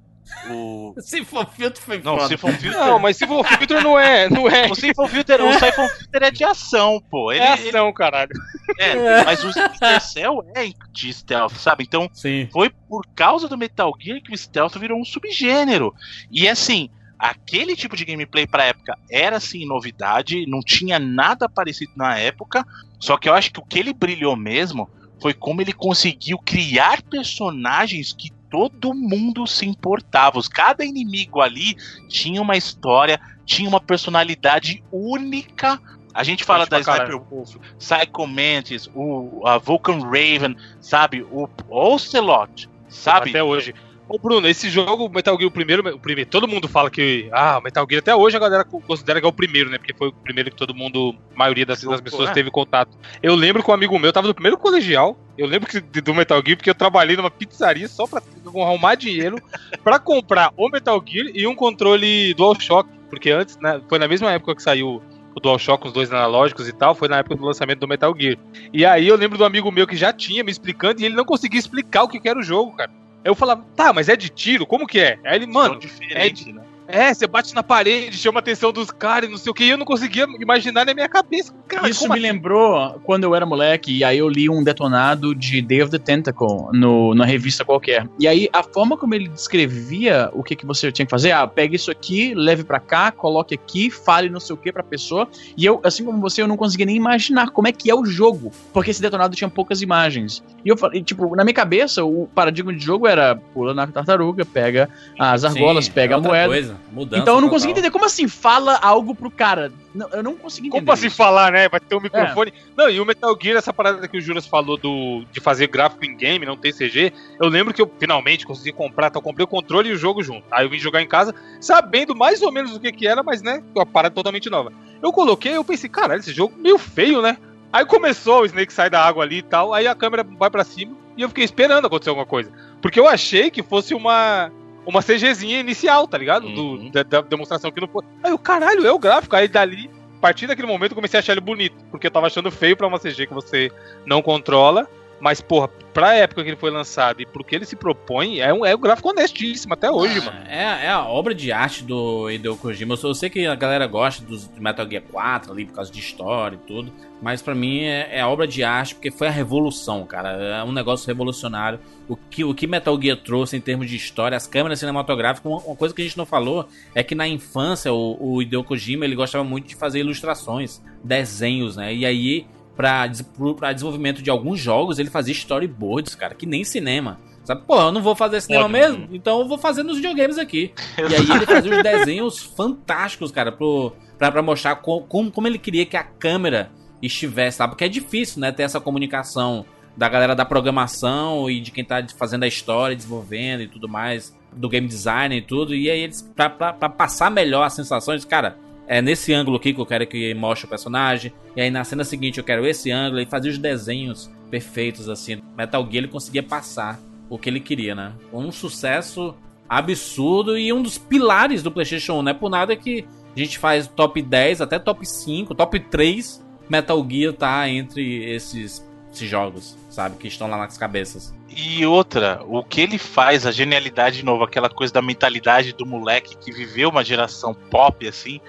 [0.49, 0.95] O...
[1.03, 2.79] Siphon Filter foi Não, Siphon Filter...
[2.79, 4.71] Não, mas Siphon Filter não é, não é.
[4.71, 7.33] O Siphon Filter, o Siphon Filter é de ação, pô.
[7.33, 7.93] Ele, é ação, ele...
[7.93, 8.31] caralho.
[8.79, 11.83] É, mas o Splinter Cell é de stealth, sabe?
[11.83, 12.47] Então, Sim.
[12.49, 15.93] foi por causa do Metal Gear que o stealth virou um subgênero.
[16.31, 16.89] E assim,
[17.21, 22.65] aquele tipo de gameplay pra época era assim novidade, não tinha nada parecido na época.
[22.99, 24.89] Só que eu acho que o que ele brilhou mesmo
[25.21, 30.41] foi como ele conseguiu criar personagens que todo mundo se importava.
[30.51, 31.75] Cada inimigo ali
[32.09, 35.79] tinha uma história, tinha uma personalidade única.
[36.15, 41.21] A gente fala da Sniper Wolf, Psycho Mantis, o a Vulcan Raven, sabe?
[41.21, 43.29] O Ocelot, sabe?
[43.29, 43.75] Até hoje.
[44.11, 47.61] Ô Bruno, esse jogo, Metal Gear, o primeiro, o primeiro, todo mundo fala que, ah,
[47.63, 49.77] Metal Gear até hoje a galera considera que é o primeiro, né?
[49.77, 52.33] Porque foi o primeiro que todo mundo, a maioria das, das pessoas é.
[52.33, 52.97] teve contato.
[53.23, 56.41] Eu lembro que um amigo meu tava no primeiro colegial, eu lembro que, do Metal
[56.45, 59.37] Gear porque eu trabalhei numa pizzaria só pra arrumar dinheiro
[59.81, 64.29] pra comprar o Metal Gear e um controle DualShock, porque antes, né, foi na mesma
[64.29, 65.01] época que saiu
[65.33, 68.35] o DualShock, os dois analógicos e tal, foi na época do lançamento do Metal Gear.
[68.73, 71.23] E aí eu lembro do amigo meu que já tinha me explicando e ele não
[71.23, 72.91] conseguia explicar o que era o jogo, cara.
[73.23, 74.65] Eu falava, tá, mas é de tiro?
[74.65, 75.19] Como que é?
[75.23, 75.79] Aí ele, mano,
[76.11, 76.63] é de, né?
[76.91, 79.63] É, você bate na parede, chama a atenção dos caras e não sei o que,
[79.63, 81.53] e eu não conseguia imaginar na minha cabeça.
[81.67, 82.21] Cara, Isso me assim?
[82.21, 85.97] lembrou quando eu era moleque, e aí eu li um detonado de Day of the
[85.97, 88.07] Tentacle no, na revista qualquer.
[88.19, 91.47] E aí a forma como ele descrevia o que, que você tinha que fazer, ah,
[91.47, 95.27] pega isso aqui, leve para cá, coloque aqui, fale não sei o que pra pessoa.
[95.55, 98.05] E eu, assim como você, eu não conseguia nem imaginar como é que é o
[98.05, 100.43] jogo, porque esse detonado tinha poucas imagens.
[100.65, 104.45] E eu falei, tipo, na minha cabeça, o paradigma de jogo era pula na tartaruga,
[104.45, 106.47] pega as argolas, Sim, pega é a moeda.
[106.47, 106.80] Coisa.
[106.91, 109.71] Mudança então eu não consegui entender como assim fala algo pro cara.
[109.93, 110.81] Não, eu não consegui entender.
[110.81, 111.69] Como assim falar, né?
[111.69, 112.51] Vai ter um microfone.
[112.51, 112.61] É.
[112.75, 116.05] Não, e o Metal Gear, essa parada que o Juras falou do, de fazer gráfico
[116.05, 117.13] em game, não ter CG.
[117.39, 120.23] Eu lembro que eu finalmente consegui comprar, então eu comprei o controle e o jogo
[120.23, 120.43] junto.
[120.51, 123.41] Aí eu vim jogar em casa, sabendo mais ou menos o que que era, mas
[123.41, 124.71] né, uma parada totalmente nova.
[125.01, 127.37] Eu coloquei, eu pensei, caralho, esse jogo meio feio, né?
[127.71, 130.63] Aí começou o Snake sai da água ali e tal, aí a câmera vai para
[130.63, 132.51] cima e eu fiquei esperando acontecer alguma coisa.
[132.81, 134.51] Porque eu achei que fosse uma
[134.85, 136.45] uma CGzinha inicial, tá ligado?
[136.45, 136.55] Uhum.
[136.55, 138.03] Do, da, da, demonstração que não foi.
[138.23, 139.35] Aí o caralho, é o gráfico.
[139.35, 141.75] Aí dali, a partir daquele momento, eu comecei a achar ele bonito.
[141.89, 143.71] Porque eu tava achando feio pra uma CG que você
[144.05, 144.87] não controla.
[145.21, 148.51] Mas, porra, pra época que ele foi lançado e pro que ele se propõe, é
[148.51, 150.45] um, é um gráfico honestíssimo até hoje, Ah, mano.
[150.47, 152.95] É, é a obra de arte do Hideo Kojima.
[152.95, 155.91] Eu, eu sei que a galera gosta dos do Metal Gear 4 ali por causa
[155.91, 156.91] de história e tudo.
[157.21, 160.29] Mas pra mim é, é a obra de arte porque foi a revolução, cara.
[160.31, 161.79] É um negócio revolucionário.
[162.09, 165.49] O que, o que Metal Gear trouxe em termos de história, as câmeras cinematográficas.
[165.49, 168.63] Uma, uma coisa que a gente não falou é que na infância o, o Hideo
[168.63, 171.93] Kojima ele gostava muito de fazer ilustrações, desenhos, né?
[171.93, 177.19] E aí, pra desenvolvimento de alguns jogos, ele fazia storyboards, cara, que nem cinema.
[177.43, 178.73] Sabe, pô, eu não vou fazer cinema Pode.
[178.73, 180.71] mesmo, então eu vou fazer nos videogames aqui.
[180.97, 185.47] E aí ele fazia os desenhos fantásticos, cara, pro, pra, pra mostrar co- como, como
[185.47, 186.71] ele queria que a câmera
[187.01, 187.67] estivesse lá.
[187.67, 189.65] Porque é difícil, né, ter essa comunicação
[189.97, 194.37] da galera da programação e de quem tá fazendo a história, desenvolvendo e tudo mais,
[194.53, 195.73] do game design e tudo.
[195.75, 198.55] E aí eles, pra, pra, pra passar melhor as sensações, cara,
[198.87, 201.33] é nesse ângulo aqui que eu quero que mostre o personagem.
[201.55, 203.21] E aí na cena seguinte eu quero esse ângulo.
[203.21, 205.41] E fazia os desenhos perfeitos, assim.
[205.57, 206.99] Metal Gear ele conseguia passar
[207.29, 208.13] o que ele queria, né?
[208.33, 209.33] Um sucesso
[209.67, 212.21] absurdo e um dos pilares do PlayStation 1.
[212.21, 213.05] Não é por nada que
[213.35, 216.45] a gente faz top 10, até top 5, top 3.
[216.69, 220.17] Metal Gear tá entre esses, esses jogos, sabe?
[220.17, 221.33] Que estão lá nas cabeças.
[221.49, 225.85] E outra, o que ele faz, a genialidade de novo, aquela coisa da mentalidade do
[225.85, 228.39] moleque que viveu uma geração pop, assim,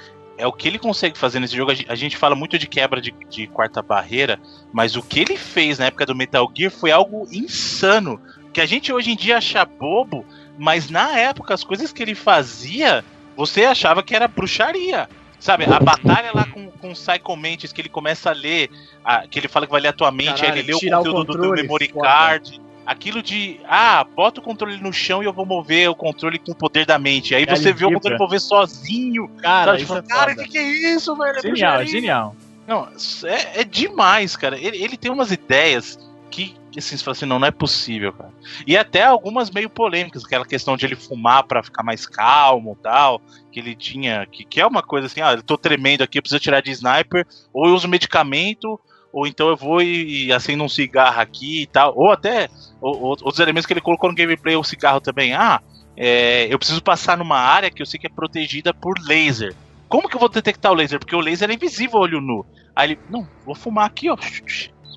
[0.43, 1.71] é o que ele consegue fazer nesse jogo.
[1.71, 4.41] A gen- A gente fala muito de quebra de, de quarta barreira,
[4.73, 8.21] mas o que ele fez na época do Metal Gear foi algo insano.
[8.53, 10.27] Que a gente hoje em dia acha bobo,
[10.59, 13.05] mas na época as coisas que ele fazia,
[13.37, 15.09] você achava que era bruxaria.
[15.41, 18.71] Sabe, a batalha lá com, com o Psycho Mantis, que ele começa a ler,
[19.05, 20.79] a- que ele fala que vai ler a tua mente, Caralho, aí ele lê o
[20.79, 22.09] tirar o conteúdo do teu controle, memory foda.
[22.85, 26.53] Aquilo de, ah, bota o controle no chão e eu vou mover o controle com
[26.53, 27.35] o poder da mente.
[27.35, 29.29] Aí Cara, você vê o controle mover sozinho.
[29.41, 29.83] Cara, Sabe?
[29.83, 31.39] isso Fala, é cara, que, que é isso, velho?
[31.39, 32.37] É Genial, bruxaria." genial.
[32.67, 32.89] Não,
[33.25, 34.59] é, é demais, cara.
[34.59, 35.99] Ele, ele tem umas ideias
[36.31, 38.33] que, assim, você fala assim, não, não é possível, cara.
[38.67, 43.21] E até algumas meio polêmicas, aquela questão de ele fumar pra ficar mais calmo tal,
[43.51, 46.23] que ele tinha, que, que é uma coisa assim, ah, eu tô tremendo aqui, eu
[46.23, 48.81] preciso tirar de sniper, ou eu uso medicamento,
[49.13, 52.49] ou então eu vou e, e acendo um cigarro aqui e tal, ou até
[52.81, 55.61] o- o- outros elementos que ele colocou no gameplay, o cigarro também, ah,
[55.97, 59.55] é, eu preciso passar numa área que eu sei que é protegida por laser.
[59.89, 60.99] Como que eu vou detectar o laser?
[60.99, 62.45] Porque o laser é invisível olho nu.
[62.75, 64.17] Aí ele, não, vou fumar aqui, ó.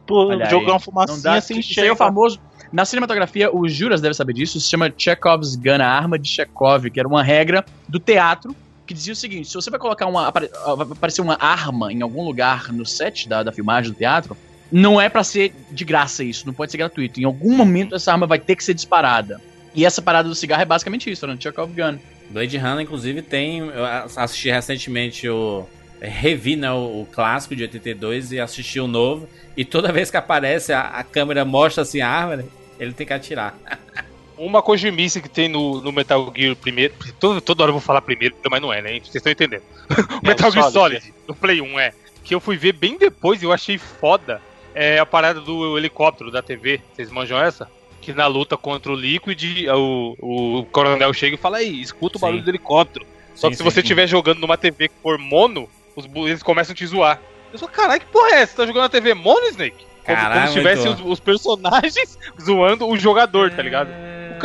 [0.08, 2.40] Pô, Olha aí, jogar uma Não fumacinha dá, isso aí é o famoso.
[2.72, 6.90] Na cinematografia, o Juras deve saber disso, se chama Chekhov's Gun, a arma de Chekhov,
[6.90, 8.56] que era uma regra do teatro
[8.86, 10.28] que dizia o seguinte: se você vai colocar uma.
[10.28, 14.38] apare- vai aparecer uma arma em algum lugar no set da, da filmagem do teatro,
[14.72, 17.20] não é pra ser de graça isso, não pode ser gratuito.
[17.20, 19.40] Em algum momento essa arma vai ter que ser disparada.
[19.74, 21.36] E essa parada do cigarro é basicamente isso, né?
[21.40, 21.98] Chekhov Gun.
[22.30, 23.60] Blade Runner, inclusive, tem.
[23.60, 25.66] Eu assisti recentemente o.
[26.02, 26.72] é, Revi, né?
[26.72, 29.28] O, o clássico de 82 e assisti o novo.
[29.56, 32.46] E toda vez que aparece, a, a câmera mostra assim a arma, né,
[32.80, 33.56] ele tem que atirar.
[34.38, 36.94] Uma cojimice que tem no, no Metal Gear primeiro.
[37.20, 39.00] Todo, toda hora eu vou falar primeiro, mas não é, né?
[39.00, 39.64] Vocês estão entendendo.
[40.22, 41.00] o É, Metal o Gear Solid.
[41.02, 41.94] Solid, no Play 1, é.
[42.24, 44.42] Que eu fui ver bem depois e eu achei foda.
[44.74, 46.82] É a parada do helicóptero da TV.
[46.94, 47.70] Vocês manjam essa?
[48.02, 52.22] Que na luta contra o Liquid, o, o coronel chega e fala: aí, escuta o
[52.22, 52.46] barulho Sim.
[52.46, 53.06] do helicóptero.
[53.34, 56.44] Só Sim, que se sim, você estiver jogando numa TV que for mono, os, eles
[56.44, 57.22] começam a te zoar.
[57.54, 58.52] Eu sou, caralho, que porra é essa?
[58.52, 59.86] Você tá jogando na TV mono, Snake?
[60.04, 63.90] Como, Caralho, como se tivesse os, os personagens zoando o jogador, tá ligado?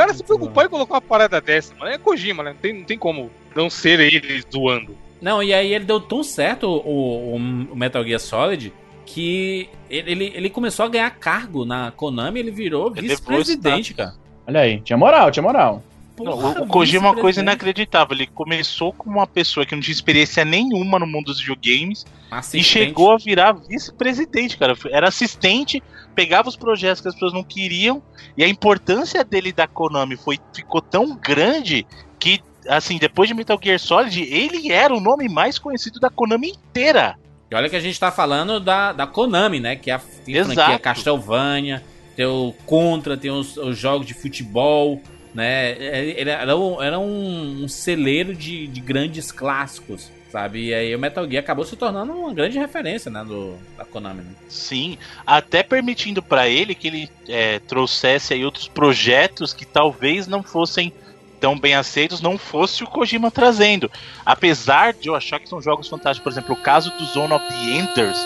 [0.00, 1.90] O cara se preocupou em colocar uma parada dessa, mano.
[1.92, 2.50] É Kojima, né?
[2.52, 4.96] Não tem, não tem como não ser ele zoando.
[5.20, 8.72] Não, e aí ele deu tão certo o, o- o Metal Gear Solid
[9.04, 14.14] que ele, ele, ele começou a ganhar cargo na Konami ele virou Ele vice-presidente, cara.
[14.46, 15.82] Olha aí, tinha moral, tinha moral.
[16.16, 18.16] Porra, o, o Kojima é uma coisa inacreditável.
[18.16, 22.34] Ele começou como uma pessoa que não tinha experiência nenhuma no mundo dos videogames e
[22.34, 22.64] Assistente.
[22.64, 24.74] chegou a virar vice-presidente, cara.
[24.90, 25.82] Era assistente,
[26.14, 28.02] pegava os projetos que as pessoas não queriam
[28.36, 31.86] e a importância dele da Konami foi, ficou tão grande
[32.18, 36.50] que, assim, depois de Metal Gear Solid, ele era o nome mais conhecido da Konami
[36.50, 37.16] inteira.
[37.50, 39.74] E olha que a gente tá falando da, da Konami, né?
[39.74, 40.78] Que é a franquia.
[40.78, 41.82] Castlevania,
[42.14, 45.00] tem o Contra, tem os, os jogos de futebol,
[45.34, 45.72] né?
[45.72, 50.68] Ele era um, era um, um celeiro de, de grandes clássicos, sabe?
[50.68, 53.24] E aí o Metal Gear acabou se tornando uma grande referência, né?
[53.24, 54.22] Do, da Konami.
[54.22, 54.34] Né?
[54.48, 54.96] Sim,
[55.26, 60.92] até permitindo pra ele que ele é, trouxesse aí outros projetos que talvez não fossem
[61.40, 63.90] tão bem aceitos, não fosse o Kojima trazendo.
[64.24, 67.46] Apesar de eu achar que são jogos fantásticos, por exemplo, o caso do Zone of
[67.48, 68.18] the Enders,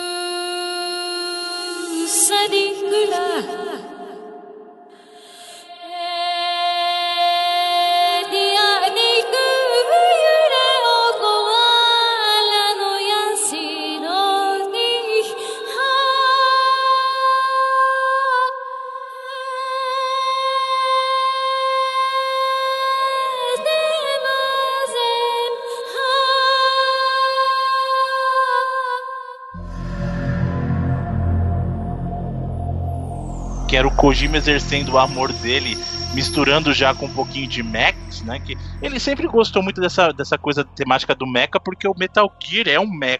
[34.15, 35.75] Kojima exercendo o amor dele,
[36.13, 38.39] misturando já com um pouquinho de mechs, né?
[38.39, 42.69] Que ele sempre gostou muito dessa, dessa coisa temática do mecha, porque o Metal Gear
[42.69, 43.19] é um mecha,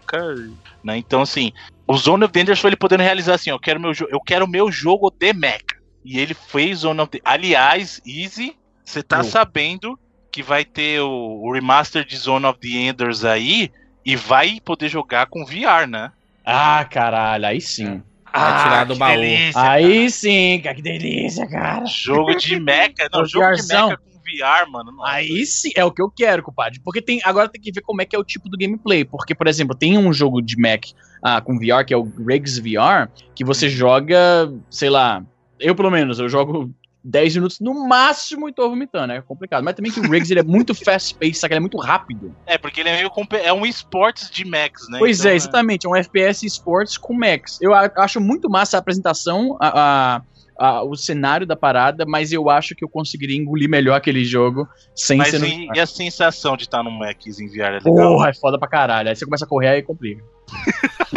[0.82, 0.96] né?
[0.96, 1.52] Então, assim,
[1.86, 4.48] o Zone of the Enders foi ele podendo realizar assim, eu quero meu, eu quero
[4.48, 5.60] meu jogo de mecha.
[6.02, 7.20] E ele fez Zone of the...
[7.22, 9.24] Aliás, Easy, você tá Oh.
[9.24, 9.98] sabendo
[10.32, 13.70] que vai ter o, o remaster de Zone of the Enders aí
[14.02, 16.10] e vai poder jogar com VR, né?
[16.42, 18.02] Ah, caralho, aí sim.
[18.32, 19.20] Vai tirar do que baú.
[19.20, 21.86] delícia, Aí sim, cara, que delícia, cara.
[21.86, 24.92] Jogo de mecha, não, jogo de mecha com VR, mano.
[24.92, 25.12] nossa.
[25.12, 26.80] Aí sim, é o que eu quero, compadre.
[26.84, 29.04] Porque tem, agora tem que ver como é que é o tipo do gameplay.
[29.04, 30.84] Porque, por exemplo, tem um jogo de Mac
[31.22, 35.24] ah, com VR, que é o Riggs VR, que você joga, sei lá,
[35.58, 36.70] eu pelo menos, eu jogo
[37.08, 39.62] 10 minutos no máximo e tô vomitando, é complicado.
[39.62, 41.54] Mas também que o Riggs ele é muito fast-paced, sabe?
[41.54, 42.34] Ele é muito rápido.
[42.46, 43.10] É, porque ele é meio
[43.44, 44.98] é um esportes de mechs, né?
[44.98, 47.58] Pois Então, é, exatamente, é um FPS Sports com Max.
[47.60, 50.22] Eu acho muito massa a apresentação, a, a-
[50.58, 54.66] a- o cenário da parada, mas eu acho que eu conseguiria engolir melhor aquele jogo
[54.94, 57.70] sem Mas ser no e, e a sensação de estar num mechs em VR é
[57.84, 57.84] legal?
[57.84, 59.08] Porra, é foda pra caralho.
[59.10, 60.24] Aí você começa a correr aí complica.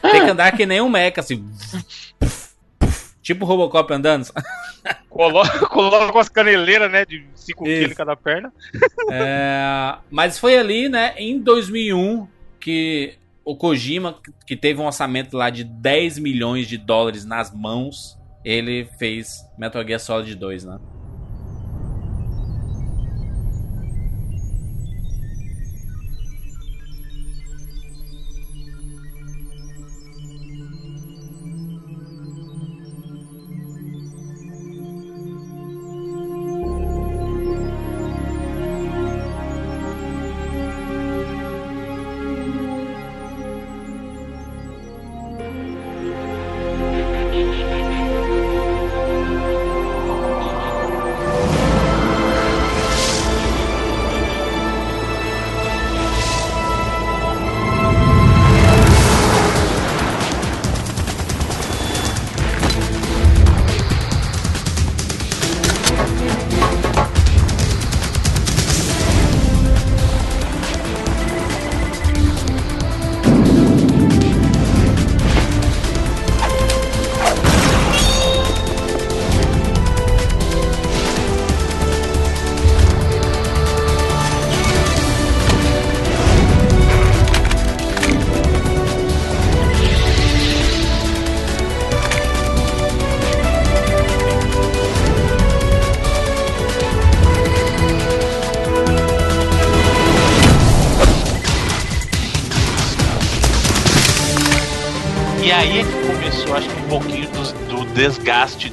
[0.00, 1.44] Tem que andar que nem um mecha, assim.
[3.26, 4.28] Tipo o Robocop andando.
[5.10, 7.04] Coloca, coloca umas caneleiras, né?
[7.04, 7.80] De 5 Isso.
[7.80, 8.52] quilos cada perna.
[9.10, 12.28] É, mas foi ali, né, em 2001,
[12.60, 14.16] que o Kojima,
[14.46, 19.84] que teve um orçamento lá de 10 milhões de dólares nas mãos, ele fez Metal
[19.84, 20.78] Gear Solid 2, né?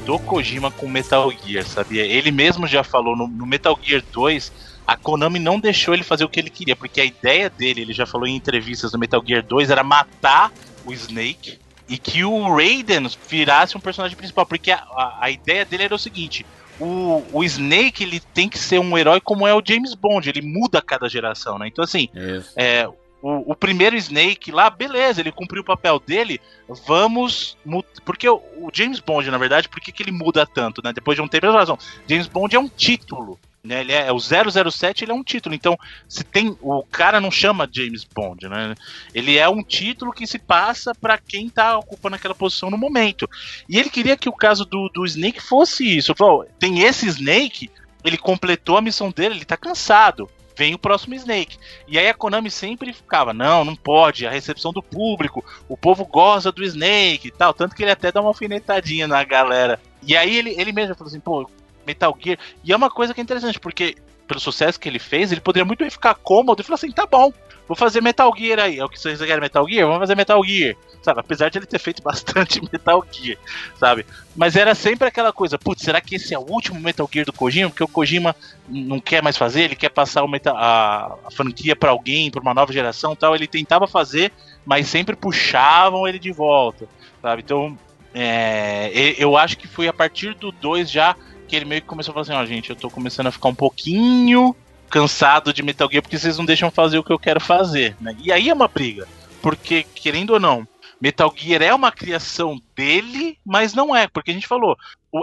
[0.05, 2.05] Do Kojima com Metal Gear, sabia?
[2.05, 4.51] Ele mesmo já falou no, no Metal Gear 2,
[4.85, 7.93] a Konami não deixou ele fazer o que ele queria, porque a ideia dele, ele
[7.93, 10.51] já falou em entrevistas no Metal Gear 2, era matar
[10.85, 11.57] o Snake
[11.87, 15.95] e que o Raiden virasse um personagem principal, porque a, a, a ideia dele era
[15.95, 16.45] o seguinte.
[16.79, 20.41] O, o Snake ele tem que ser um herói como é o James Bond, ele
[20.41, 21.67] muda a cada geração, né?
[21.67, 22.09] Então assim,
[22.55, 22.89] é,
[23.23, 26.41] o, o primeiro Snake lá, beleza, ele cumpriu o papel dele.
[26.85, 27.57] Vamos.
[28.03, 30.91] Porque o, o James Bond, na verdade, por que, que ele muda tanto, né?
[30.91, 31.79] Depois de um tempo, razão.
[32.05, 33.39] James Bond é um título.
[33.63, 35.55] Né, ele é, é o 007, ele é um título.
[35.55, 36.57] Então, se tem.
[36.59, 38.75] O cara não chama James Bond, né?
[39.15, 43.25] Ele é um título que se passa pra quem tá ocupando aquela posição no momento.
[43.69, 46.13] E ele queria que o caso do, do Snake fosse isso.
[46.13, 47.71] Falou, tem esse Snake,
[48.03, 50.29] ele completou a missão dele, ele tá cansado.
[50.55, 51.57] Vem o próximo Snake.
[51.87, 56.05] E aí a Konami sempre ficava, não, não pode, a recepção do público, o povo
[56.05, 57.53] gosta do Snake e tal.
[57.53, 59.79] Tanto que ele até dá uma alfinetadinha na galera.
[60.05, 61.49] E aí ele, ele mesmo falou assim, pô,
[61.85, 62.37] Metal Gear.
[62.63, 63.95] E é uma coisa que é interessante, porque
[64.27, 67.05] pelo sucesso que ele fez, ele poderia muito bem ficar cômodo e falar assim, tá
[67.05, 67.33] bom,
[67.67, 68.79] vou fazer Metal Gear aí.
[68.79, 69.87] É o que vocês querem Metal Gear?
[69.87, 70.75] Vamos fazer Metal Gear.
[71.03, 71.19] Sabe?
[71.19, 73.37] Apesar de ele ter feito bastante Metal Gear,
[73.77, 74.05] sabe?
[74.35, 77.33] Mas era sempre aquela coisa, putz, será que esse é o último Metal Gear do
[77.33, 77.69] Kojima?
[77.69, 78.33] Porque o Kojima
[78.69, 82.41] não quer mais fazer, ele quer passar o meta- a, a franquia pra alguém, pra
[82.41, 83.35] uma nova geração tal.
[83.35, 84.31] Ele tentava fazer,
[84.65, 86.87] mas sempre puxavam ele de volta,
[87.21, 87.41] sabe?
[87.41, 87.77] Então,
[88.13, 91.15] é, eu acho que foi a partir do 2 já
[91.47, 93.49] que ele meio que começou a falar assim: ó, gente, eu tô começando a ficar
[93.49, 94.55] um pouquinho
[94.89, 98.15] cansado de Metal Gear porque vocês não deixam fazer o que eu quero fazer, né?
[98.23, 99.07] E aí é uma briga,
[99.41, 100.67] porque, querendo ou não,
[101.03, 104.77] Metal Gear é uma criação dele, mas não é, porque a gente falou,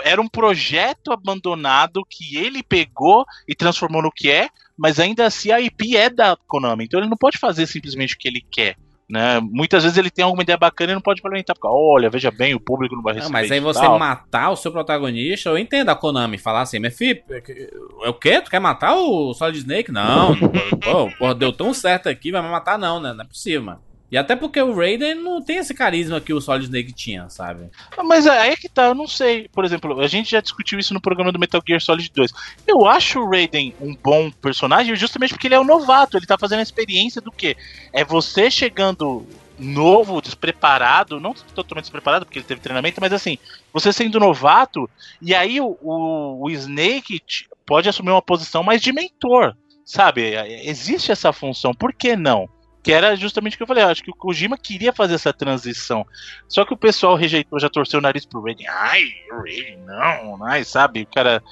[0.05, 5.51] era um projeto abandonado que ele pegou e transformou no que é, mas ainda assim
[5.51, 8.77] a IP é da Konami, então ele não pode fazer simplesmente o que ele quer.
[9.09, 9.40] Né?
[9.40, 12.55] Muitas vezes ele tem alguma ideia bacana e não pode implementar, porque, olha, veja bem,
[12.55, 13.32] o público não vai Não, receber.
[13.32, 13.98] mas aí você tal.
[13.98, 18.39] matar o seu protagonista, eu entendo a Konami falar assim, meu filho, é o quê?
[18.43, 19.90] Tu quer matar o Solid Snake?
[19.90, 20.36] Não,
[20.78, 23.15] pô, pô, deu tão certo aqui, vai me matar não, né?
[23.15, 23.90] Não é possível, mano.
[24.11, 27.70] E até porque o Raiden não tem esse carisma que o Solid Snake tinha, sabe?
[27.97, 29.49] Ah, Mas aí é que tá, eu não sei.
[29.49, 32.32] Por exemplo, a gente já discutiu isso no programa do Metal Gear Solid 2.
[32.66, 36.16] Eu acho o Raiden um bom personagem justamente porque ele é um novato.
[36.16, 37.57] Ele tá fazendo a experiência do quê?
[37.93, 39.24] É você chegando
[39.61, 43.39] novo, despreparado, não totalmente despreparado porque ele teve treinamento, mas assim,
[43.73, 44.89] você sendo novato,
[45.20, 47.23] e aí o, o, o Snake
[47.66, 49.55] pode assumir uma posição mais de mentor,
[49.85, 50.35] sabe?
[50.65, 52.49] Existe essa função, por que não?
[52.82, 55.32] Que era justamente o que eu falei, eu acho que o Kojima queria fazer essa
[55.35, 56.07] transição.
[56.48, 58.66] Só que o pessoal rejeitou, já torceu o nariz pro Raiden.
[58.69, 59.02] Ai,
[59.32, 61.02] o Raiden não, ai, sabe?
[61.02, 61.43] O cara.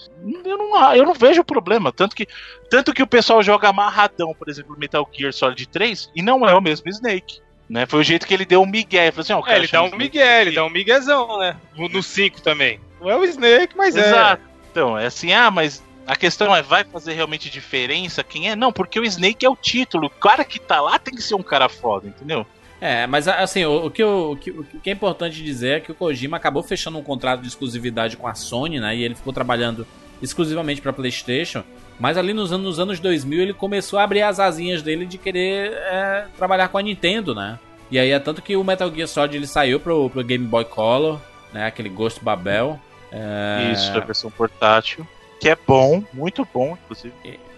[0.44, 1.92] Eu não, eu não vejo problema.
[1.92, 2.26] Tanto que,
[2.70, 6.54] tanto que o pessoal joga amarradão, por exemplo, Metal Gear Solid 3, e não é
[6.54, 7.40] o mesmo Snake.
[7.68, 7.84] Né?
[7.84, 9.02] Foi o jeito que ele deu um migué.
[9.02, 10.02] Ele falou assim, ó, o É, cara ele dá um Snake.
[10.02, 11.54] migué, ele dá um miguezão, né?
[11.76, 12.80] No 5 também.
[12.98, 14.00] Não é o Snake, mas é.
[14.08, 14.42] Exato.
[14.70, 18.56] Então, é assim, ah, mas a questão é, vai fazer realmente diferença quem é?
[18.56, 20.06] Não, porque o Snake é o título.
[20.06, 22.46] O cara que tá lá tem que ser um cara foda, entendeu?
[22.80, 25.80] É, mas assim, o, o que, eu- o, que, o que é importante dizer é
[25.80, 28.96] que o Kojima acabou fechando um contrato de exclusividade com a Sony, né?
[28.96, 29.86] E ele ficou trabalhando
[30.22, 31.62] exclusivamente pra PlayStation.
[31.98, 35.18] Mas ali nos anos, nos anos 2000 ele começou a abrir as asinhas dele de
[35.18, 37.58] querer é, trabalhar com a Nintendo, né?
[37.90, 40.64] E aí é tanto que o Metal Gear Solid ele saiu pro, pro Game Boy
[40.64, 41.18] Color,
[41.52, 41.66] né?
[41.66, 42.78] Aquele Ghost Babel.
[43.10, 45.06] É, Isso, a versão portátil.
[45.40, 47.14] Que é bom, muito bom, inclusive.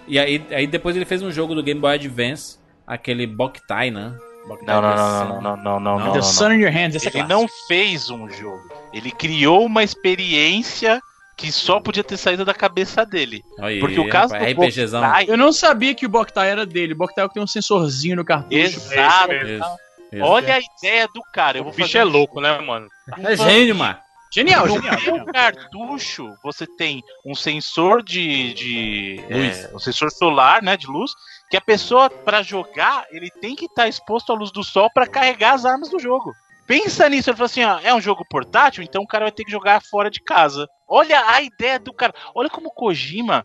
[0.07, 4.15] E aí, aí depois ele fez um jogo do Game Boy Advance, aquele Boktai, né?
[4.47, 6.07] Boktai Não, não, não, não, não, não, não, Não.
[6.07, 8.61] não, The Sun in Your Hands, esse é Ele não fez um jogo.
[8.93, 11.01] Ele criou uma experiência
[11.37, 13.43] que só podia ter saído da cabeça dele.
[13.59, 15.01] Aí, Porque o caso rapaz, do RPGzão.
[15.01, 16.93] Boktai- Eu não sabia que o Boktai era dele.
[16.93, 18.57] O Boktai é o que tem um sensorzinho no cartucho.
[18.57, 19.33] Exato.
[19.33, 19.71] É isso Isso,
[20.13, 20.25] isso.
[20.25, 21.59] Olha a ideia do cara.
[21.59, 22.89] Eu vou O bicho fazer é louco, né, mano?
[23.23, 23.97] É gênio, mano.
[24.33, 24.97] Genial, No genial.
[25.17, 29.65] meu cartucho, você tem um sensor de, de Luz.
[29.65, 31.13] é, um sensor solar, né, de luz,
[31.51, 35.07] que a pessoa para jogar, ele tem que estar exposto à luz do sol para
[35.07, 36.33] carregar as armas do jogo.
[36.67, 39.45] Pensa nisso, ele falou assim, ó, é um jogo portátil, então o cara vai ter
[39.45, 40.69] que jogar fora de casa.
[40.89, 42.15] Olha a ideia do cara.
[42.33, 43.45] Olha como o Kojima,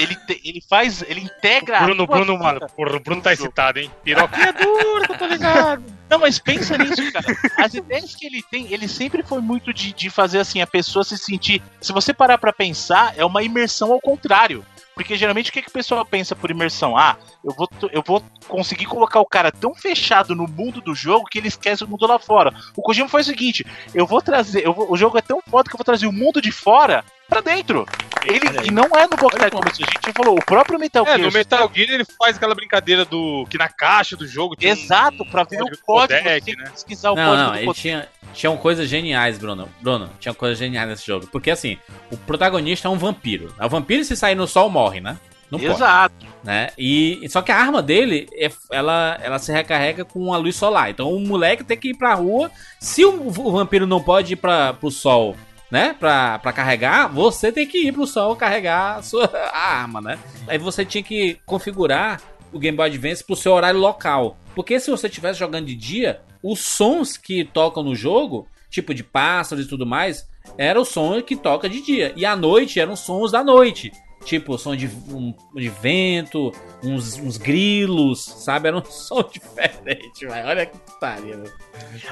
[0.00, 2.58] ele, te- ele faz, ele integra a Bruno, Bruno, mano.
[2.76, 3.88] Porra, o Bruno tá excitado, hein?
[4.02, 5.84] Piroquinha dura, tô ligado.
[6.08, 7.26] Não, mas pensa nisso, cara.
[7.58, 11.02] As ideias que ele tem, ele sempre foi muito de, de fazer assim, a pessoa
[11.04, 11.62] se sentir.
[11.80, 14.64] Se você parar pra pensar, é uma imersão ao contrário.
[14.94, 16.96] Porque geralmente o que, que o pessoal pensa por imersão?
[16.96, 21.26] Ah, eu vou, eu vou conseguir colocar o cara tão fechado no mundo do jogo
[21.26, 22.54] que ele esquece o mundo lá fora.
[22.76, 24.64] O Kojima faz o seguinte: eu vou trazer.
[24.64, 27.04] Eu vou- o jogo é tão foda que eu vou trazer o mundo de fora
[27.28, 27.86] pra dentro.
[28.26, 29.30] Ele, e não é no como
[29.70, 32.36] isso, a gente já falou, o próprio Metal É, Gear no Metal Gear ele faz
[32.36, 33.46] aquela brincadeira do.
[33.50, 36.70] que na caixa do jogo tem um- Exato, pra ver código o código, codec, né?
[36.70, 37.82] pesquisar o Não, código não, do ele codec.
[37.82, 39.68] tinha, tinham coisas geniais, Bruno.
[39.80, 41.26] Bruno, tinha coisas geniais nesse jogo.
[41.26, 41.76] Porque assim,
[42.10, 43.54] o protagonista é um vampiro.
[43.60, 45.18] O vampiro, se sair no sol, morre, né?
[45.50, 45.72] Não pode.
[45.72, 46.26] Exato.
[46.42, 46.70] né?
[46.78, 50.88] E só que a arma dele é, ela, ela se recarrega com a luz solar.
[50.90, 52.50] Então o moleque tem que ir pra rua.
[52.80, 55.36] Se o, o vampiro não pode ir pra, pro sol,
[55.70, 55.94] né?
[55.98, 60.18] Pra, pra carregar, você tem que ir pro sol carregar a sua a arma, né?
[60.46, 62.20] Aí você tinha que configurar
[62.52, 64.36] o Game Boy Advance pro seu horário local.
[64.54, 69.02] Porque se você estivesse jogando de dia, os sons que tocam no jogo, tipo de
[69.02, 72.12] pássaros e tudo mais, era o som que toca de dia.
[72.16, 73.90] E à noite eram sons da noite.
[74.24, 76.50] Tipo, som de, um, de vento,
[76.82, 78.68] uns, uns grilos, sabe?
[78.68, 80.48] Era um som diferente, velho.
[80.48, 81.42] Olha que putaria.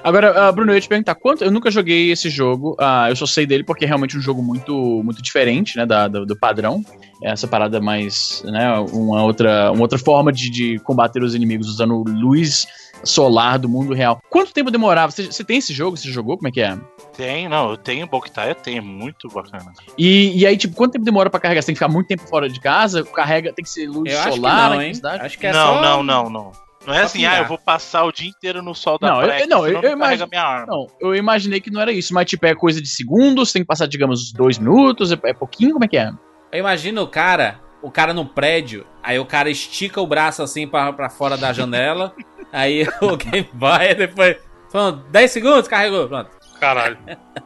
[0.04, 3.16] Agora, ah, Bruno, eu ia te perguntar, quanto, eu nunca joguei esse jogo, ah, eu
[3.16, 6.36] só sei dele porque é realmente um jogo muito, muito diferente, né, da, do, do
[6.36, 6.84] padrão.
[7.22, 12.02] Essa parada mais, né, uma outra, uma outra forma de, de combater os inimigos usando
[12.06, 12.66] luz
[13.04, 14.20] solar do mundo real.
[14.30, 15.10] Quanto tempo demorava?
[15.12, 15.96] Você, você tem esse jogo?
[15.96, 16.36] Você jogou?
[16.36, 16.76] Como é que é?
[17.16, 19.72] Tem, não, eu tenho Boktai, eu tenho, muito bacana.
[19.98, 21.62] E, e aí, tipo, quanto tempo demora pra carregar?
[21.62, 23.04] Você tem que ficar muito tempo fora de casa?
[23.04, 24.94] Carrega, tem que ser luz Eu acho que solar não, hein?
[24.94, 25.24] cidade?
[25.24, 25.82] Acho que é não, só...
[25.82, 26.52] não, não, não.
[26.84, 27.42] Não é só assim, ah, pingar.
[27.44, 29.74] eu vou passar o dia inteiro no sol da Não, eu- praia, eu- não eu
[29.74, 30.66] carrega imagino- minha arma.
[30.66, 33.66] Não, eu imaginei que não era isso, mas tipo, é coisa de segundos, tem que
[33.68, 36.10] passar, digamos, dois minutos, é, é pouquinho, como é que é?
[36.52, 40.68] Eu imagino o cara, o cara no prédio, aí o cara estica o braço assim
[40.68, 42.14] pra, pra fora da janela,
[42.52, 44.36] aí o Game Boy e depois.
[44.70, 46.30] Pronto, 10 segundos, carregou, pronto.
[46.60, 46.98] Caralho.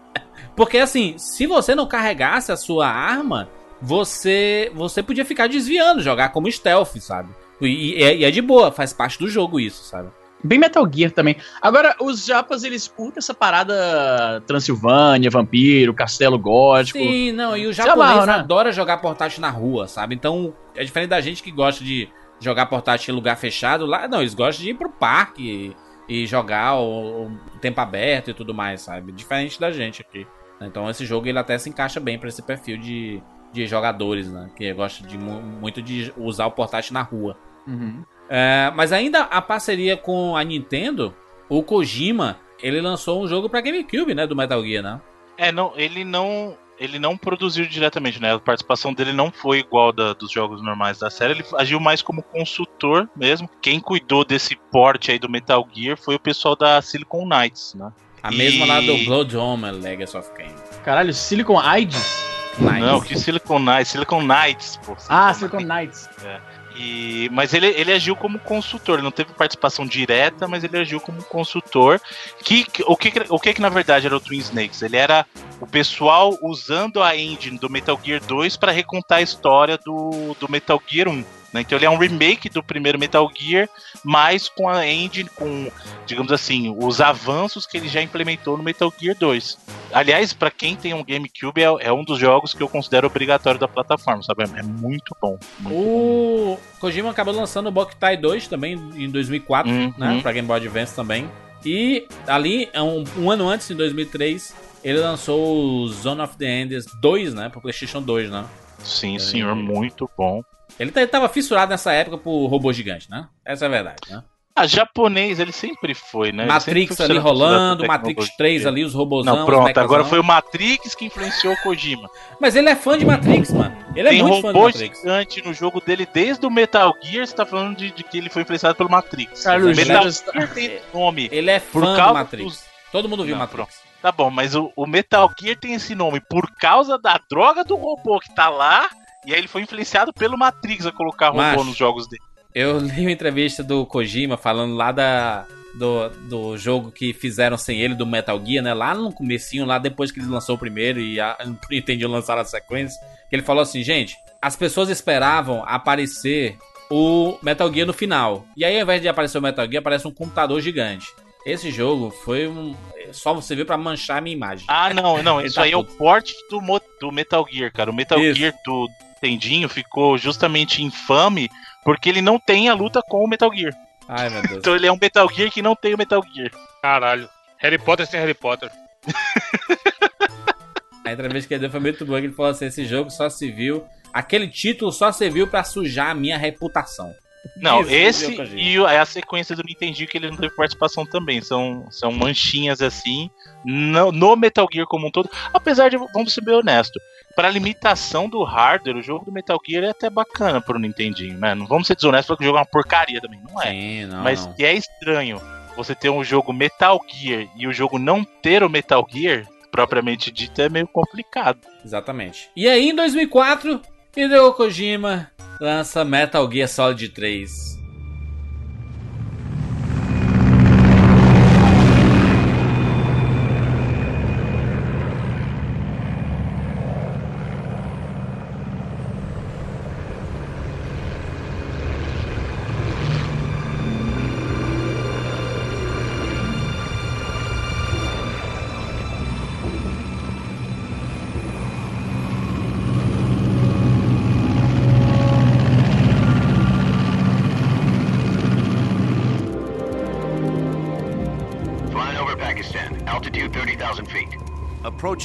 [0.57, 3.49] Porque assim, se você não carregasse a sua arma,
[3.81, 7.29] você você podia ficar desviando, jogar como stealth, sabe?
[7.61, 10.09] E, e é, e é de boa, faz parte do jogo isso, sabe?
[10.45, 11.37] Bem Metal Gear também.
[11.61, 16.99] Agora, os japas, eles curtem essa parada Transilvânia, vampiro, castelo gótico.
[16.99, 18.33] Sim, não, e o japonês amarra, né?
[18.35, 20.15] adora jogar portátil na rua, sabe?
[20.15, 22.09] Então, é diferente da gente que gosta de
[22.39, 23.87] jogar portátil em lugar fechado.
[23.87, 25.75] Lá, não, eles gostam de ir pro parque,
[26.09, 27.31] e jogar o, o
[27.61, 29.13] tempo aberto e tudo mais, sabe?
[29.13, 30.27] Diferente da gente aqui.
[30.61, 33.23] Então esse jogo ele até se encaixa bem para esse perfil de,
[33.53, 34.51] de jogadores, né?
[34.57, 37.37] Que gosta de, muito de usar o portátil na rua.
[37.67, 38.05] Uhum.
[38.29, 41.15] É, mas ainda a parceria com a Nintendo,
[41.49, 44.27] o Kojima, ele lançou um jogo para GameCube, né?
[44.27, 45.01] Do Metal Gear, né?
[45.39, 46.57] É, não, ele não.
[46.79, 48.35] Ele não produziu diretamente, né?
[48.35, 51.33] A participação dele não foi igual da, dos jogos normais da série.
[51.33, 53.49] Ele agiu mais como consultor mesmo.
[53.63, 57.91] Quem cuidou desse porte aí do Metal Gear foi o pessoal da Silicon Knights, né?
[58.23, 60.55] A mesma lá do Blood Home Legacy of Kain.
[60.85, 62.27] Caralho, Silicon AIDS?
[62.59, 64.97] Não, que Silicon Knights, Silicon Knights, pô.
[65.09, 66.09] ah, Silicon Knights.
[66.25, 66.41] É.
[66.79, 71.01] E, mas ele, ele agiu como consultor, ele não teve participação direta, mas ele agiu
[71.01, 72.01] como consultor.
[72.43, 74.83] Que, que, o, que, o que que na verdade era o Twin Snakes?
[74.83, 75.25] Ele era
[75.61, 80.51] o pessoal usando a engine do Metal Gear 2 para recontar a história do, do
[80.51, 81.25] Metal Gear 1.
[81.57, 81.63] Né?
[81.63, 83.69] Então ele é um remake do primeiro Metal Gear,
[84.05, 85.71] mas com a engine, com,
[86.07, 89.59] digamos assim, os avanços que ele já implementou no Metal Gear 2.
[89.93, 93.59] Aliás, para quem tem um GameCube, é, é, um dos jogos que eu considero obrigatório
[93.59, 94.45] da plataforma, sabe?
[94.45, 95.39] É muito bom.
[95.61, 96.61] Muito o bom.
[96.79, 99.95] Kojima acabou lançando o Boktai 2 também em 2004, uhum.
[99.97, 100.21] né?
[100.21, 101.31] Pra Game Boy Advance também.
[101.65, 104.55] E ali, um, um ano antes, em 2003,
[104.85, 107.49] ele lançou o Zone of the Enders 2, né?
[107.49, 108.45] Pro PlayStation 2, né?
[108.85, 110.45] Sim, senhor, muito bom.
[110.79, 113.29] Ele tava fissurado nessa época por robô gigante, né?
[113.45, 114.23] Essa é a verdade, né?
[114.59, 116.47] Ah, japonês, ele sempre foi, né?
[116.47, 119.37] Matrix ali rolando, Matrix 3 ali, os robôzão.
[119.37, 122.09] Não, pronto, agora foi o Matrix que influenciou o Kojima.
[122.41, 123.77] Mas ele é fã de Matrix, mano.
[123.95, 124.99] Ele é Tem muito fã de Matrix.
[124.99, 128.31] gigante no jogo dele desde o Metal Gear, você tá falando de, de que ele
[128.31, 129.45] foi influenciado pelo Matrix.
[129.45, 131.29] Cara, o Metal Gear tem nome.
[131.31, 132.45] Ele é fã do Matrix.
[132.47, 132.65] Dos...
[132.91, 133.77] Todo mundo viu Não, Matrix.
[133.77, 133.87] Pronto.
[134.01, 137.77] Tá bom, mas o, o Metal Gear tem esse nome por causa da droga do
[137.77, 138.89] robô que tá lá
[139.27, 142.23] e aí ele foi influenciado pelo Matrix a colocar robô Macho, nos jogos dele.
[142.55, 147.81] Eu li uma entrevista do Kojima falando lá da, do, do jogo que fizeram sem
[147.81, 148.73] ele, do Metal Gear, né?
[148.73, 151.37] Lá no comecinho, lá depois que ele lançou o primeiro e a
[151.71, 152.99] Nintendo lançar a sequência.
[153.29, 156.57] Que ele falou assim, gente, as pessoas esperavam aparecer
[156.91, 158.47] o Metal Gear no final.
[158.57, 161.09] E aí, ao invés de aparecer o Metal Gear, aparece um computador gigante.
[161.45, 162.75] Esse jogo foi um.
[163.13, 164.67] Só você viu para manchar a minha imagem.
[164.69, 165.41] Ah, não, não.
[165.41, 166.61] Isso tá aí é o porte do,
[167.01, 167.91] do Metal Gear, cara.
[167.91, 168.41] O Metal Isso.
[168.41, 168.89] Gear do,
[169.21, 171.51] Tendinho ficou justamente infame
[171.85, 173.73] porque ele não tem a luta com o Metal Gear.
[174.09, 174.59] Ai, meu Deus.
[174.59, 176.51] então ele é um Metal Gear que não tem o Metal Gear.
[176.83, 177.29] Caralho.
[177.59, 178.71] Harry Potter sem Harry Potter.
[181.05, 183.29] a entrevista que ele deu foi muito boa, que ele falou assim, esse jogo só
[183.29, 183.87] se viu...
[184.13, 187.15] Aquele título só serviu para sujar a minha reputação.
[187.57, 191.41] Não, esse e é a sequência do Nintendo que ele não teve participação também.
[191.41, 193.31] São, são manchinhas assim
[193.65, 195.31] no, no Metal Gear como um todo.
[195.53, 197.01] Apesar de, vamos ser bem honestos,
[197.37, 201.55] para limitação do hardware, o jogo do Metal Gear é até bacana pro Nintendinho, né?
[201.55, 203.71] Não vamos ser desonestos porque o jogo é uma porcaria também, não é?
[203.71, 204.55] Sim, não, Mas não.
[204.55, 205.41] que é estranho
[205.77, 210.33] você ter um jogo Metal Gear e o jogo não ter o Metal Gear, propriamente
[210.33, 211.59] dito, é meio complicado.
[211.85, 212.49] Exatamente.
[212.57, 213.83] E aí, em 2004,
[214.17, 215.31] Hideo Kojima
[215.61, 217.76] lança Metal Gear Solid 3.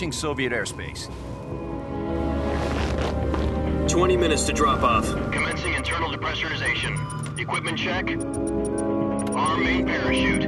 [0.01, 1.07] Approaching Soviet airspace.
[3.87, 5.05] 20 minutes to drop off.
[5.31, 6.97] Commencing internal depressurization.
[7.37, 8.09] Equipment check.
[9.35, 10.47] Arm main parachute.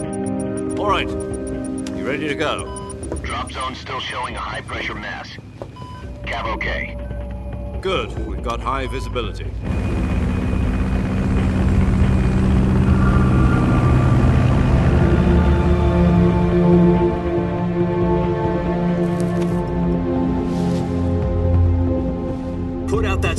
[0.80, 1.07] All right.
[1.07, 2.95] You ready to go?
[3.21, 5.30] Drop zone still showing a high pressure mass.
[6.25, 6.97] Cav okay.
[7.80, 8.09] Good.
[8.25, 9.51] We've got high visibility.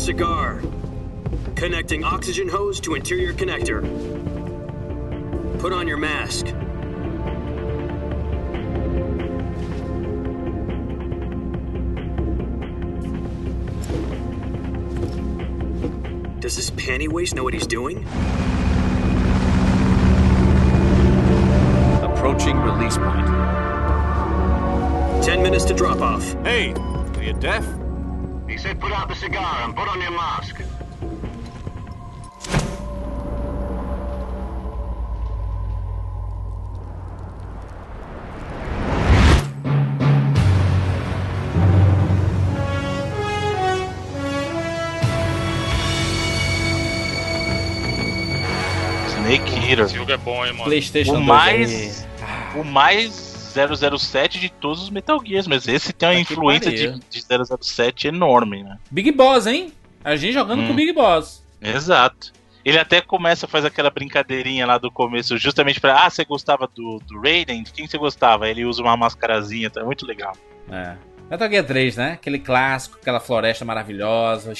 [0.04, 0.60] Cigar.
[1.56, 3.80] Connecting oxygen hose to interior connector.
[5.60, 6.44] Put on your mask.
[16.40, 18.04] Does this panty waste know what he's doing?
[22.02, 23.26] Approaching release point.
[25.24, 26.34] Ten minutes to drop off.
[26.44, 27.83] Hey, are you deaf?
[28.64, 30.56] say put out the cigar and put on your mask.
[49.10, 49.84] Snake Hero.
[49.84, 50.64] Esse jogo é bom, hein, mano.
[50.64, 52.06] PlayStation o mais,
[52.54, 53.23] o mais
[53.54, 57.24] 007 de todos os Metal Gears, mas esse tem uma influência de, de
[57.60, 58.78] 007 enorme, né?
[58.90, 59.72] Big Boss, hein?
[60.04, 60.66] A gente jogando Hum.
[60.66, 61.44] com o Big Boss.
[61.62, 62.32] Exato.
[62.64, 66.04] Ele até começa, faz aquela brincadeirinha lá do começo, justamente pra.
[66.06, 67.62] Ah, você gostava do, do Raiden?
[67.62, 68.48] De quem você gostava?
[68.48, 70.34] Ele usa uma mascarazinha, tá muito legal.
[70.70, 70.96] É.
[71.30, 72.12] Metal Gear 3, né?
[72.12, 74.52] Aquele clássico, aquela floresta maravilhosa,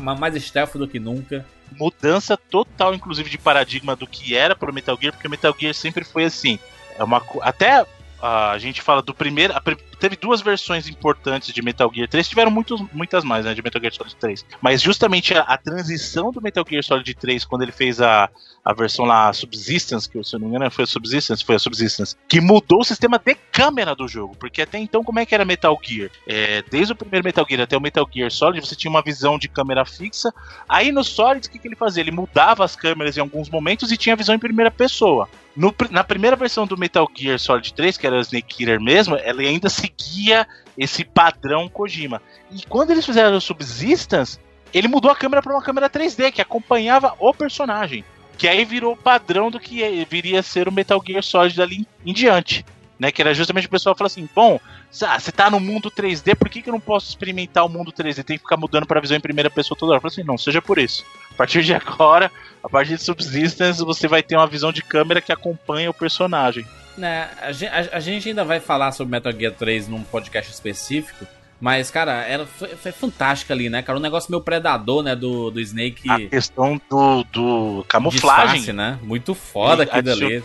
[0.00, 1.46] ma- mais stealth do que nunca.
[1.78, 5.72] Mudança total, inclusive, de paradigma do que era pro Metal Gear, porque o Metal Gear
[5.74, 6.58] sempre foi assim.
[6.98, 7.84] É uma, até
[8.22, 9.52] a gente fala do primeiro.
[9.54, 9.60] a
[10.02, 13.54] teve duas versões importantes de Metal Gear 3, tiveram muitos, muitas mais, né?
[13.54, 14.44] De Metal Gear Solid 3.
[14.60, 18.28] Mas justamente a, a transição do Metal Gear Solid 3, quando ele fez a,
[18.64, 21.58] a versão lá Subsistence, que se eu não me engano foi a Subsistence, foi a
[21.58, 24.36] Subsistence, que mudou o sistema de câmera do jogo.
[24.36, 26.10] Porque até então, como é que era Metal Gear?
[26.26, 29.38] É, desde o primeiro Metal Gear até o Metal Gear Solid, você tinha uma visão
[29.38, 30.34] de câmera fixa.
[30.68, 32.02] Aí no Solid, o que, que ele fazia?
[32.02, 35.28] Ele mudava as câmeras em alguns momentos e tinha visão em primeira pessoa.
[35.54, 39.16] No na primeira versão do Metal Gear Solid 3, que era o Snake Eater mesmo,
[39.16, 39.68] ela ainda
[39.98, 40.46] seguia
[40.76, 42.22] esse padrão Kojima.
[42.50, 44.38] E quando eles fizeram o Subsistence,
[44.72, 48.04] ele mudou a câmera para uma câmera 3D, que acompanhava o personagem.
[48.38, 51.56] Que aí virou o padrão do que é- viria a ser o Metal Gear Solid
[51.56, 52.64] dali em diante.
[52.98, 54.60] Né, que era justamente o pessoal falar assim: bom,
[55.02, 57.90] ah, você tá no mundo 3D, por que, que eu não posso experimentar o mundo
[57.90, 58.22] 3D?
[58.22, 59.96] Tem que ficar mudando pra visão em primeira pessoa toda hora.
[59.96, 61.04] Eu falei assim: não, seja por isso.
[61.32, 62.30] A partir de agora,
[62.62, 66.64] a partir de Subsistence, você vai ter uma visão de câmera que acompanha o personagem.
[66.96, 70.52] Né, a, gen- a- a gente ainda vai falar sobre Metal Gear 3 num podcast
[70.52, 71.26] específico.
[71.60, 73.96] Mas, cara, era, foi, foi fantástico ali, né, cara?
[73.98, 76.10] Um negócio meio predador, né, do, do Snake.
[76.10, 78.56] A questão do, do camuflagem.
[78.56, 78.98] Disfarce, né?
[79.02, 80.42] Muito foda aquilo ali.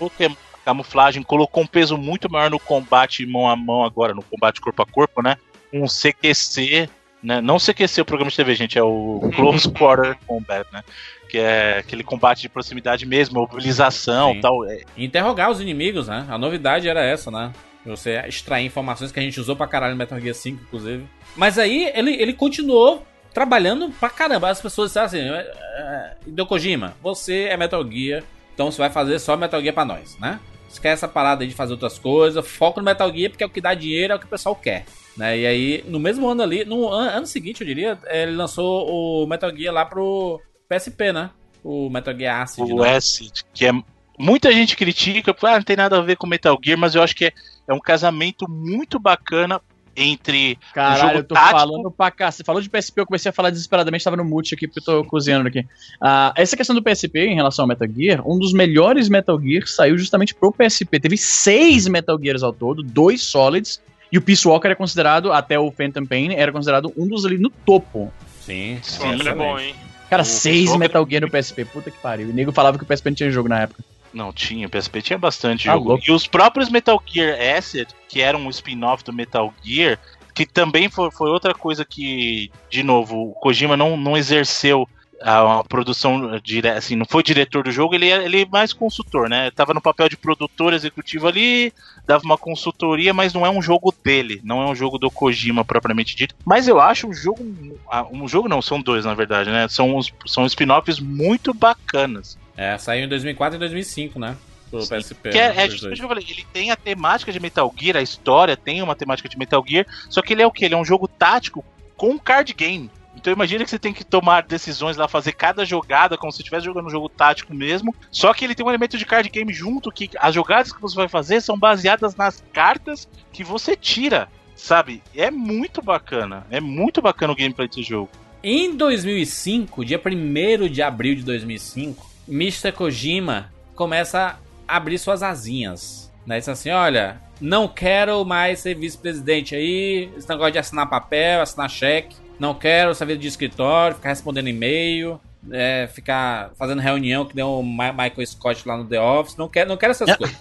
[0.64, 4.82] camuflagem, colocou um peso muito maior no combate mão a mão agora, no combate corpo
[4.82, 5.38] a corpo, né?
[5.74, 6.88] Um CQC,
[7.24, 7.42] né?
[7.42, 10.84] Não CQC o programa de TV, gente, é o Close Quarter Combat, né?
[11.30, 14.38] Que é aquele combate de proximidade mesmo, mobilização Sim.
[14.38, 14.66] e tal.
[14.66, 16.26] É, interrogar os inimigos, né?
[16.30, 17.52] A novidade era essa, né?
[17.86, 21.06] Você extrair informações que a gente usou pra caralho no Metal Gear 5, inclusive.
[21.36, 24.50] Mas aí ele, ele continuou trabalhando pra caramba.
[24.50, 28.24] As pessoas disseram assim: "É, é, Hideo Kojima, você é Metal Gear,
[28.54, 30.40] então você vai fazer só Metal Gear pra nós, né?
[30.70, 33.50] Esquece essa parada aí de fazer outras coisas, foca no Metal Gear porque é o
[33.50, 34.86] que dá dinheiro, é o que o pessoal quer.
[35.16, 35.40] Né?
[35.40, 38.86] E aí, no mesmo ano ali, no an- ano seguinte, eu diria, ele lançou
[39.24, 41.30] o Metal Gear lá pro PSP, né?
[41.64, 42.72] O Metal Gear Acid.
[42.72, 42.96] o né?
[42.96, 43.72] S, que é.
[44.20, 47.16] Muita gente critica, ah, não tem nada a ver com Metal Gear, mas eu acho
[47.16, 47.34] que é,
[47.68, 49.62] é um casamento muito bacana
[49.98, 52.32] entre um Caralho, jogo eu tô tático falando pra cá.
[52.32, 54.84] Você falou de PSP, eu comecei a falar desesperadamente, tava no mute aqui porque eu
[54.84, 55.66] tô cozinhando aqui.
[56.00, 59.68] Ah, essa questão do PSP em relação ao Metal Gear, um dos melhores Metal Gear
[59.68, 61.00] saiu justamente pro PSP.
[61.00, 63.82] Teve seis Metal Gears ao todo, dois Solids,
[64.12, 67.38] e o Peace Walker é considerado, até o Phantom Pain, era considerado um dos ali
[67.38, 68.14] no topo.
[68.42, 69.76] Sim, Pô, ele é bom, hein?
[70.10, 72.28] Cara, O seis Metal Gear no PSP, puta que pariu.
[72.28, 73.84] E o nego falava que o PSP não tinha jogo na época.
[74.14, 75.90] Não, tinha, o PSP tinha bastante Tá jogo.
[75.90, 76.04] louco.
[76.08, 80.00] E os próprios Metal Gear Acid, que era um spin-off do Metal Gear,
[80.34, 84.88] que também foi, foi outra coisa que, de novo, o Kojima não, não exerceu
[85.22, 88.74] a, a produção dire, assim, não foi diretor do jogo, ele é, ele é mais
[88.74, 89.50] consultor, né?
[89.52, 91.74] Tava no papel de produtor executivo ali,
[92.06, 95.66] dava uma consultoria, mas não é um jogo dele, não é um jogo do Kojima
[95.66, 96.36] propriamente dito.
[96.46, 97.44] Mas eu acho um jogo,
[97.90, 99.68] ah, um jogo não, são dois na verdade, né?
[99.68, 102.38] São, uns- são spin-offs muito bacanas.
[102.56, 104.36] É, saiu em 2004 e 2005, né?
[104.70, 105.30] Pro PSP.
[105.30, 107.74] Que é, né, é justamente o que eu falei, ele tem a temática de Metal
[107.78, 110.66] Gear, a história tem uma temática de Metal Gear, só que ele é o que?
[110.66, 111.64] Ele é um jogo tático
[111.96, 112.92] com card game.
[113.28, 116.64] Então imagina que você tem que tomar decisões lá, fazer cada jogada como se estivesse
[116.64, 117.94] jogando um jogo tático mesmo.
[118.10, 120.96] Só que ele tem um elemento de card game junto, que as jogadas que você
[120.96, 124.30] vai fazer são baseadas nas cartas que você tira.
[124.56, 125.04] Sabe?
[125.14, 126.48] É muito bacana.
[126.50, 128.10] É muito bacana o gameplay desse jogo.
[128.42, 132.72] Em 2005, dia 1 de abril de 2005, Mr.
[132.72, 136.10] Kojima começa a abrir suas asinhas.
[136.26, 136.40] Né?
[136.40, 141.70] Diz assim: olha, não quero mais ser vice-presidente aí, esse negócio de assinar papel, assinar
[141.70, 142.26] cheque.
[142.40, 145.20] Não quero essa vida de escritório, ficar respondendo e-mail,
[145.52, 149.38] é, ficar fazendo reunião que nem o Michael Scott lá no The Office.
[149.38, 150.38] Não quero, não quero essas coisas.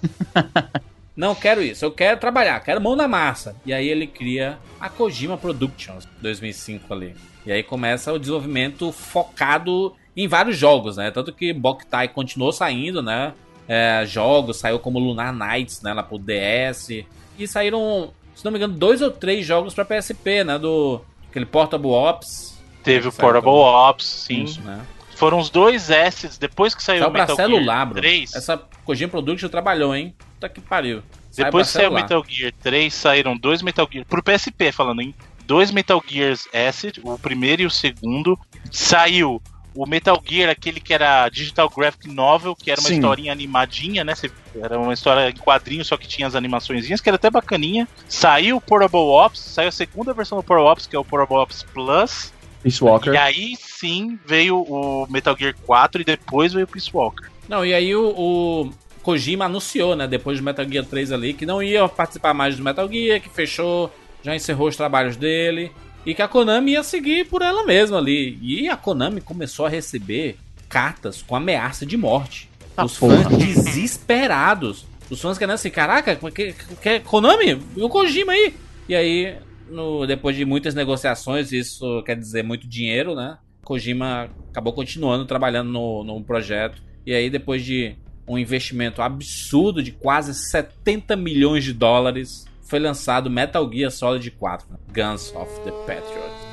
[1.17, 3.57] Não quero isso, eu quero trabalhar, quero mão na massa.
[3.65, 7.17] E aí ele cria a Kojima Productions, 2005 ali.
[7.47, 11.11] E aí começa o desenvolvimento focado em vários jogos, né?
[11.11, 13.33] Tanto que Boktai continuou saindo, né?
[13.67, 15.95] É, jogos, saiu como Lunar Nights, né?
[15.95, 17.05] Lá pro DS.
[17.39, 20.59] E saíram, se não me engano, dois ou três jogos pra PSP, né?
[20.59, 21.01] Do
[21.37, 22.57] aquele Portable Ops.
[22.83, 23.91] Teve o Saiu Portable também.
[23.91, 24.45] Ops, sim.
[24.45, 24.81] Isso, né?
[25.15, 28.01] Foram os dois S's depois que saiu Saiu o pra Metal celular, Gear bro.
[28.01, 28.35] 3.
[28.35, 30.15] Essa Kojima Production trabalhou, hein?
[30.19, 31.03] Puta que pariu.
[31.35, 31.95] Depois que saiu o.
[31.95, 34.05] Metal Gear 3, saíram dois Metal Gear.
[34.07, 35.15] Pro PSP, falando, hein?
[35.47, 38.39] Dois Metal Gears Acid, o primeiro e o segundo.
[38.71, 39.41] Saiu
[39.77, 42.95] o Metal Gear, aquele que era Digital Graphic Novel, que era uma Sim.
[42.95, 44.15] historinha animadinha, né?
[44.61, 47.87] Era uma história em quadrinho, só que tinha as animaçõezinhas, que era até bacaninha.
[48.09, 51.37] Saiu o Portable Ops, saiu a segunda versão do Portable Ops, que é o Portable
[51.37, 52.33] Ops Plus.
[52.63, 53.11] Peace Walker.
[53.11, 57.29] E aí sim veio o Metal Gear 4 e depois veio o Peace Walker.
[57.49, 58.71] Não, e aí o, o
[59.03, 62.65] Kojima anunciou, né, depois do Metal Gear 3 ali, que não ia participar mais do
[62.65, 63.93] Metal Gear, que fechou,
[64.23, 65.71] já encerrou os trabalhos dele,
[66.07, 68.39] e que a Konami ia seguir por ela mesma ali.
[68.41, 70.39] E a Konami começou a receber
[70.69, 72.49] cartas com ameaça de morte.
[72.77, 73.25] Ah, Os porra.
[73.25, 74.87] fãs desesperados.
[75.11, 77.61] Os fãs querendo assim, caraca, que, que, Konami?
[77.77, 78.55] E o Kojima aí?
[78.89, 79.37] E aí,
[79.69, 83.39] no, depois de muitas negociações, isso quer dizer muito dinheiro, né?
[83.65, 86.81] Kojima acabou continuando trabalhando no, no projeto.
[87.05, 87.97] E aí, depois de
[88.29, 94.67] um investimento absurdo de quase 70 milhões de dólares, foi lançado Metal Gear Solid 4,
[94.71, 94.79] né?
[94.93, 96.46] Guns of the Patriot.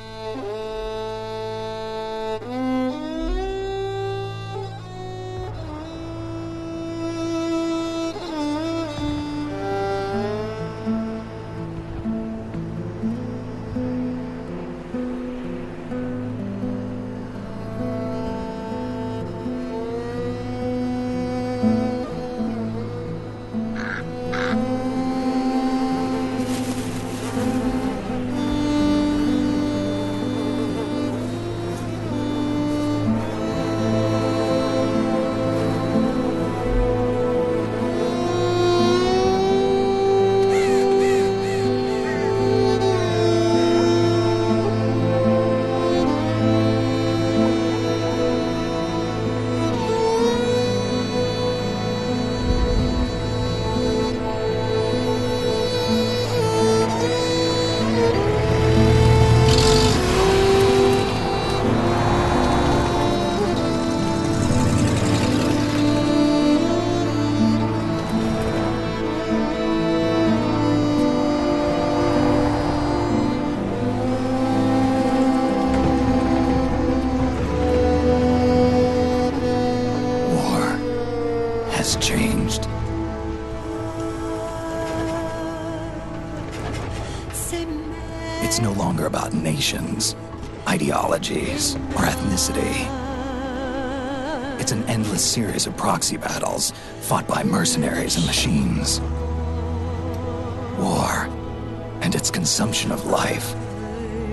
[102.54, 103.52] Consumption of life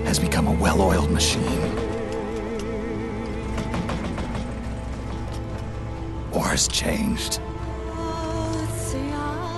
[0.04, 1.60] has become a well oiled machine.
[6.30, 7.40] War has changed.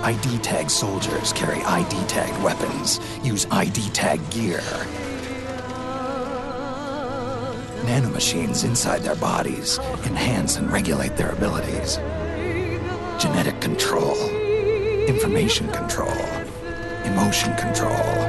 [0.01, 4.63] ID tag soldiers carry ID tagged weapons, use ID tag gear.
[7.85, 9.77] Nanomachines inside their bodies
[10.07, 11.97] enhance and regulate their abilities.
[13.21, 14.17] Genetic control,
[15.05, 16.17] information control,
[17.05, 18.24] emotion control,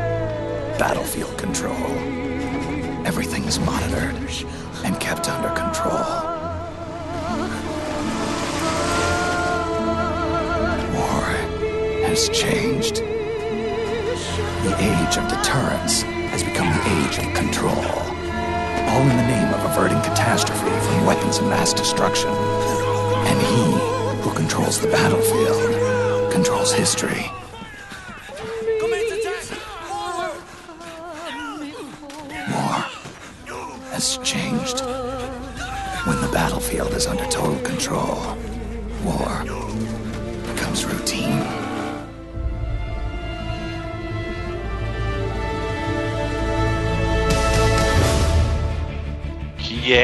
[0.79, 1.87] battlefield control.
[3.07, 4.15] Everything is monitored
[4.85, 6.05] and kept under control.
[10.93, 11.25] War
[12.05, 12.97] has changed.
[14.67, 17.73] The age of deterrence has become the age of control.
[17.73, 22.29] All in the name of averting catastrophe from weapons of mass destruction.
[22.31, 27.31] And he who controls the battlefield controls history.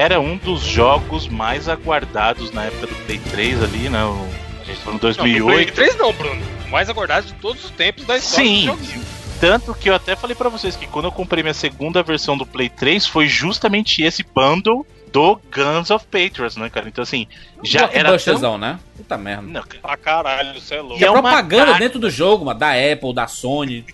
[0.02, 4.02] Era um dos jogos mais aguardados na época do Play 3 ali, né?
[4.04, 4.28] O,
[4.60, 5.44] a gente falou em Não, do 2008.
[5.46, 6.42] Play 3 não, Bruno.
[6.66, 8.60] O mais aguardado de todos os tempos da história Sim.
[8.66, 9.04] do joguinho.
[9.40, 12.44] Tanto que eu até falei pra vocês que quando eu comprei minha segunda versão do
[12.44, 16.88] Play 3 foi justamente esse bundle do Guns of Patriots, né, cara?
[16.88, 17.26] Então assim,
[17.62, 18.58] já era tão...
[18.58, 18.78] Né?
[18.96, 19.42] Puta merda.
[19.42, 21.00] Não, cara, Pra caralho, você é louco.
[21.00, 23.84] E a é propaganda carta- dentro do jogo, mano, da Apple, da Sony.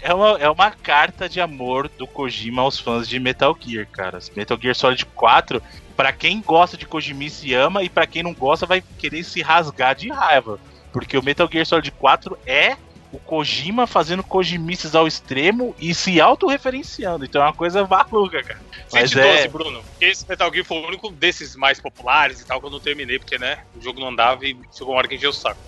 [0.00, 4.18] É, uma, é uma carta de amor do Kojima aos fãs de Metal Gear, cara.
[4.36, 5.62] Metal Gear Solid 4,
[5.96, 9.42] pra quem gosta de Kojima se ama e pra quem não gosta vai querer se
[9.42, 10.58] rasgar de raiva,
[10.92, 12.76] porque o Metal Gear Solid 4 é
[13.12, 17.24] o Kojima fazendo Kojimices ao extremo e se autorreferenciando.
[17.24, 18.60] Então é uma coisa maluca, cara.
[18.90, 19.48] Mas 112, é...
[19.48, 19.82] Bruno.
[19.82, 22.80] Porque esse Metal Gear foi o único desses mais populares e tal que eu não
[22.80, 25.60] terminei, porque, né, o jogo não andava e chegou uma hora que encheu o saco.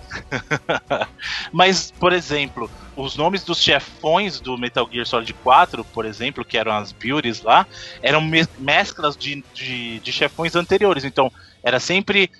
[1.53, 6.57] Mas, por exemplo, os nomes dos chefões do Metal Gear Solid 4, por exemplo, que
[6.57, 7.67] eram as beauties lá,
[8.01, 11.03] eram me- mesclas de, de, de chefões anteriores.
[11.03, 11.31] Então,
[11.63, 12.31] era sempre.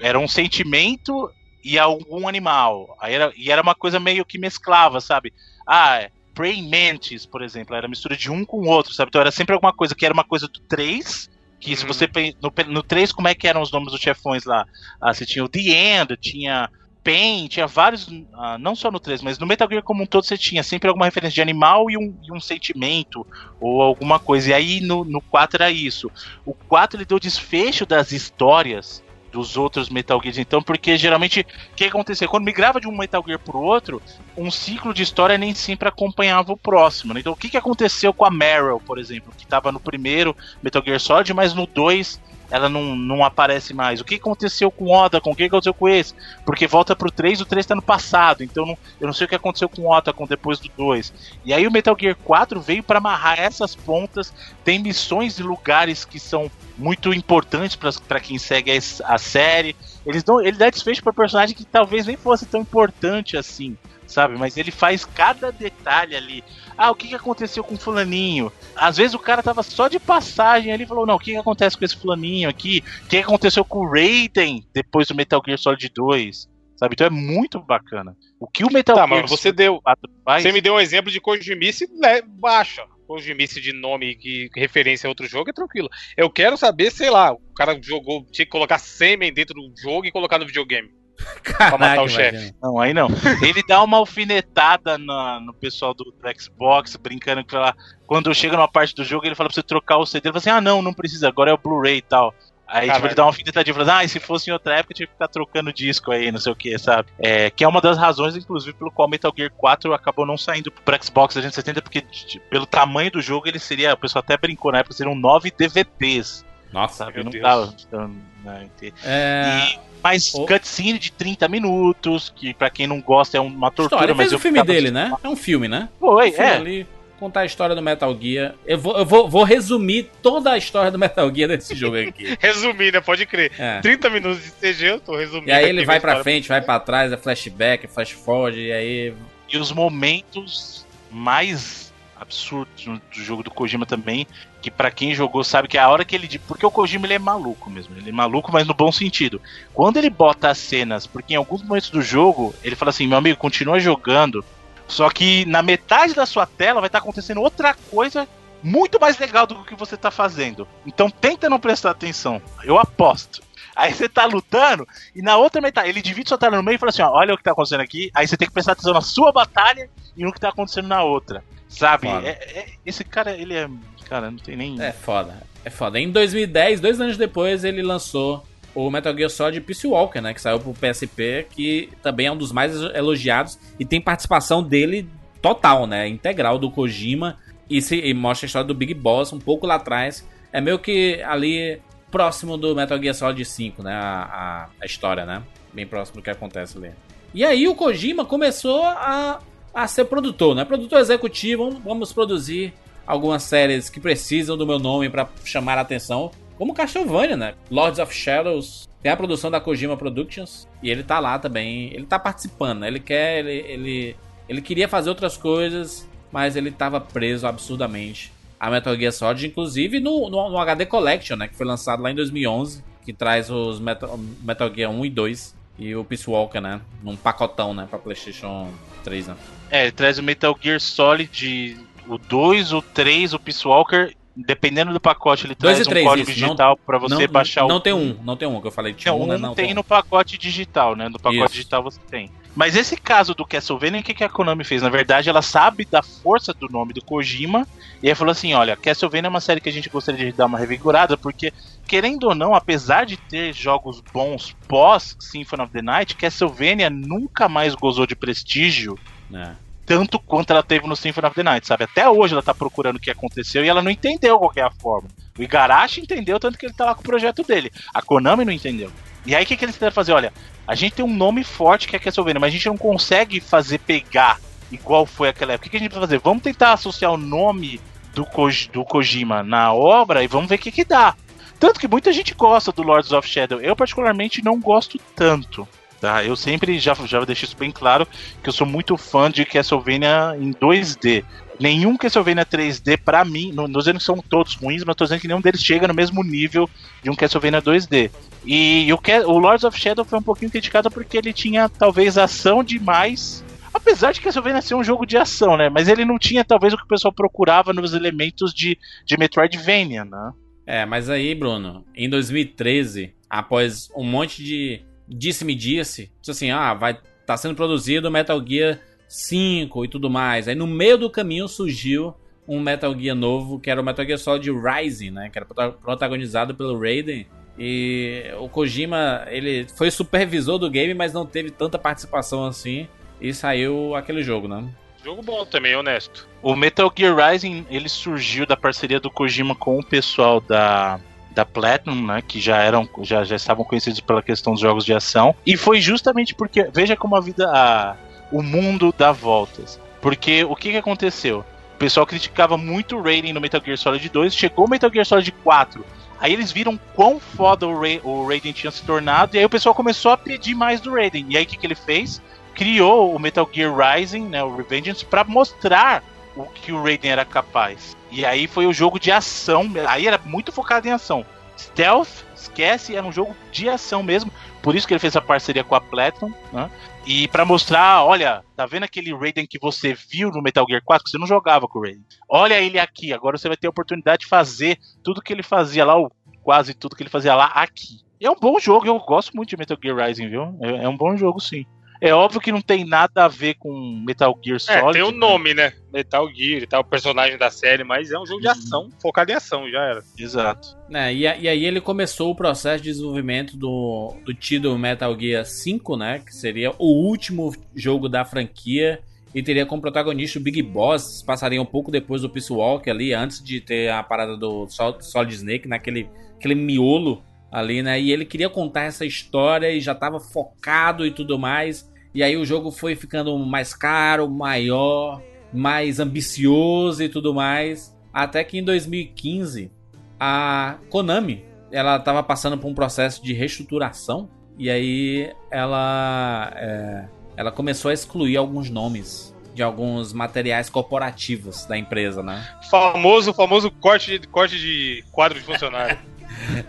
[0.00, 1.30] Era um sentimento
[1.66, 2.96] e algum animal.
[3.00, 5.34] Aí era, e era uma coisa meio que mesclava, sabe?
[5.66, 9.08] Ah, é, Praying Mantis, por exemplo, era mistura de um com o outro, sabe?
[9.08, 11.28] Então era sempre alguma coisa que era uma coisa do 3.
[11.58, 12.08] Que se você
[12.40, 14.64] no, no 3, como é que eram os nomes dos chefões lá?
[15.00, 16.70] Ah, você tinha o The End, tinha
[17.02, 20.24] Pain, tinha vários, ah, não só no 3, mas no Metal Gear como um todo
[20.24, 23.26] você tinha sempre alguma referência de animal e um, e um sentimento
[23.60, 24.50] ou alguma coisa.
[24.50, 26.12] E aí no, no 4 era isso.
[26.44, 29.04] O 4 ele deu desfecho das histórias
[29.36, 32.26] dos outros Metal Gears, então, porque geralmente o que acontecia?
[32.26, 34.00] Quando migrava de um Metal Gear pro outro,
[34.34, 37.12] um ciclo de história nem sempre acompanhava o próximo.
[37.12, 37.20] né?
[37.20, 40.82] Então, o que, que aconteceu com a Meryl, por exemplo, que estava no primeiro Metal
[40.82, 42.18] Gear Solid, mas no 2
[42.50, 44.00] ela não, não aparece mais.
[44.00, 45.20] O que aconteceu com o Oda?
[45.20, 46.14] Com o que aconteceu com esse?
[46.44, 48.42] Porque volta pro 3, o 3 tá no passado.
[48.42, 51.12] Então não- eu não sei o que aconteceu com o Oda com depois do 2.
[51.44, 54.32] E aí o Metal Gear 4 veio para amarrar essas pontas.
[54.64, 58.70] Tem missões e lugares que são muito importantes para quem segue
[59.04, 59.74] a série.
[60.04, 64.36] Eles dão, ele dá desfecho para personagem que talvez nem fosse tão importante assim, sabe?
[64.38, 66.44] Mas ele faz cada detalhe ali.
[66.76, 68.52] Ah, o que, que aconteceu com o fulaninho?
[68.74, 71.36] Às vezes o cara tava só de passagem ali e falou, não, o que, que
[71.36, 72.82] acontece com esse fulaninho aqui?
[73.04, 76.48] O que, que aconteceu com o Raiden depois do Metal Gear Solid 2?
[76.76, 76.92] Sabe?
[76.92, 78.14] Então é muito bacana.
[78.38, 79.80] O que o Metal Tá, Gear mas você deu.
[79.80, 80.42] 4 faz...
[80.42, 82.84] Você me deu um exemplo de Kojimice né, baixa.
[83.06, 85.88] Kojimice de nome que referência a outro jogo é tranquilo.
[86.16, 90.06] Eu quero saber, sei lá, o cara jogou, tinha que colocar sêmen dentro do jogo
[90.06, 90.90] e colocar no videogame.
[91.56, 92.54] pra matar o chefe.
[92.62, 93.08] Não, aí não.
[93.42, 97.74] Ele dá uma alfinetada na- no pessoal do, do Xbox, brincando que lá,
[98.06, 100.28] quando chega numa parte do jogo, ele fala pra você trocar o CD.
[100.28, 102.34] Ele fala assim: ah, não, não precisa, agora é o Blu-ray e tal.
[102.68, 104.92] Aí tipo, ele dá uma alfinetadinha e fala: ah, e se fosse em outra época,
[104.94, 107.08] tinha que ficar trocando disco aí, não sei o que, sabe?
[107.18, 110.70] É, que é uma das razões, inclusive, pelo qual Metal Gear 4 acabou não saindo
[110.72, 114.72] pro Xbox 360, porque tipo, pelo tamanho do jogo, ele seria, o pessoal até brincou
[114.72, 116.44] na época, seriam 9 DVDs.
[116.72, 117.14] Nossa, sabe?
[117.14, 117.42] meu Não Deus.
[117.42, 117.74] dava.
[117.86, 118.66] então, né,
[119.04, 119.68] É...
[119.74, 124.12] e, mas cutscene de 30 minutos, que pra quem não gosta é uma tortura, História,
[124.12, 125.10] ele mas o filme ficava dele, assistindo.
[125.12, 125.18] né?
[125.24, 125.88] É um filme, né?
[125.98, 126.54] Foi, Um filme é.
[126.56, 126.86] ali,
[127.18, 128.54] contar a história do Metal Gear.
[128.66, 132.36] Eu vou, eu vou, vou resumir toda a história do Metal Gear desse jogo aqui.
[132.38, 133.00] Resumir, né?
[133.00, 133.50] Pode crer.
[133.58, 133.80] É.
[133.80, 135.48] 30 minutos de CG, eu tô resumindo.
[135.48, 139.14] E aí ele vai pra frente, vai pra trás, é flashback, flash forward, e aí.
[139.48, 141.85] E os momentos mais
[142.20, 144.26] absurdos do jogo do Kojima também,
[144.60, 146.38] que pra quem jogou sabe que a hora que ele.
[146.40, 147.96] Porque o Kojima ele é maluco mesmo.
[147.96, 149.40] Ele é maluco, mas no bom sentido.
[149.72, 153.18] Quando ele bota as cenas, porque em alguns momentos do jogo, ele fala assim: meu
[153.18, 154.44] amigo, continua jogando.
[154.88, 158.28] Só que na metade da sua tela vai estar acontecendo outra coisa
[158.62, 160.66] muito mais legal do que você tá fazendo.
[160.86, 162.40] Então tenta não prestar atenção.
[162.64, 163.42] Eu aposto.
[163.74, 166.78] Aí você tá lutando e na outra metade, ele divide sua tela no meio e
[166.78, 168.10] fala assim: ó, olha o que tá acontecendo aqui.
[168.14, 171.02] Aí você tem que prestar atenção na sua batalha e no que tá acontecendo na
[171.02, 171.44] outra.
[171.68, 172.08] Sabe?
[172.08, 173.68] É- é- esse cara, ele é.
[174.08, 174.80] Cara, não tem nem.
[174.80, 175.42] É foda.
[175.64, 175.98] É foda.
[175.98, 178.44] Em 2010, dois anos depois, ele lançou
[178.74, 180.32] o Metal Gear Solid Peace Walker, né?
[180.32, 185.08] Que saiu pro PSP, que também é um dos mais elogiados e tem participação dele
[185.42, 186.06] total, né?
[186.06, 187.36] Integral do Kojima.
[187.68, 190.24] E, se, e mostra a história do Big Boss um pouco lá atrás.
[190.52, 191.80] É meio que ali
[192.10, 193.92] próximo do Metal Gear Solid 5, né?
[193.92, 195.42] A, a, a história, né?
[195.72, 196.92] Bem próximo do que acontece ali.
[197.34, 199.40] E aí o Kojima começou a,
[199.76, 200.64] a ser produtor, né?
[200.64, 202.72] Produtor executivo, vamos- produzir
[203.06, 207.54] algumas séries que precisam do meu nome pra chamar a atenção, como Castlevania, né?
[207.70, 212.06] Lords of Shadows tem a produção da Kojima Productions e ele tá lá também, ele
[212.06, 212.88] tá participando, né?
[212.88, 214.16] Ele quer, ele, ele,
[214.48, 220.00] ele queria fazer outras coisas, mas ele tava preso absurdamente a Metal Gear Solid, inclusive
[220.00, 221.48] no, no, no HD Collection, né?
[221.48, 225.54] Que foi lançado lá em 2011, que traz os Metal, Metal Gear 1 e 2
[225.78, 226.80] e o Peace Walker, né?
[227.02, 227.86] Num pacotão, né?
[227.88, 228.70] Pra PlayStation
[229.04, 229.36] 3, né?
[229.70, 231.76] É, ele traz o Metal Gear Solid,
[232.06, 234.14] o 2, o 3, o Peace Walker.
[234.38, 236.38] Dependendo do pacote, ele 2 traz um 3, código isso.
[236.40, 237.68] digital Não- pra você não, baixar o.
[237.68, 239.38] Não tem um, não tem um, que eu falei tinha Não, um, né?
[239.38, 239.76] Não, tem um.
[239.76, 241.08] no pacote digital, né?
[241.08, 241.54] No pacote Isso.
[241.54, 242.30] digital você tem.
[242.54, 244.82] Mas esse caso do Castlevania, o que, que a Konami fez?
[244.82, 247.66] Na verdade, ela sabe da força do nome do Kojima
[248.02, 250.44] e aí falou assim: olha, Castlevania é uma série que a gente gostaria de dar
[250.44, 251.50] uma revigorada, porque,
[251.86, 257.48] querendo ou não, apesar de ter jogos bons pós Symphony of the Night, Castlevania nunca
[257.48, 258.98] mais gozou de prestígio
[259.32, 259.52] É.
[259.84, 261.84] tanto quanto ela teve no Symphony of the Night, sabe?
[261.84, 264.70] Até hoje ela tá procurando o que aconteceu e ela não entendeu qual que é
[264.80, 265.08] forma.
[265.38, 267.70] O Igarashi entendeu, tanto que ele tá lá com o projeto dele.
[267.92, 268.90] A Konami não entendeu.
[269.24, 270.12] E aí o que, que eles tentaram fazer?
[270.12, 270.32] Olha,
[270.66, 273.78] a gente tem um nome forte que é Castlevania, mas a gente não consegue fazer
[273.78, 274.38] pegar
[274.70, 275.68] igual foi aquela época.
[275.68, 276.18] O que, a gente vai fazer?
[276.18, 277.80] Vamos tentar associar o nome
[278.14, 278.26] do,
[278.72, 281.14] do Kojima na obra e vamos ver o que, que dá.
[281.58, 283.60] Tanto que muita gente gosta do Lords of Shadow.
[283.60, 285.66] Eu, particularmente, não gosto tanto.
[286.00, 286.24] Tá?
[286.24, 288.06] Eu sempre já, já deixei isso bem claro
[288.42, 291.24] que eu sou muito fã de Castlevania em 2D.
[291.58, 295.20] Nenhum Castlevania 3D, pra mim, não, não dizendo que são todos ruins, mas tô dizendo
[295.20, 296.68] que nenhum deles chega no mesmo nível
[297.02, 298.10] de um Castlevania 2D.
[298.44, 302.62] E o, o Lords of Shadow foi um pouquinho criticado porque ele tinha talvez ação
[302.62, 303.42] demais.
[303.72, 305.68] Apesar de Castlevania ser um jogo de ação, né?
[305.70, 310.04] Mas ele não tinha talvez o que o pessoal procurava nos elementos de, de Metroidvania,
[310.04, 310.32] né?
[310.66, 316.74] É, mas aí, Bruno, em 2013, após um monte de disse-me disse, disse assim, ah,
[316.74, 318.78] vai tá sendo produzido Metal Gear
[319.08, 320.46] 5 e tudo mais.
[320.48, 322.14] Aí no meio do caminho surgiu
[322.46, 326.54] um Metal Gear novo, que era o Metal Gear Solid Rising, né, que era protagonizado
[326.54, 327.26] pelo Raiden.
[327.58, 332.86] E o Kojima, ele foi supervisor do game, mas não teve tanta participação assim.
[333.20, 334.68] E saiu aquele jogo, né?
[335.02, 336.28] Jogo bom também, honesto.
[336.42, 341.00] O Metal Gear Rising, ele surgiu da parceria do Kojima com o pessoal da
[341.36, 344.94] da Platinum, né, que já eram já, já estavam conhecidos pela questão dos jogos de
[344.94, 347.94] ação, e foi justamente porque veja como a vida a,
[348.32, 349.78] o mundo dá voltas.
[350.00, 351.44] Porque o que, que aconteceu?
[351.74, 355.04] O pessoal criticava muito o Raiden no Metal Gear Solid 2, chegou o Metal Gear
[355.04, 355.84] Solid 4.
[356.18, 359.50] Aí eles viram quão foda o, Ra o Raiden tinha se tornado, e aí o
[359.50, 361.26] pessoal começou a pedir mais do Raiden.
[361.28, 362.22] E aí o que, que ele fez?
[362.54, 366.02] Criou o Metal Gear Rising, né, o Revengeance, para mostrar
[366.36, 367.96] o que o Raiden era capaz.
[368.10, 371.24] E aí foi o jogo de ação, aí era muito focado em ação.
[371.58, 374.30] Stealth, esquece, era um jogo de ação mesmo.
[374.62, 376.70] Por isso que ele fez a parceria com a Platinum, né?
[377.06, 381.04] E para mostrar, olha, tá vendo aquele Raiden que você viu no Metal Gear 4?
[381.04, 382.04] Que você não jogava com o Raiden.
[382.28, 385.84] Olha ele aqui, agora você vai ter a oportunidade de fazer tudo que ele fazia
[385.84, 386.10] lá, ou
[386.42, 388.00] quase tudo que ele fazia lá aqui.
[388.20, 390.56] é um bom jogo, eu gosto muito de Metal Gear Rising, viu?
[390.60, 391.64] É, é um bom jogo, sim.
[392.00, 394.88] É óbvio que não tem nada a ver com Metal Gear Solid.
[394.88, 395.72] É, tem o um nome, né?
[395.92, 398.52] Metal Gear e tal, o personagem da série, mas é um jogo de uhum.
[398.52, 400.02] ação, focado em ação, já era.
[400.18, 400.76] Exato.
[400.92, 405.44] É, e, e, aí ele começou o processo de desenvolvimento do, do tido Metal Gear
[405.44, 406.18] 5, né?
[406.18, 409.00] Que seria o último jogo da franquia.
[409.34, 411.22] E teria como protagonista o Big Boss.
[411.22, 415.34] Passaria um pouco depois do Peace Walk ali, antes de ter a parada do Solid
[415.34, 418.00] Snake, naquele aquele miolo ali, né?
[418.00, 421.90] E ele queria contar essa história e já estava focado e tudo mais.
[422.14, 427.94] E aí o jogo foi ficando mais caro, maior, mais ambicioso e tudo mais.
[428.12, 429.70] Até que em 2015
[430.18, 437.04] a Konami ela estava passando por um processo de reestruturação e aí ela é,
[437.36, 442.46] ela começou a excluir alguns nomes de alguns materiais corporativos da empresa, né?
[442.70, 445.98] Famoso, famoso corte de, corte de quadro de funcionário.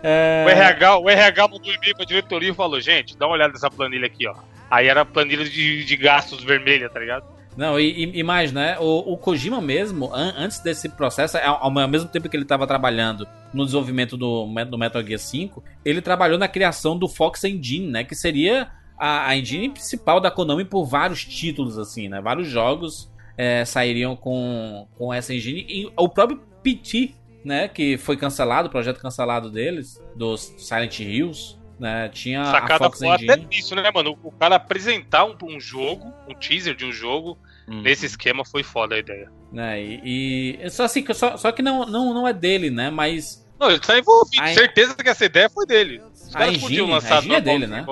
[0.03, 0.44] É...
[0.45, 3.53] O RH, o RH mandou um e-mail pra diretoria e falou: gente, dá uma olhada
[3.53, 4.35] nessa planilha aqui, ó.
[4.69, 7.26] Aí era a planilha de, de gastos vermelha, tá ligado?
[7.57, 8.77] Não, e, e mais, né?
[8.80, 12.68] O, o, Kojima mesmo, an antes desse processo, ao, ao, mesmo tempo que ele estava
[12.68, 17.88] trabalhando no desenvolvimento do, do, Metal Gear 5, ele trabalhou na criação do Fox Engine,
[17.88, 18.03] né?
[18.03, 22.22] Que seria a, a engine principal da Konami por vários títulos, assim, né?
[22.22, 25.65] Vários jogos é, sairiam com, com essa engine.
[25.68, 27.15] E o próprio PT
[27.48, 32.78] né, que foi cancelado, o projeto cancelado deles, dos Silent Hills, né, tinha Sacada a
[32.90, 33.32] Fox Engine.
[33.32, 34.19] até isso, né, mano?
[34.22, 37.82] O cara apresentar um, um jogo, um teaser de um jogo, hum.
[37.82, 39.32] nesse esquema foi foda a ideia.
[39.49, 43.48] Né, e, e só assim, só, só que não, não, não é dele, né, mas...
[43.57, 44.48] Não, ele tá envolvido, a...
[44.48, 46.02] certeza que essa ideia foi dele.
[46.14, 47.24] Os a caras podiam lançar...
[47.24, 47.86] A é dele, né?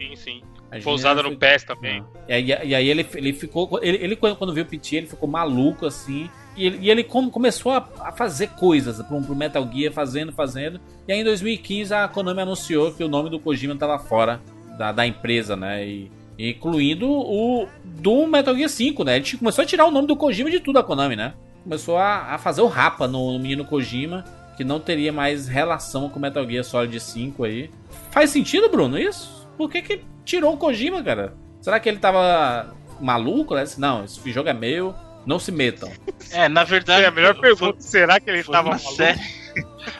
[0.00, 0.42] Sim, sim.
[0.82, 2.04] Foi usada no PES também.
[2.26, 3.78] E aí, e aí ele, ele ficou.
[3.80, 6.28] Ele, ele, quando viu o PT, ele ficou maluco assim.
[6.56, 10.80] E ele, e ele começou a, a, fazer coisas pro, pro Metal Gear, fazendo, fazendo.
[11.06, 14.40] E aí em 2015 a Konami anunciou que o nome do Kojima tava fora
[14.78, 15.86] da, da empresa, né?
[15.86, 19.16] E, incluindo o do Metal Gear 5, né?
[19.16, 21.34] Ele começou a tirar o nome do Kojima de tudo a Konami, né?
[21.62, 24.24] Começou a, a fazer o rapa no, no menino Kojima,
[24.56, 27.70] que não teria mais relação com Metal Gear Solid 5 aí.
[28.10, 29.48] Faz sentido, Bruno, isso?
[29.56, 31.34] Por que, que tirou o Kojima, cara?
[31.60, 33.54] Será que ele tava maluco?
[33.54, 33.64] Né?
[33.78, 34.94] Não, esse jogo é meu,
[35.26, 35.90] não se metam.
[36.30, 37.04] É, na verdade.
[37.04, 37.74] É a melhor pergunta.
[37.74, 39.20] Foi, será que ele estava uma série,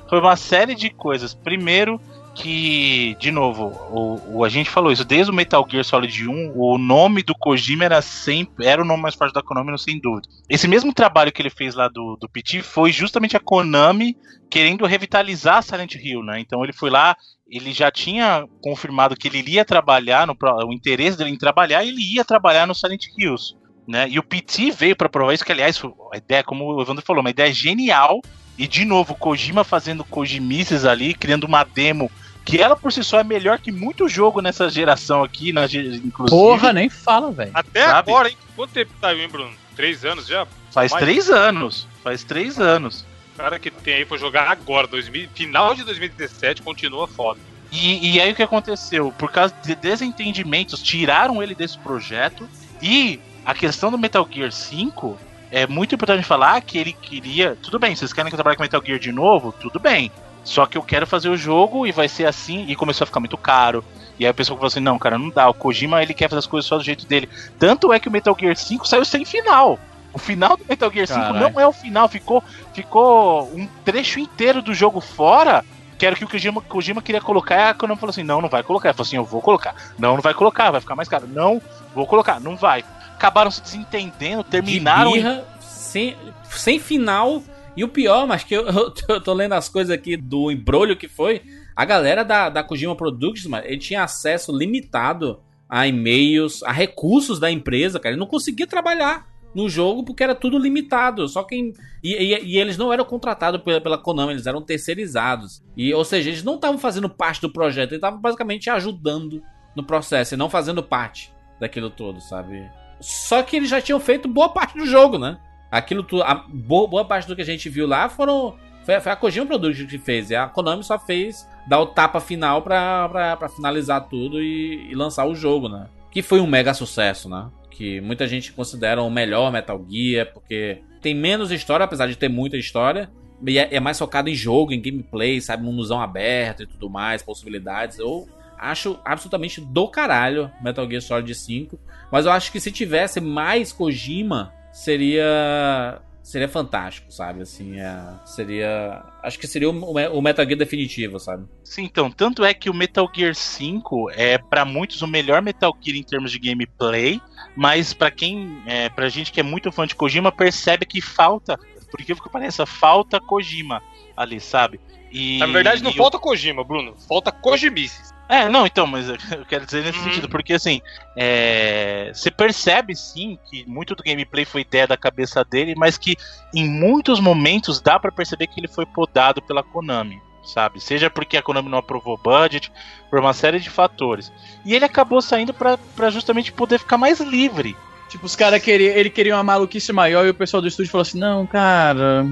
[0.08, 1.34] Foi uma série de coisas.
[1.34, 2.00] Primeiro,
[2.34, 6.52] que, de novo, o, o, a gente falou isso desde o Metal Gear Solid 1,
[6.56, 10.28] o nome do Kojima era sempre era o nome mais forte da Konami, sem dúvida.
[10.48, 14.16] Esse mesmo trabalho que ele fez lá do, do PT foi justamente a Konami
[14.50, 16.40] querendo revitalizar Silent Hill, né?
[16.40, 17.16] Então ele foi lá,
[17.48, 20.36] ele já tinha confirmado que ele iria trabalhar, no,
[20.66, 23.54] o interesse dele em trabalhar, ele ia trabalhar no Silent Hills.
[23.86, 24.08] Né?
[24.08, 25.80] E o PT veio para provar isso, que aliás,
[26.12, 28.20] a ideia, como o Evandro falou, uma ideia genial.
[28.56, 32.10] E de novo, Kojima fazendo Kojimices ali, criando uma demo
[32.44, 36.28] que ela por si só é melhor que muito jogo nessa geração aqui, na, inclusive.
[36.28, 37.50] Porra, nem fala, velho.
[37.54, 38.10] Até Sabe?
[38.10, 38.36] agora, hein?
[38.54, 39.52] Quanto tempo tá aí, Bruno?
[39.74, 40.46] Três anos já?
[40.70, 41.04] Faz Mais?
[41.04, 41.88] três anos.
[42.02, 43.04] Faz três anos.
[43.34, 47.40] O cara que tem aí pra jogar agora, 2000, final de 2017, continua foda.
[47.72, 49.12] E, e aí o que aconteceu?
[49.18, 52.48] Por causa de desentendimentos, tiraram ele desse projeto.
[52.80, 55.18] E a questão do Metal Gear 5
[55.50, 57.56] é muito importante falar que ele queria.
[57.62, 59.52] Tudo bem, vocês querem trabalhar com Metal Gear de novo?
[59.52, 60.10] Tudo bem.
[60.42, 62.66] Só que eu quero fazer o jogo e vai ser assim.
[62.68, 63.84] E começou a ficar muito caro.
[64.18, 65.48] E aí a pessoa falou assim: não, cara, não dá.
[65.48, 67.28] O Kojima ele quer fazer as coisas só do jeito dele.
[67.58, 69.78] Tanto é que o Metal Gear 5 saiu sem final.
[70.12, 71.40] O final do Metal Gear 5 Carai.
[71.40, 72.42] não é o final, ficou,
[72.72, 75.64] ficou um trecho inteiro do jogo fora.
[75.98, 77.54] Que era o que o Kojima, Kojima queria colocar.
[77.54, 78.88] E a Konami falou assim: não, não vai colocar.
[78.88, 79.74] Ele falou assim: eu vou colocar.
[79.98, 81.26] Não, não vai colocar, vai ficar mais caro.
[81.28, 81.62] Não,
[81.94, 82.84] vou colocar, não vai.
[83.16, 85.12] Acabaram se desentendendo, terminaram.
[85.12, 86.16] De birra, sem,
[86.50, 87.42] sem final.
[87.76, 90.96] E o pior, mas que eu, eu, eu, tô lendo as coisas aqui do embrolho
[90.96, 91.42] que foi.
[91.74, 97.38] A galera da, da Kojima Productions, mano, ele tinha acesso limitado a e-mails, a recursos
[97.40, 98.12] da empresa, cara.
[98.12, 101.26] Ele não conseguia trabalhar no jogo porque era tudo limitado.
[101.28, 101.72] Só quem.
[102.02, 105.62] E, e, e eles não eram contratados pela, pela Konami, eles eram terceirizados.
[105.76, 109.42] E, ou seja, eles não estavam fazendo parte do projeto, eles estavam basicamente ajudando
[109.74, 112.68] no processo e não fazendo parte daquilo todo, sabe?
[113.00, 115.38] Só que eles já tinham feito boa parte do jogo, né?
[115.70, 116.06] Aquilo.
[116.22, 118.56] A boa, boa parte do que a gente viu lá foram.
[118.84, 120.30] Foi, foi a Kojima Productions que fez.
[120.30, 124.90] E a Konami só fez dar o tapa final pra, pra, pra finalizar tudo e,
[124.90, 125.88] e lançar o jogo, né?
[126.10, 127.50] Que foi um mega sucesso, né?
[127.74, 132.28] que muita gente considera o melhor Metal Gear, porque tem menos história, apesar de ter
[132.28, 133.10] muita história.
[133.46, 135.64] E é, é mais focado em jogo, em gameplay, sabe?
[135.64, 137.98] Mundozão aberto e tudo mais, possibilidades.
[137.98, 141.78] Eu acho absolutamente do caralho Metal Gear Solid 5.
[142.14, 147.42] Mas eu acho que se tivesse mais Kojima, seria seria fantástico, sabe?
[147.42, 147.92] Assim, é,
[148.24, 149.04] seria.
[149.20, 151.44] Acho que seria o, o, Metal Gear definitivo, sabe?
[151.64, 152.12] Sim, então.
[152.12, 156.04] Tanto é que o Metal Gear 5 é, para muitos, o melhor Metal Gear em
[156.04, 157.20] termos de gameplay.
[157.56, 158.62] Mas para quem.
[158.64, 161.58] É, pra gente que é muito fã de Kojima, percebe que falta.
[161.90, 163.82] Por incrível que pareça, falta Kojima
[164.16, 164.78] ali, sabe?
[165.10, 166.94] E, Na verdade, não falta Kojima, Bruno.
[167.08, 168.13] Falta Kojimices.
[168.28, 170.04] É, não, então, mas eu quero dizer nesse uhum.
[170.04, 170.80] sentido, porque assim,
[171.16, 176.16] é, você percebe sim que muito do gameplay foi ideia da cabeça dele, mas que
[176.54, 180.80] em muitos momentos dá para perceber que ele foi podado pela Konami, sabe?
[180.80, 182.72] Seja porque a Konami não aprovou budget,
[183.10, 184.32] por uma série de fatores.
[184.64, 187.76] E ele acabou saindo para justamente poder ficar mais livre.
[188.08, 191.02] Tipo, os caras queriam, ele queria uma maluquice maior e o pessoal do estúdio falou
[191.02, 192.26] assim: não, cara.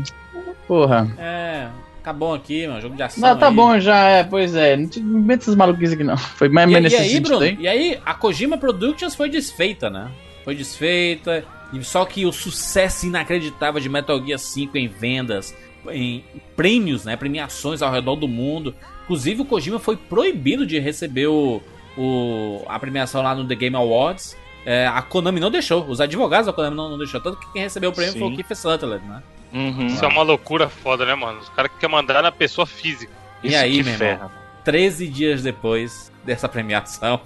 [0.67, 1.13] Porra.
[1.19, 1.69] É,
[2.03, 2.81] Tá bom aqui, mano.
[2.81, 3.29] Jogo de ação.
[3.29, 3.55] Não, tá aí.
[3.55, 4.77] bom já, é, pois é.
[4.77, 6.17] Não inventa essas maluquices aqui, não.
[6.37, 7.45] Foi mais e, nesse e aí, Bruno.
[7.45, 10.11] E aí, a Kojima Productions foi desfeita, né?
[10.45, 11.45] Foi desfeita.
[11.73, 15.55] E só que o sucesso inacreditável de Metal Gear 5 em vendas,
[15.91, 16.25] em
[16.57, 17.17] prêmios, né?
[17.17, 18.75] Premiações ao redor do mundo.
[19.05, 21.63] Inclusive, o Kojima foi proibido de receber o,
[21.97, 24.37] o a premiação lá no The Game Awards.
[24.65, 27.21] É, a Konami não deixou, os advogados da Konami não, não deixou.
[27.21, 28.19] Tanto que quem recebeu o prêmio Sim.
[28.19, 29.23] foi o Keith Sutherland, né?
[29.53, 29.87] Uhum.
[29.87, 31.41] Isso é uma loucura foda, né, mano?
[31.41, 33.13] Os caras querem mandar na pessoa física.
[33.43, 34.13] E Isso aí, meu ferra.
[34.13, 34.31] irmão,
[34.65, 37.21] 13 dias depois dessa premiação,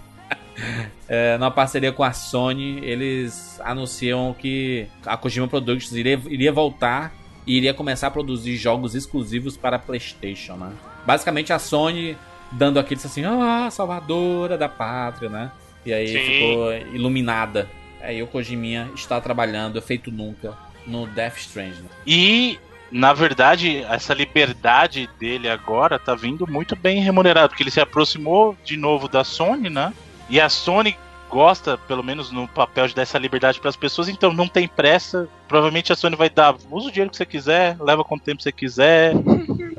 [1.09, 7.13] é, numa parceria com a Sony, eles anunciam que a Kojima Productions iria, iria voltar
[7.47, 10.73] e iria começar a produzir jogos exclusivos para PlayStation, né?
[11.07, 12.17] Basicamente a Sony
[12.51, 15.53] dando aquele assim, ah, salvadora da pátria, né?
[15.85, 16.19] E aí Sim.
[16.19, 17.69] ficou iluminada.
[18.01, 20.57] Aí o Kojiminha está trabalhando, feito nunca,
[20.87, 21.89] no Death Stranding.
[22.07, 22.59] E
[22.91, 28.57] na verdade, essa liberdade dele agora tá vindo muito bem remunerado, porque ele se aproximou
[28.65, 29.93] de novo da Sony, né?
[30.31, 30.97] E a Sony
[31.29, 34.69] gosta, pelo menos no papel de dar essa liberdade para as pessoas, então não tem
[34.69, 35.29] pressa.
[35.49, 38.53] Provavelmente a Sony vai dar, usa o dinheiro que você quiser, leva quanto tempo você
[38.53, 39.13] quiser.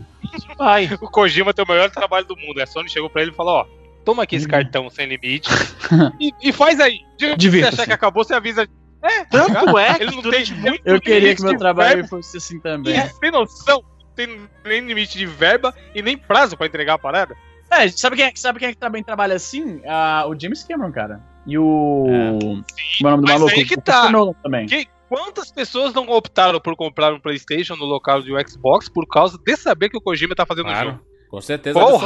[0.58, 0.90] vai.
[1.02, 2.62] O Kojima tem o melhor trabalho do mundo.
[2.62, 3.66] A Sony chegou para ele e falou: ó,
[4.04, 4.52] toma aqui esse hum.
[4.52, 5.50] cartão sem limite
[6.20, 7.00] e, e, faz aí.
[7.20, 8.68] Se você achar que acabou, você avisa
[9.02, 12.10] é, tanto é ele não tem muito Eu queria que meu trabalho verba.
[12.10, 12.98] fosse assim também.
[12.98, 13.84] E, tem noção?
[14.16, 17.36] Tem nem limite de verba e nem prazo para entregar a parada?
[17.70, 19.78] É, sabe quem, é, sabe quem é que também trabalha assim?
[19.78, 21.22] Uh, o James Cameron, cara.
[21.46, 22.06] E o.
[22.08, 22.40] É.
[22.40, 23.52] Sim, o nome do maluco.
[23.52, 24.10] Aí que tá.
[24.42, 24.66] também.
[24.66, 29.38] Que, quantas pessoas não optaram por comprar um PlayStation no local do Xbox por causa
[29.38, 31.06] de saber que o Kojima tá fazendo claro, o jogo?
[31.30, 31.80] Com certeza.
[31.80, 32.00] Qual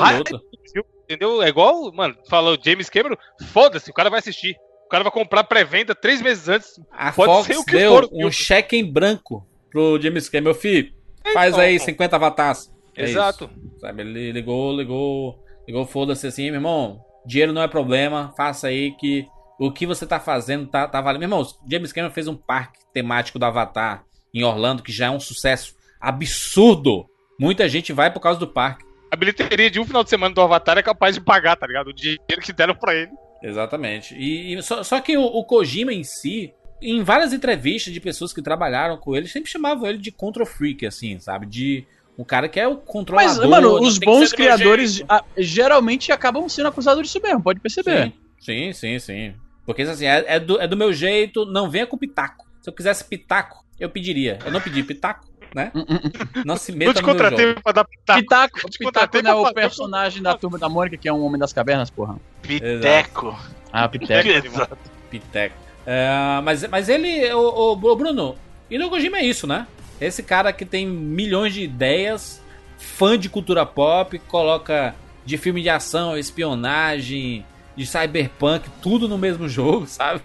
[1.03, 1.43] Entendeu?
[1.43, 3.17] É igual, mano, falou James Cameron,
[3.51, 4.55] foda-se, o cara vai assistir
[4.91, 6.79] cara vai comprar pré-venda três meses antes.
[6.91, 8.09] A Pode Fox ser o que deu for.
[8.11, 10.51] um cheque em branco pro James Cameron.
[10.51, 12.71] Meu filho, então, faz aí 50 avatares.
[12.95, 13.49] É Exato.
[13.65, 18.67] Isso, sabe, ele ligou, ligou, ligou, foda-se assim, meu irmão, dinheiro não é problema, faça
[18.67, 19.25] aí que
[19.57, 21.19] o que você tá fazendo tá, tá valendo.
[21.19, 24.03] Meu irmão, James Cameron fez um parque temático do Avatar
[24.33, 27.05] em Orlando, que já é um sucesso absurdo.
[27.39, 28.83] Muita gente vai por causa do parque.
[29.09, 31.87] a bilheteria de um final de semana do Avatar é capaz de pagar, tá ligado?
[31.87, 33.11] O dinheiro que deram pra ele.
[33.43, 34.15] Exatamente.
[34.15, 38.33] E, e só, só, que o, o, Kojima em si, em várias entrevistas de pessoas
[38.33, 41.45] que trabalharam com ele, sempre chamavam ele de control freak, assim, sabe?
[41.45, 41.85] De
[42.17, 43.37] um cara que é o controlador.
[43.37, 48.13] Mas, mano, os bons criadores a, geralmente acabam sendo acusados disso mesmo, pode perceber.
[48.39, 48.99] Sim, sim, sim.
[48.99, 49.33] sim.
[49.65, 52.45] Porque assim, é, é, do, é do meu jeito, não venha com pitaco.
[52.61, 54.39] Se eu quisesse pitaco, eu pediria.
[54.45, 55.71] Eu não pedi pitaco, né?
[56.45, 57.61] Não se meta meu jogo.
[57.61, 58.21] Pra dar pitaco.
[58.21, 61.53] Pitaco, pitaco não é o personagem da Turma da Mônica, que é um homem das
[61.53, 62.17] cavernas, porra.
[62.41, 63.37] Piteco.
[63.71, 64.27] Ah, Piteco.
[64.47, 64.77] Exato.
[65.09, 65.55] Piteco.
[65.85, 68.35] É, mas, mas ele, o, o Bruno,
[68.69, 69.67] e no Kojima é isso, né?
[69.99, 72.41] Esse cara que tem milhões de ideias,
[72.77, 74.95] fã de cultura pop, coloca
[75.25, 77.45] de filme de ação, espionagem,
[77.75, 80.21] de cyberpunk, tudo no mesmo jogo, sabe?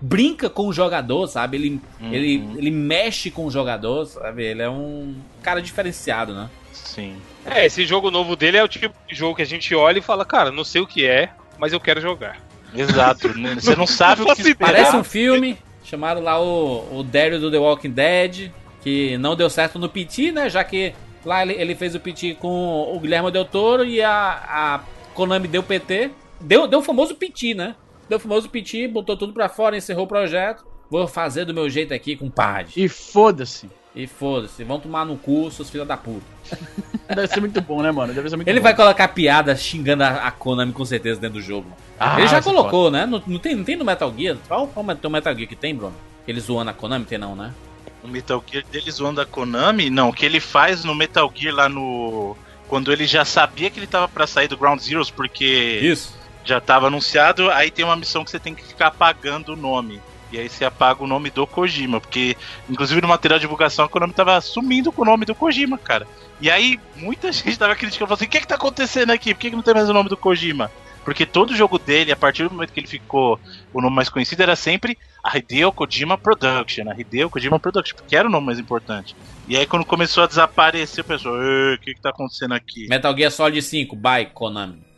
[0.00, 1.56] Brinca com o jogador, sabe?
[1.56, 2.12] Ele, uhum.
[2.12, 4.44] ele, ele mexe com o jogador, sabe?
[4.44, 6.48] Ele é um cara diferenciado, né?
[6.72, 7.16] Sim.
[7.44, 10.02] É, esse jogo novo dele é o tipo de jogo que a gente olha e
[10.02, 12.38] fala, cara, não sei o que é, mas eu quero jogar.
[12.74, 13.28] Exato.
[13.54, 14.72] Você não sabe o que esperar.
[14.72, 15.58] Parece um filme.
[15.84, 18.50] Chamaram lá o, o Daryl do The Walking Dead
[18.80, 20.48] que não deu certo no PT, né?
[20.48, 20.94] Já que
[21.24, 24.80] lá ele, ele fez o PT com o Guilherme Del Toro e a, a
[25.14, 26.10] Konami deu PT.
[26.40, 27.74] Deu, deu o famoso PT, né?
[28.10, 30.64] Deu o famoso PT, botou tudo pra fora, encerrou o projeto.
[30.90, 32.72] Vou fazer do meu jeito aqui com pad.
[32.76, 33.70] E foda-se.
[33.94, 36.26] E foda-se, vão tomar no cu, seus filhos da puta.
[37.06, 38.12] Deve ser muito bom, né, mano?
[38.12, 38.64] Deve ser muito Ele bom.
[38.64, 41.70] vai colocar piada xingando a, Konami com certeza dentro do jogo.
[42.00, 43.06] Ah, Ele já colocou, né?
[43.06, 44.36] Não, não, tem, não tem no Metal Gear?
[44.48, 45.94] Qual, qual o Metal Gear que tem, Bruno?
[46.26, 47.04] Ele zoando a Konami?
[47.04, 47.54] Tem não, né?
[48.02, 49.88] O Metal Gear dele zoando a Konami?
[49.88, 52.36] Não, o que ele faz no Metal Gear lá no.
[52.66, 55.78] Quando ele já sabia que ele tava para sair do Ground Zeroes, porque.
[55.80, 56.18] Isso.
[56.44, 60.00] Já tava anunciado, aí tem uma missão que você tem que ficar apagando o nome.
[60.32, 62.36] E aí você apaga o nome do Kojima, porque,
[62.68, 66.06] inclusive no material de divulgação, a Konami tava sumindo com o nome do Kojima, cara.
[66.40, 69.34] E aí muita gente tava criticando, falando assim: o que é que tá acontecendo aqui?
[69.34, 70.70] Por que, que não tem mais o nome do Kojima?
[71.04, 73.40] Porque todo jogo dele, a partir do momento que ele ficou,
[73.72, 78.14] o nome mais conhecido era sempre a Hideo Kojima Production, a Hideo Kojima Production, porque
[78.14, 79.16] era o nome mais importante.
[79.48, 82.86] E aí quando começou a desaparecer, o pessoal, o que que tá acontecendo aqui?
[82.88, 84.89] Metal Gear Solid 5, bye Konami.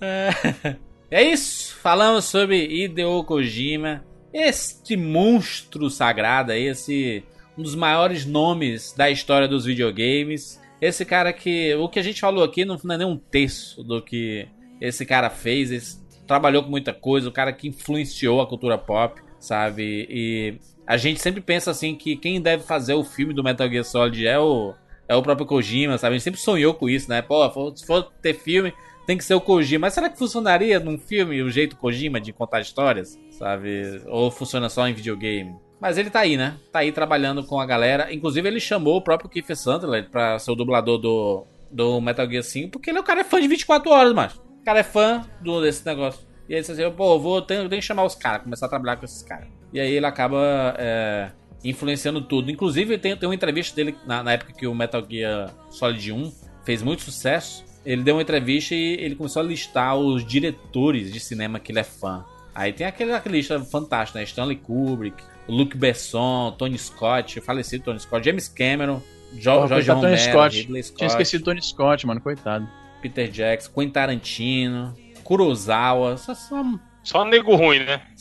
[1.10, 7.24] é isso, falamos sobre Hideo Kojima, este monstro sagrado esse
[7.56, 10.60] um dos maiores nomes da história dos videogames.
[10.80, 11.74] Esse cara que.
[11.74, 14.48] O que a gente falou aqui não, é nem um terço do que
[14.80, 15.70] esse cara fez.
[15.70, 20.06] Esse, trabalhou com muita coisa, o cara que influenciou a cultura pop, sabe?
[20.08, 20.54] E
[20.86, 24.26] a gente sempre pensa assim que quem deve fazer o filme do Metal Gear Solid
[24.26, 24.74] é o,
[25.08, 26.14] é o próprio Kojima, sabe?
[26.14, 27.22] A gente sempre sonhou com isso, né?
[27.22, 28.72] Pô, se for ter filme,
[29.06, 29.82] tem que ser o Kojima.
[29.86, 34.02] Mas será que funcionaria num filme o jeito Kojima de contar histórias, sabe?
[34.06, 35.54] Ou funciona só em videogame?
[35.80, 36.54] Mas ele tá aí, né?
[36.70, 38.12] Tá aí trabalhando com a galera.
[38.12, 42.44] Inclusive, ele chamou o próprio Keith Sutherland pra ser o dublador do, do Metal Gear
[42.44, 44.84] 5, porque ele é o cara é fã de 24 horas, mas O cara é
[44.84, 46.20] fã do, desse negócio.
[46.48, 48.68] E aí ele disse assim, pô, vou, tenho, tenho que chamar os caras, começar a
[48.68, 49.48] trabalhar com esses caras.
[49.72, 51.30] E aí ele acaba é,
[51.64, 52.50] influenciando tudo.
[52.50, 56.32] Inclusive, tem, tem uma entrevista dele na, na época que o Metal Gear Solid 1
[56.64, 57.64] fez muito sucesso.
[57.84, 61.80] Ele deu uma entrevista e ele começou a listar os diretores de cinema que ele
[61.80, 62.24] é fã.
[62.54, 64.24] Aí tem aquele, aquela lista fantástica, né?
[64.24, 69.02] Stanley Kubrick, Luke Besson, Tony Scott, falecido Tony Scott, James Cameron,
[69.32, 70.56] jo oh, George Romero, Scott.
[70.56, 70.98] Ridley Scott.
[70.98, 72.68] Tinha esquecido Tony Scott, mano, coitado.
[73.00, 74.94] Peter Jackson, Quentin Tarantino,
[75.24, 76.62] Kurosawa, só, só...
[77.02, 78.02] só nego ruim, né?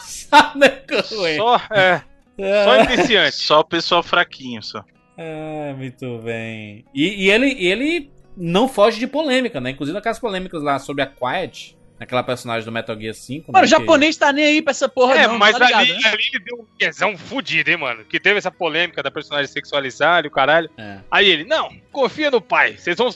[0.00, 1.36] só nego ruim.
[1.36, 2.02] Só, é,
[2.38, 2.64] é.
[2.64, 3.36] só iniciante.
[3.36, 4.84] Só o pessoal fraquinho, só.
[5.16, 6.84] É, muito bem.
[6.94, 9.70] E, e, ele, ele não foge de polêmica, né?
[9.70, 13.50] Inclusive aquelas polêmicas lá sobre a Quiet, Aquela personagem do Metal Gear 5.
[13.50, 14.20] Mano, né, o japonês que...
[14.20, 15.38] tá nem aí pra essa porra, é, não.
[15.38, 16.00] Mas tá ligado, ali, né?
[16.04, 18.04] ali ele deu um quesão fudido, hein, mano?
[18.04, 20.68] Que teve essa polêmica da personagem sexualizada e o caralho.
[20.76, 20.98] É.
[21.10, 22.76] Aí ele, não, confia no pai.
[22.76, 23.08] Vocês vão,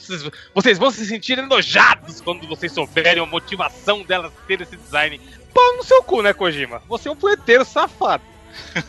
[0.55, 5.21] vocês vão se sentir enojados quando vocês souberem a motivação dela ter esse design.
[5.53, 6.81] Pau no seu cu, né, Kojima?
[6.87, 8.23] Você é um poeteiro safado.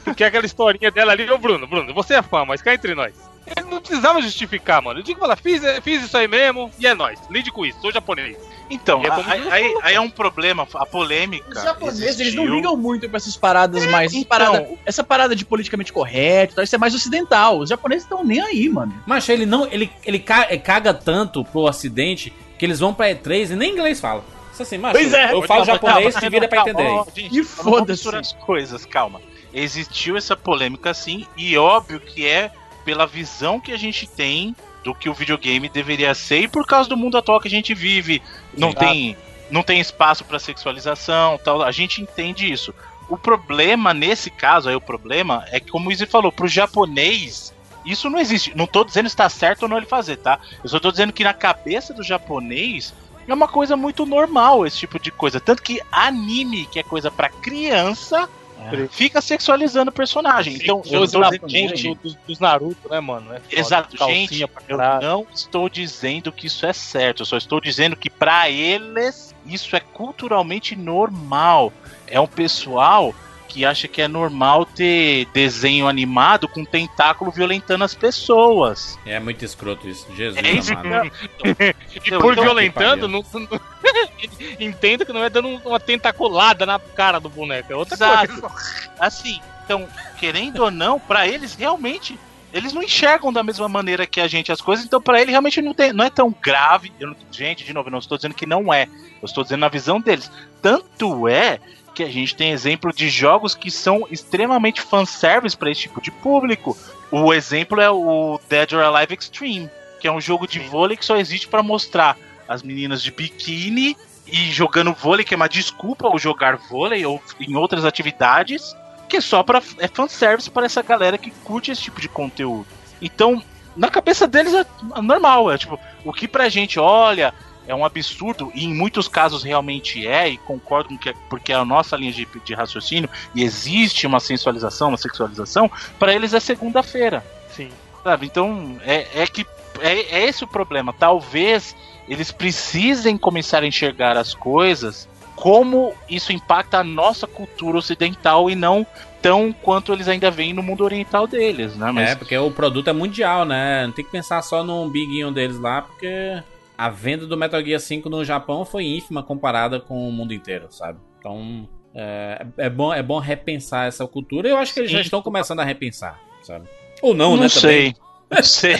[0.04, 3.14] Porque aquela historinha dela ali, ô Bruno, Bruno, você é fã, mas cá entre nós.
[3.46, 5.00] Ele não precisava justificar, mano.
[5.00, 7.18] Eu digo que fiz, fiz isso aí mesmo e é nóis.
[7.28, 8.36] Lide com isso, sou japonês.
[8.70, 11.50] Então, é aí, aí, aí, é um problema, a polêmica.
[11.50, 14.14] Os japoneses, eles não ligam muito pra essas paradas é, mais.
[14.14, 17.58] Então, parada, essa parada de politicamente correto, isso é mais ocidental.
[17.58, 18.94] Os japoneses estão nem aí, mano.
[19.06, 19.66] Mas ele não.
[19.66, 24.24] Ele, ele caga tanto pro ocidente que eles vão pra E3 e nem inglês fala.
[24.52, 27.04] Isso assim, mas pois é, eu falo japonês, se vira pra entender.
[27.16, 28.14] e foda-se.
[28.14, 29.20] as coisas, calma.
[29.52, 32.50] Existiu essa polêmica sim, e óbvio que é
[32.84, 36.88] pela visão que a gente tem do que o videogame deveria ser e por causa
[36.88, 38.22] do mundo atual que a gente vive.
[38.56, 39.16] Não tem
[39.50, 41.62] não tem espaço para sexualização, tal.
[41.62, 42.74] A gente entende isso.
[43.08, 47.54] O problema nesse caso, aí o problema é que como o Izzy falou, pro japonês
[47.84, 48.56] Isso não existe.
[48.56, 50.40] Não tô dizendo se tá certo ou não ele fazer, tá?
[50.62, 52.94] Eu só tô dizendo que na cabeça do japonês
[53.28, 55.40] é uma coisa muito normal esse tipo de coisa.
[55.40, 58.28] Tanto que anime, que é coisa para criança,
[58.70, 58.88] é.
[58.88, 60.56] fica sexualizando o personagem.
[60.56, 63.34] Sim, então, eu tô dizendo, gente, dos, dos, Naruto, né, mano?
[63.34, 67.22] É exato, gente, eu não estou dizendo que isso é certo.
[67.22, 71.72] Eu só estou dizendo que para eles isso é culturalmente normal.
[72.06, 73.14] É um pessoal
[73.52, 78.98] que acha que é normal ter desenho animado com tentáculo violentando as pessoas.
[79.04, 80.42] É muito escroto isso, Jesus.
[80.42, 83.60] É isso e por então, violentando, não, não,
[84.58, 88.40] entenda que não é dando uma tentaculada na cara do boneco, é outra Exato.
[88.40, 88.50] coisa.
[88.98, 89.86] Assim, então,
[90.18, 92.18] querendo ou não, para eles realmente
[92.54, 95.60] eles não enxergam da mesma maneira que a gente as coisas, então para ele realmente
[95.60, 96.90] não, tem, não é tão grave.
[96.98, 98.88] Não, gente, de novo, eu não estou dizendo que não é,
[99.20, 100.30] eu estou dizendo na visão deles.
[100.60, 101.60] Tanto é
[101.94, 106.10] que a gente tem exemplo de jogos que são extremamente fanservice para esse tipo de
[106.10, 106.76] público.
[107.10, 109.70] O exemplo é o Dead or Alive Extreme,
[110.00, 112.16] que é um jogo de vôlei que só existe para mostrar
[112.48, 113.96] as meninas de biquíni
[114.26, 118.74] e jogando vôlei, que é uma desculpa ao jogar vôlei ou em outras atividades,
[119.08, 122.66] que é só para é fanservice para essa galera que curte esse tipo de conteúdo.
[123.00, 123.42] Então,
[123.76, 124.64] na cabeça deles é
[125.02, 127.34] normal, é tipo, o que pra gente olha,
[127.72, 131.52] é um absurdo, e em muitos casos realmente é, e concordo com que é, porque
[131.52, 136.34] é a nossa linha de, de raciocínio, e existe uma sensualização, uma sexualização, para eles
[136.34, 137.24] é segunda-feira.
[137.48, 137.70] Sim.
[138.02, 138.26] Sabe?
[138.26, 139.46] Então, é, é que
[139.80, 140.92] é, é esse o problema.
[140.92, 141.74] Talvez
[142.08, 148.54] eles precisem começar a enxergar as coisas como isso impacta a nossa cultura ocidental e
[148.54, 148.86] não
[149.20, 151.90] tão quanto eles ainda veem no mundo oriental deles, né?
[151.92, 152.10] Mas...
[152.10, 153.86] É, porque o produto é mundial, né?
[153.86, 156.42] Não tem que pensar só no biguinho deles lá, porque
[156.82, 160.66] a venda do Metal Gear 5 no Japão foi ínfima comparada com o mundo inteiro,
[160.68, 160.98] sabe?
[161.16, 164.48] Então, é, é, bom, é bom repensar essa cultura.
[164.48, 166.68] Eu acho que eles já estão começando a repensar, sabe?
[167.00, 167.48] Ou não, não né?
[167.48, 167.94] Sei.
[168.28, 168.74] Não sei.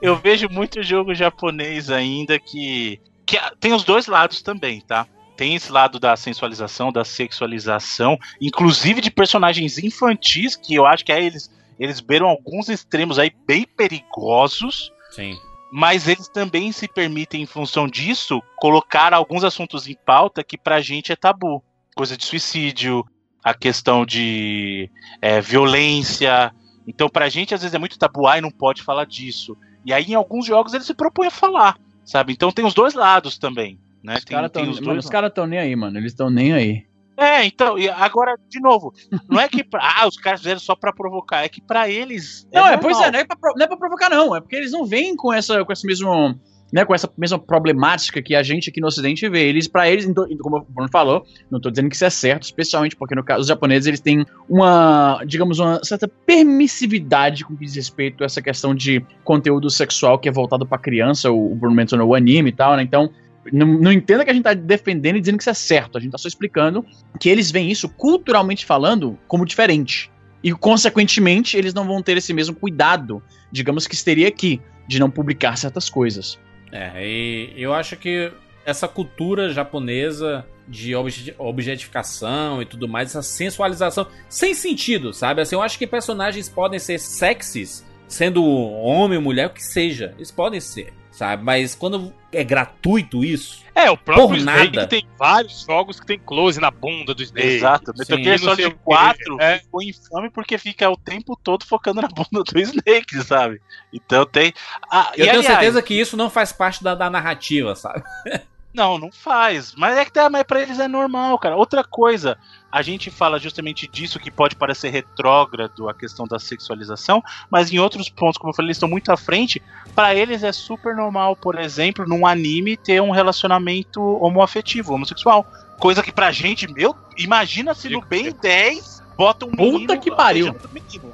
[0.00, 5.06] Eu vejo muito jogo japonês ainda que, que tem os dois lados também, tá?
[5.36, 11.12] Tem esse lado da sensualização, da sexualização, inclusive de personagens infantis, que eu acho que
[11.12, 14.90] aí eles, eles beiram alguns extremos aí bem perigosos.
[15.10, 15.36] Sim
[15.76, 20.80] mas eles também se permitem, em função disso, colocar alguns assuntos em pauta que pra
[20.80, 21.62] gente é tabu.
[21.94, 23.04] Coisa de suicídio,
[23.44, 24.90] a questão de
[25.20, 26.50] é, violência.
[26.88, 29.54] Então, pra gente, às vezes, é muito tabu, e não pode falar disso.
[29.84, 31.76] E aí, em alguns jogos, eles se propõem a falar,
[32.06, 32.32] sabe?
[32.32, 33.78] Então, tem os dois lados também.
[34.02, 34.14] Né?
[34.16, 34.62] Os caras estão
[35.10, 35.98] cara nem aí, mano.
[35.98, 36.86] Eles estão nem aí.
[37.16, 38.92] É, então, e agora, de novo,
[39.28, 42.46] não é que pra, ah, os caras fizeram só pra provocar, é que pra eles.
[42.52, 44.36] É não, é, pois é, não é, pra, não é pra provocar, não.
[44.36, 46.38] É porque eles não vêm com essa, com esse mesmo.
[46.72, 49.46] Né, com essa mesma problemática que a gente aqui no Ocidente vê.
[49.46, 50.04] Eles, para eles,
[50.40, 53.42] como o Bruno falou, não tô dizendo que isso é certo, especialmente porque no caso
[53.42, 58.42] os japoneses eles têm uma, digamos, uma certa permissividade com que diz respeito a essa
[58.42, 62.50] questão de conteúdo sexual que é voltado para criança, o, o Bruno mencionou o anime
[62.50, 62.82] e tal, né?
[62.82, 63.12] Então,
[63.52, 65.98] não, não entenda que a gente tá defendendo e dizendo que isso é certo.
[65.98, 66.84] A gente tá só explicando
[67.20, 70.10] que eles veem isso, culturalmente falando, como diferente.
[70.42, 75.10] E, consequentemente, eles não vão ter esse mesmo cuidado, digamos que estaria aqui, de não
[75.10, 76.38] publicar certas coisas.
[76.70, 78.32] É, e eu acho que
[78.64, 80.94] essa cultura japonesa de
[81.38, 85.40] objetificação e tudo mais, essa sensualização, sem sentido, sabe?
[85.40, 90.12] Assim, eu acho que personagens podem ser sexys, sendo homem mulher, o que seja.
[90.16, 91.42] Eles podem ser sabe?
[91.42, 93.64] Mas quando é gratuito isso.
[93.74, 94.88] É, o próprio Snake nada.
[94.88, 97.46] tem vários jogos que tem close na bunda do Snake.
[97.46, 97.92] Exato.
[97.96, 99.58] Metal Gear Solid 4 é.
[99.58, 103.60] ficou infame porque fica o tempo todo focando na bunda do Snake, sabe?
[103.92, 104.52] Então tem.
[104.90, 108.02] Ah, Eu tenho aliás, certeza que isso não faz parte da, da narrativa, sabe?
[108.76, 109.74] Não, não faz.
[109.74, 111.56] Mas é que mas pra eles é normal, cara.
[111.56, 112.36] Outra coisa,
[112.70, 117.78] a gente fala justamente disso que pode parecer retrógrado a questão da sexualização, mas em
[117.78, 119.62] outros pontos, como eu falei, eles estão muito à frente.
[119.94, 125.46] Para eles é super normal, por exemplo, num anime ter um relacionamento homoafetivo, homossexual.
[125.78, 130.54] Coisa que pra gente, meu, imagina se no Ben 10 bota um Puta que pariu.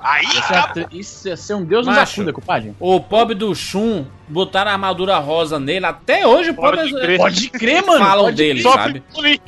[0.00, 0.24] Aí,
[0.90, 2.74] isso, ia ser um deus nos acuda, compadre.
[2.80, 5.86] O pobre do Shun botaram a armadura rosa nele.
[5.86, 6.80] Até hoje o pobre...
[6.80, 8.04] Pode crer, pode crer mano.
[8.04, 9.02] Falam pode dele, sabe?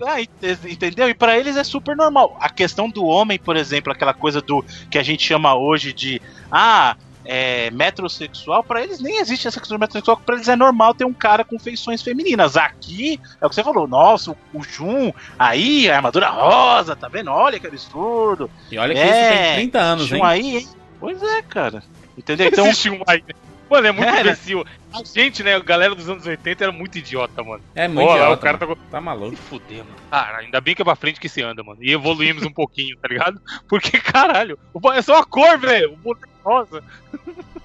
[0.00, 1.08] Ah, entendeu?
[1.08, 2.36] E para eles é super normal.
[2.40, 6.22] A questão do homem, por exemplo, aquela coisa do que a gente chama hoje de
[6.52, 6.96] ah,
[7.30, 11.04] é, metrosexual, para eles nem existe essa questão de metrosexual, para eles é normal ter
[11.04, 12.56] um cara com feições femininas.
[12.56, 17.30] Aqui, é o que você falou, nossa, o, Jun, aí, a armadura rosa, tá vendo?
[17.30, 18.50] Olha que absurdo.
[18.72, 20.22] E olha que é, isso tem 30 anos, Jun hein?
[20.24, 20.68] aí, hein?
[20.98, 21.82] Pois é, cara.
[22.16, 22.48] Entendeu?
[22.48, 22.66] Então.
[22.66, 23.22] Existe um aí.
[23.70, 24.64] Mano, é muito imbecil.
[24.92, 27.62] A gente, né, a galera dos anos 80 era muito idiota, mano.
[27.74, 28.32] É muito Ó, idiota.
[28.32, 28.66] o cara tá...
[28.90, 29.36] tá maluco.
[29.36, 29.96] Se fuder, mano.
[30.10, 31.78] Cara, ainda bem que é pra frente que se anda, mano.
[31.82, 33.40] E evoluímos um pouquinho, tá ligado?
[33.68, 34.58] Porque, caralho,
[34.94, 35.92] é só a cor, velho.
[35.92, 36.82] O boneco é rosa.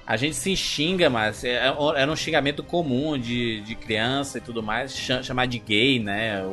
[0.05, 4.61] A gente se xinga, mas é- era um xingamento comum de, de criança e tudo
[4.61, 6.43] mais, cha- chamar de gay, né?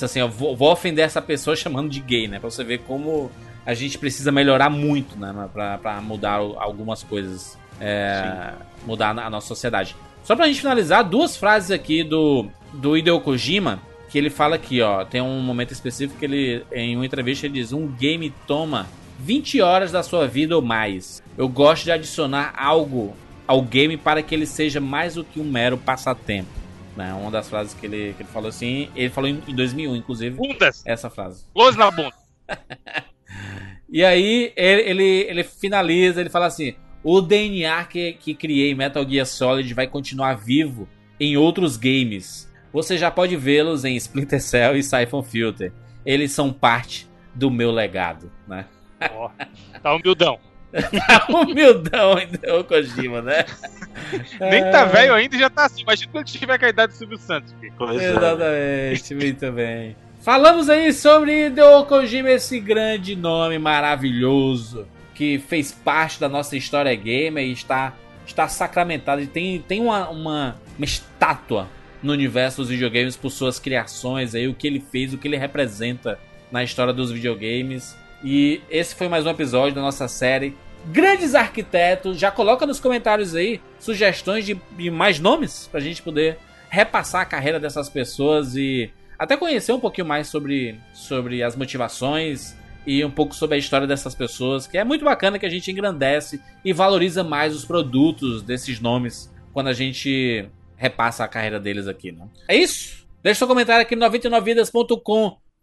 [0.00, 2.38] Assim, eu vou, vou ofender essa pessoa chamando de gay, né?
[2.38, 3.30] Pra você ver como
[3.64, 5.48] a gente precisa melhorar muito, né?
[5.52, 8.52] Pra, pra mudar algumas coisas, é,
[8.86, 9.94] mudar a nossa sociedade.
[10.22, 14.80] Só pra gente finalizar, duas frases aqui do, do Hideo Kojima, que ele fala aqui,
[14.82, 18.86] ó, tem um momento específico que ele, em uma entrevista, ele diz, um game toma
[19.18, 21.22] 20 horas da sua vida ou mais.
[21.36, 23.14] Eu gosto de adicionar algo
[23.46, 26.50] ao game para que ele seja mais do que um mero passatempo.
[26.96, 27.12] Né?
[27.14, 30.36] Uma das frases que ele, que ele falou assim, ele falou em, em 2001, inclusive,
[30.36, 30.82] Bundas.
[30.86, 31.44] essa frase.
[31.54, 32.14] Close na bunda.
[33.88, 38.74] E aí ele, ele, ele finaliza, ele fala assim: o DNA que, que criei em
[38.74, 40.88] Metal Gear Solid vai continuar vivo
[41.20, 42.50] em outros games.
[42.72, 45.72] Você já pode vê-los em Splinter Cell e Siphon Filter.
[46.04, 48.66] Eles são parte do meu legado, né?
[49.12, 49.30] Ó,
[49.82, 50.38] tá humildão.
[51.06, 53.46] Tá humildão ainda o Kojima, né?
[54.40, 55.82] Nem tá velho ainda e já tá assim.
[55.82, 57.54] Imagina quando tiver com a idade do Silvio Santos.
[57.58, 57.72] filho.
[57.92, 59.96] Exatamente, muito bem.
[60.20, 66.94] Falamos aí sobre Hideo Kojima, esse grande nome maravilhoso que fez parte da nossa história
[66.94, 67.94] gamer e está,
[68.26, 69.22] está sacramentado.
[69.22, 71.68] E tem, tem uma, uma, uma estátua
[72.02, 75.36] no universo dos videogames por suas criações, aí, o que ele fez, o que ele
[75.36, 76.18] representa
[76.52, 77.96] na história dos videogames.
[78.28, 82.18] E esse foi mais um episódio da nossa série Grandes Arquitetos.
[82.18, 86.36] Já coloca nos comentários aí sugestões de, de mais nomes pra gente poder
[86.68, 92.56] repassar a carreira dessas pessoas e até conhecer um pouquinho mais sobre, sobre as motivações
[92.84, 95.70] e um pouco sobre a história dessas pessoas, que é muito bacana que a gente
[95.70, 101.86] engrandece e valoriza mais os produtos desses nomes quando a gente repassa a carreira deles
[101.86, 102.26] aqui, né?
[102.48, 103.06] É isso?
[103.22, 104.04] Deixa seu comentário aqui no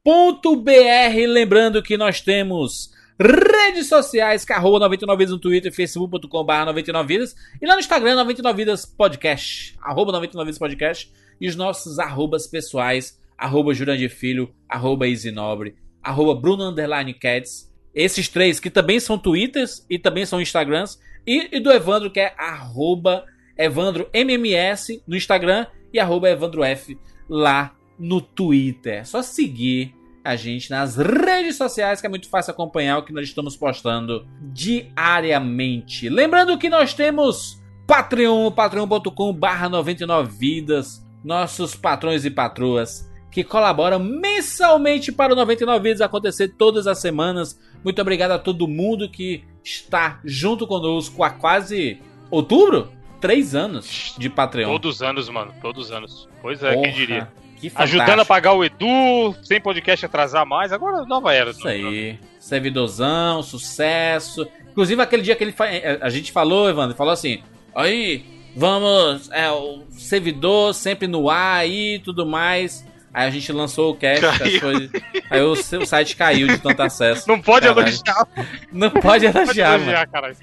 [0.05, 7.33] 99vidas.com.br, lembrando que nós temos redes sociais, que é arroba 99vidas no Twitter, facebook.com.br 99vidas
[7.61, 11.09] e lá no Instagram 99vidas podcast, arroba 99vidas podcast
[11.39, 17.71] e os nossos arrobas pessoais, arroba Jurandir Filho, arroba Isinobre, arroba Bruno Underline Cats.
[17.95, 20.99] Esses três que também são Twitters e também são Instagrams.
[21.25, 23.23] E, e do Evandro, que é arroba
[23.57, 26.97] Evandro MMS no Instagram e arroba Evandro F
[27.29, 28.99] lá no Twitter.
[28.99, 33.11] É só seguir a gente nas redes sociais, que é muito fácil acompanhar o que
[33.11, 36.07] nós estamos postando diariamente.
[36.09, 45.11] Lembrando que nós temos Patreon, patreon.com barra 99vidas, nossos patrões e patroas que colaboram mensalmente
[45.11, 47.59] para o 99 Vidas acontecer todas as semanas.
[47.83, 51.99] Muito obrigado a todo mundo que está junto conosco há quase
[52.29, 52.91] outubro?
[53.19, 54.69] Três anos de Patreon.
[54.69, 55.51] Todos os anos, mano.
[55.61, 56.29] Todos os anos.
[56.41, 57.31] Pois é, Porra, quem diria.
[57.75, 60.71] Ajudando a pagar o Edu, sem podcast atrasar mais.
[60.73, 61.51] Agora nova era.
[61.51, 62.19] Isso aí.
[62.39, 64.47] Servidorzão, sucesso.
[64.71, 67.41] Inclusive, aquele dia que ele eh, a gente falou, Evandro, falou assim:
[67.75, 68.25] aí,
[68.55, 72.85] vamos, é, o servidor sempre no ar aí e tudo mais.
[73.13, 74.55] Aí a gente lançou o cast, Caiu.
[74.55, 74.89] as coisas-
[75.29, 77.27] aí o, seu site caiu de tanto acesso.
[77.27, 77.87] Não pode Caralho.
[77.87, 78.27] elogiar.
[78.71, 79.83] Não pode elogiar, Pode mano.
[79.83, 80.35] elogiar, caralho.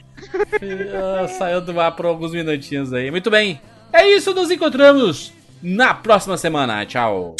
[0.94, 3.10] Ah, Saiu do ar por alguns minutinhos aí.
[3.10, 3.60] Muito bem.
[3.92, 5.32] É isso, nos encontramos
[5.62, 6.84] na próxima semana.
[6.86, 7.36] Tchau.